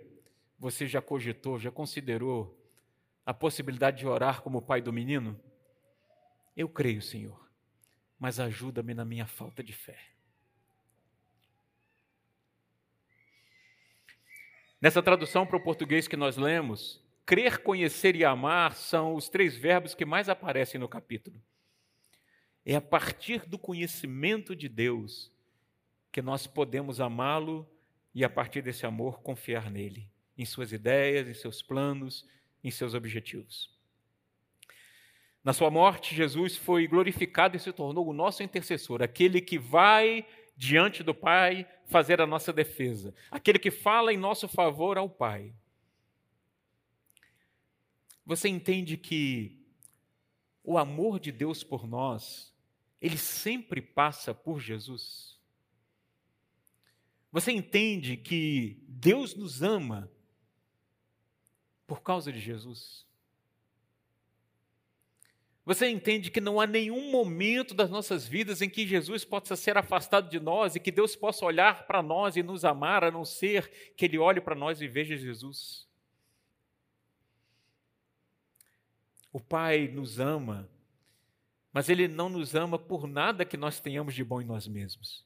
você 0.57 0.87
já 0.87 1.01
cogitou, 1.01 1.59
já 1.59 1.71
considerou 1.71 2.57
a 3.25 3.33
possibilidade 3.33 3.99
de 3.99 4.07
orar 4.07 4.41
como 4.41 4.57
o 4.57 4.61
pai 4.61 4.81
do 4.81 4.91
menino? 4.91 5.39
Eu 6.57 6.67
creio, 6.67 7.01
Senhor, 7.01 7.49
mas 8.19 8.39
ajuda-me 8.39 8.93
na 8.93 9.05
minha 9.05 9.27
falta 9.27 9.63
de 9.63 9.71
fé. 9.71 9.97
Nessa 14.81 15.03
tradução 15.03 15.45
para 15.45 15.57
o 15.57 15.63
português 15.63 16.07
que 16.07 16.17
nós 16.17 16.37
lemos, 16.37 17.03
crer, 17.25 17.61
conhecer 17.61 18.15
e 18.15 18.25
amar 18.25 18.73
são 18.75 19.13
os 19.13 19.29
três 19.29 19.55
verbos 19.55 19.93
que 19.93 20.05
mais 20.05 20.29
aparecem 20.29 20.79
no 20.79 20.87
capítulo. 20.87 21.39
É 22.71 22.75
a 22.75 22.81
partir 22.81 23.47
do 23.47 23.57
conhecimento 23.57 24.55
de 24.55 24.69
Deus 24.69 25.31
que 26.11 26.21
nós 26.21 26.45
podemos 26.45 27.01
amá-lo 27.01 27.67
e, 28.13 28.23
a 28.23 28.29
partir 28.29 28.61
desse 28.61 28.85
amor, 28.85 29.23
confiar 29.23 29.71
nele, 29.71 30.07
em 30.37 30.45
suas 30.45 30.71
ideias, 30.71 31.27
em 31.27 31.33
seus 31.33 31.63
planos, 31.63 32.27
em 32.63 32.69
seus 32.69 32.93
objetivos. 32.93 33.75
Na 35.43 35.51
sua 35.51 35.71
morte, 35.71 36.13
Jesus 36.13 36.57
foi 36.57 36.85
glorificado 36.85 37.57
e 37.57 37.59
se 37.59 37.73
tornou 37.73 38.07
o 38.07 38.13
nosso 38.13 38.43
intercessor, 38.43 39.01
aquele 39.01 39.41
que 39.41 39.57
vai 39.57 40.23
diante 40.55 41.01
do 41.01 41.15
Pai 41.15 41.67
fazer 41.87 42.21
a 42.21 42.27
nossa 42.27 42.53
defesa, 42.53 43.15
aquele 43.31 43.57
que 43.57 43.71
fala 43.71 44.13
em 44.13 44.17
nosso 44.17 44.47
favor 44.47 44.95
ao 44.95 45.09
Pai. 45.09 45.55
Você 48.23 48.47
entende 48.47 48.95
que 48.95 49.59
o 50.63 50.77
amor 50.77 51.19
de 51.19 51.31
Deus 51.31 51.63
por 51.63 51.87
nós, 51.87 52.53
ele 53.01 53.17
sempre 53.17 53.81
passa 53.81 54.33
por 54.33 54.59
Jesus? 54.59 55.39
Você 57.31 57.51
entende 57.51 58.17
que 58.17 58.83
Deus 58.87 59.35
nos 59.35 59.61
ama 59.61 60.11
por 61.85 62.01
causa 62.01 62.31
de 62.31 62.39
Jesus? 62.39 63.07
Você 65.69 65.87
entende 65.87 66.31
que 66.31 66.41
não 66.41 66.59
há 66.59 66.65
nenhum 66.65 67.11
momento 67.11 67.75
das 67.75 67.91
nossas 67.91 68.27
vidas 68.27 68.59
em 68.59 68.67
que 68.67 68.87
Jesus 68.87 69.23
possa 69.23 69.55
ser 69.55 69.77
afastado 69.77 70.27
de 70.27 70.39
nós 70.39 70.75
e 70.75 70.79
que 70.79 70.91
Deus 70.91 71.15
possa 71.15 71.45
olhar 71.45 71.85
para 71.85 72.01
nós 72.01 72.35
e 72.35 72.41
nos 72.41 72.65
amar, 72.65 73.03
a 73.03 73.11
não 73.11 73.23
ser 73.23 73.93
que 73.95 74.05
Ele 74.05 74.17
olhe 74.17 74.41
para 74.41 74.55
nós 74.55 74.81
e 74.81 74.87
veja 74.87 75.15
Jesus. 75.15 75.87
O 79.31 79.39
Pai 79.39 79.87
nos 79.87 80.19
ama, 80.19 80.67
mas 81.79 81.87
Ele 81.87 82.09
não 82.09 82.27
nos 82.27 82.55
ama 82.55 82.77
por 82.77 83.07
nada 83.07 83.45
que 83.45 83.55
nós 83.55 83.79
tenhamos 83.79 84.13
de 84.13 84.21
bom 84.21 84.41
em 84.41 84.45
nós 84.45 84.67
mesmos. 84.67 85.25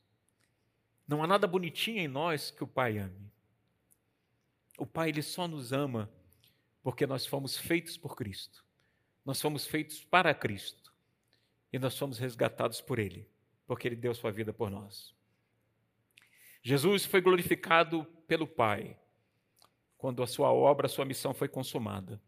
Não 1.08 1.24
há 1.24 1.26
nada 1.26 1.48
bonitinho 1.48 1.98
em 1.98 2.08
nós 2.08 2.52
que 2.52 2.64
o 2.64 2.68
Pai 2.68 3.00
ame. 3.00 3.32
O 4.78 4.86
Pai, 4.86 5.10
Ele 5.10 5.24
só 5.24 5.48
nos 5.48 5.74
ama 5.74 6.12
porque 6.84 7.08
nós 7.08 7.26
fomos 7.26 7.58
feitos 7.58 7.98
por 7.98 8.16
Cristo. 8.16 8.64
Nós 9.26 9.42
fomos 9.42 9.66
feitos 9.66 10.04
para 10.04 10.32
Cristo 10.32 10.94
e 11.72 11.80
nós 11.80 11.98
fomos 11.98 12.20
resgatados 12.20 12.80
por 12.82 13.00
Ele, 13.00 13.28
porque 13.66 13.88
Ele 13.88 13.96
deu 13.96 14.14
sua 14.14 14.32
vida 14.32 14.54
por 14.54 14.70
nós. 14.70 15.12
Jesus 16.62 17.04
foi 17.04 17.20
glorificado 17.20 18.06
pelo 18.28 18.46
Pai 18.46 18.96
quando 19.98 20.22
a 20.22 20.28
sua 20.28 20.54
obra, 20.54 20.86
a 20.86 20.90
sua 20.90 21.04
missão 21.04 21.34
foi 21.34 21.48
consumada. 21.48 22.22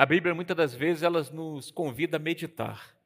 A 0.00 0.06
Bíblia, 0.06 0.34
muitas 0.34 0.56
das 0.56 0.74
vezes, 0.74 1.02
ela 1.02 1.22
nos 1.24 1.70
convida 1.70 2.16
a 2.16 2.18
meditar. 2.18 2.96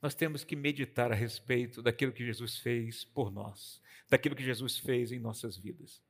Nós 0.00 0.14
temos 0.14 0.42
que 0.42 0.56
meditar 0.56 1.12
a 1.12 1.14
respeito 1.14 1.82
daquilo 1.82 2.10
que 2.10 2.24
Jesus 2.24 2.56
fez 2.56 3.04
por 3.04 3.30
nós, 3.30 3.78
daquilo 4.08 4.34
que 4.34 4.42
Jesus 4.42 4.78
fez 4.78 5.12
em 5.12 5.18
nossas 5.18 5.58
vidas. 5.58 6.02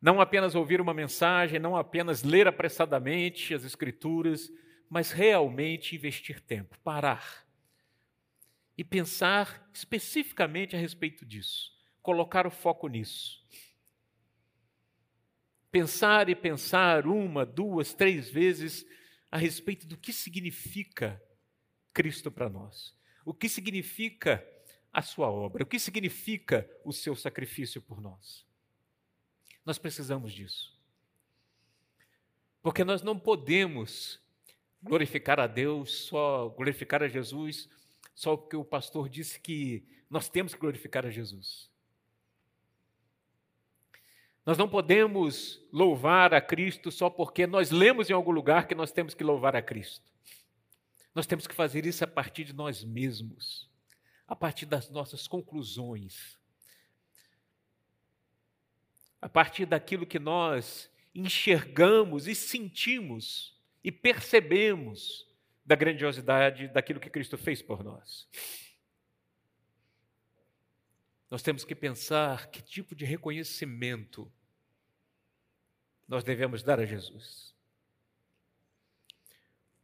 Não 0.00 0.18
apenas 0.18 0.54
ouvir 0.54 0.80
uma 0.80 0.94
mensagem, 0.94 1.58
não 1.58 1.76
apenas 1.76 2.22
ler 2.22 2.48
apressadamente 2.48 3.52
as 3.52 3.64
Escrituras, 3.64 4.50
mas 4.88 5.10
realmente 5.10 5.94
investir 5.94 6.40
tempo, 6.40 6.78
parar 6.78 7.46
e 8.78 8.82
pensar 8.82 9.68
especificamente 9.74 10.74
a 10.74 10.78
respeito 10.78 11.26
disso, 11.26 11.70
colocar 12.00 12.46
o 12.46 12.50
foco 12.50 12.88
nisso. 12.88 13.46
Pensar 15.70 16.28
e 16.28 16.34
pensar 16.34 17.06
uma, 17.06 17.44
duas, 17.44 17.92
três 17.94 18.28
vezes 18.28 18.86
a 19.30 19.36
respeito 19.36 19.86
do 19.86 19.96
que 19.96 20.12
significa 20.12 21.22
Cristo 21.92 22.30
para 22.30 22.48
nós. 22.48 22.94
O 23.24 23.34
que 23.34 23.48
significa 23.48 24.46
a 24.92 25.02
sua 25.02 25.30
obra? 25.30 25.62
O 25.62 25.66
que 25.66 25.78
significa 25.78 26.68
o 26.84 26.92
seu 26.92 27.14
sacrifício 27.14 27.82
por 27.82 28.00
nós? 28.00 28.46
Nós 29.64 29.78
precisamos 29.78 30.32
disso. 30.32 30.78
Porque 32.62 32.84
nós 32.84 33.02
não 33.02 33.18
podemos 33.18 34.20
glorificar 34.82 35.38
a 35.38 35.46
Deus, 35.46 36.06
só 36.06 36.48
glorificar 36.50 37.02
a 37.02 37.08
Jesus, 37.08 37.68
só 38.14 38.36
porque 38.36 38.56
o 38.56 38.64
pastor 38.64 39.08
disse 39.08 39.38
que 39.38 39.86
nós 40.08 40.28
temos 40.28 40.54
que 40.54 40.60
glorificar 40.60 41.04
a 41.04 41.10
Jesus. 41.10 41.70
Nós 44.48 44.56
não 44.56 44.66
podemos 44.66 45.60
louvar 45.70 46.32
a 46.32 46.40
Cristo 46.40 46.90
só 46.90 47.10
porque 47.10 47.46
nós 47.46 47.70
lemos 47.70 48.08
em 48.08 48.14
algum 48.14 48.30
lugar 48.30 48.66
que 48.66 48.74
nós 48.74 48.90
temos 48.90 49.12
que 49.12 49.22
louvar 49.22 49.54
a 49.54 49.60
Cristo. 49.60 50.10
Nós 51.14 51.26
temos 51.26 51.46
que 51.46 51.54
fazer 51.54 51.84
isso 51.84 52.02
a 52.02 52.06
partir 52.06 52.44
de 52.44 52.54
nós 52.54 52.82
mesmos, 52.82 53.70
a 54.26 54.34
partir 54.34 54.64
das 54.64 54.88
nossas 54.88 55.28
conclusões, 55.28 56.38
a 59.20 59.28
partir 59.28 59.66
daquilo 59.66 60.06
que 60.06 60.18
nós 60.18 60.90
enxergamos 61.14 62.26
e 62.26 62.34
sentimos 62.34 63.54
e 63.84 63.92
percebemos 63.92 65.28
da 65.62 65.76
grandiosidade 65.76 66.68
daquilo 66.68 67.00
que 67.00 67.10
Cristo 67.10 67.36
fez 67.36 67.60
por 67.60 67.84
nós. 67.84 68.26
Nós 71.30 71.42
temos 71.42 71.66
que 71.66 71.74
pensar 71.74 72.46
que 72.46 72.62
tipo 72.62 72.94
de 72.94 73.04
reconhecimento 73.04 74.32
nós 76.08 76.24
devemos 76.24 76.62
dar 76.62 76.80
a 76.80 76.86
Jesus. 76.86 77.54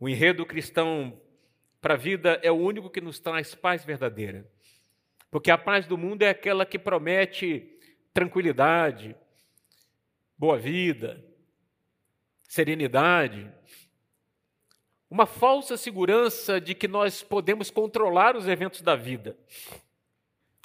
O 0.01 0.09
enredo 0.09 0.47
cristão 0.47 1.20
para 1.81 1.95
a 1.95 1.99
vida 1.99 2.41
é 2.43 2.51
o 2.51 2.57
único 2.57 2.89
que 2.89 3.01
nos 3.01 3.18
traz 3.18 3.55
paz 3.55 3.85
verdadeira. 3.85 4.51
Porque 5.31 5.51
a 5.51 5.59
paz 5.59 5.87
do 5.87 5.99
mundo 5.99 6.22
é 6.22 6.31
aquela 6.31 6.64
que 6.64 6.79
promete 6.79 7.79
tranquilidade, 8.12 9.14
boa 10.39 10.59
vida, 10.59 11.22
serenidade, 12.49 13.53
uma 15.11 15.27
falsa 15.27 15.77
segurança 15.77 16.61
de 16.61 16.75
que 16.75 16.89
nós 16.89 17.22
podemos 17.22 17.70
controlar 17.70 18.37
os 18.37 18.49
eventos 18.49 18.81
da 18.81 18.97
vida. 18.97 19.37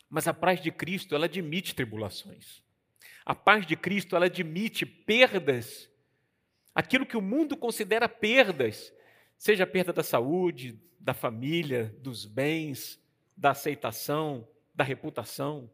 Mas 0.10 0.28
a 0.28 0.34
paz 0.34 0.62
de 0.62 0.72
Cristo, 0.72 1.14
ela 1.14 1.26
admite 1.26 1.76
tribulações. 1.76 2.64
A 3.30 3.36
paz 3.36 3.63
de 3.63 3.75
Cristo, 3.75 4.15
ela 4.15 4.25
admite 4.25 4.88
perdas, 4.88 5.88
aquilo 6.73 7.05
que 7.05 7.15
o 7.15 7.21
mundo 7.21 7.55
considera 7.55 8.09
perdas, 8.09 8.91
seja 9.38 9.65
a 9.65 9.67
perda 9.67 9.93
da 9.93 10.01
saúde, 10.01 10.82
da 10.99 11.13
família, 11.13 11.95
dos 11.99 12.25
bens, 12.25 12.99
da 13.38 13.51
aceitação, 13.51 14.47
da 14.73 14.84
reputação. 14.84 15.69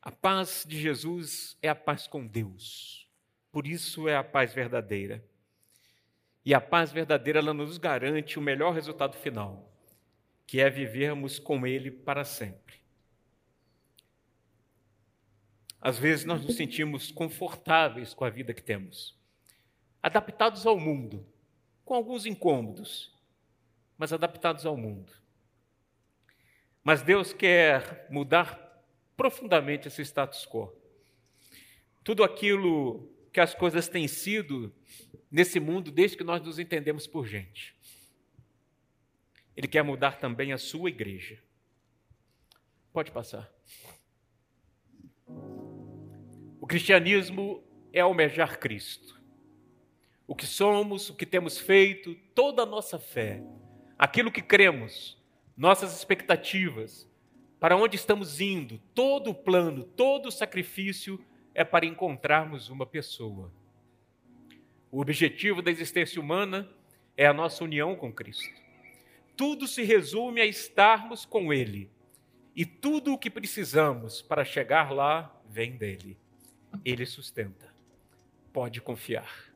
A 0.00 0.10
paz 0.10 0.64
de 0.66 0.80
Jesus 0.80 1.58
é 1.60 1.68
a 1.68 1.74
paz 1.74 2.06
com 2.06 2.26
Deus. 2.26 3.06
Por 3.52 3.66
isso 3.66 4.08
é 4.08 4.16
a 4.16 4.24
paz 4.24 4.54
verdadeira. 4.54 5.22
E 6.42 6.54
a 6.54 6.60
paz 6.60 6.90
verdadeira 6.90 7.38
ela 7.38 7.52
nos 7.52 7.76
garante 7.76 8.38
o 8.38 8.42
melhor 8.42 8.72
resultado 8.72 9.14
final, 9.18 9.70
que 10.46 10.58
é 10.58 10.70
vivermos 10.70 11.38
com 11.38 11.66
ele 11.66 11.90
para 11.90 12.24
sempre. 12.24 12.81
Às 15.82 15.98
vezes 15.98 16.24
nós 16.24 16.44
nos 16.44 16.54
sentimos 16.54 17.10
confortáveis 17.10 18.14
com 18.14 18.24
a 18.24 18.30
vida 18.30 18.54
que 18.54 18.62
temos, 18.62 19.18
adaptados 20.00 20.64
ao 20.64 20.78
mundo, 20.78 21.26
com 21.84 21.92
alguns 21.92 22.24
incômodos, 22.24 23.12
mas 23.98 24.12
adaptados 24.12 24.64
ao 24.64 24.76
mundo. 24.76 25.12
Mas 26.84 27.02
Deus 27.02 27.32
quer 27.32 28.06
mudar 28.08 28.80
profundamente 29.16 29.88
esse 29.88 30.02
status 30.02 30.46
quo. 30.46 30.72
Tudo 32.04 32.22
aquilo 32.22 33.12
que 33.32 33.40
as 33.40 33.52
coisas 33.52 33.88
têm 33.88 34.06
sido 34.06 34.72
nesse 35.28 35.58
mundo 35.58 35.90
desde 35.90 36.16
que 36.16 36.22
nós 36.22 36.40
nos 36.42 36.60
entendemos 36.60 37.08
por 37.08 37.26
gente. 37.26 37.74
Ele 39.56 39.66
quer 39.66 39.82
mudar 39.82 40.18
também 40.18 40.52
a 40.52 40.58
sua 40.58 40.90
igreja. 40.90 41.42
Pode 42.92 43.10
passar. 43.10 43.51
Cristianismo 46.72 47.62
é 47.92 48.00
almejar 48.00 48.58
Cristo. 48.58 49.20
O 50.26 50.34
que 50.34 50.46
somos, 50.46 51.10
o 51.10 51.14
que 51.14 51.26
temos 51.26 51.58
feito, 51.58 52.14
toda 52.34 52.62
a 52.62 52.66
nossa 52.66 52.98
fé, 52.98 53.42
aquilo 53.98 54.32
que 54.32 54.40
cremos, 54.40 55.22
nossas 55.54 55.94
expectativas, 55.94 57.06
para 57.60 57.76
onde 57.76 57.96
estamos 57.96 58.40
indo, 58.40 58.78
todo 58.94 59.28
o 59.28 59.34
plano, 59.34 59.84
todo 59.84 60.30
o 60.30 60.32
sacrifício 60.32 61.22
é 61.54 61.62
para 61.62 61.84
encontrarmos 61.84 62.70
uma 62.70 62.86
pessoa. 62.86 63.52
O 64.90 65.02
objetivo 65.02 65.60
da 65.60 65.70
existência 65.70 66.22
humana 66.22 66.66
é 67.18 67.26
a 67.26 67.34
nossa 67.34 67.62
união 67.62 67.94
com 67.94 68.10
Cristo. 68.10 68.48
Tudo 69.36 69.68
se 69.68 69.82
resume 69.82 70.40
a 70.40 70.46
estarmos 70.46 71.26
com 71.26 71.52
Ele. 71.52 71.90
E 72.56 72.64
tudo 72.64 73.12
o 73.12 73.18
que 73.18 73.28
precisamos 73.28 74.22
para 74.22 74.42
chegar 74.42 74.90
lá 74.90 75.38
vem 75.50 75.76
dele. 75.76 76.21
Ele 76.84 77.06
sustenta. 77.06 77.72
Pode 78.52 78.80
confiar. 78.80 79.52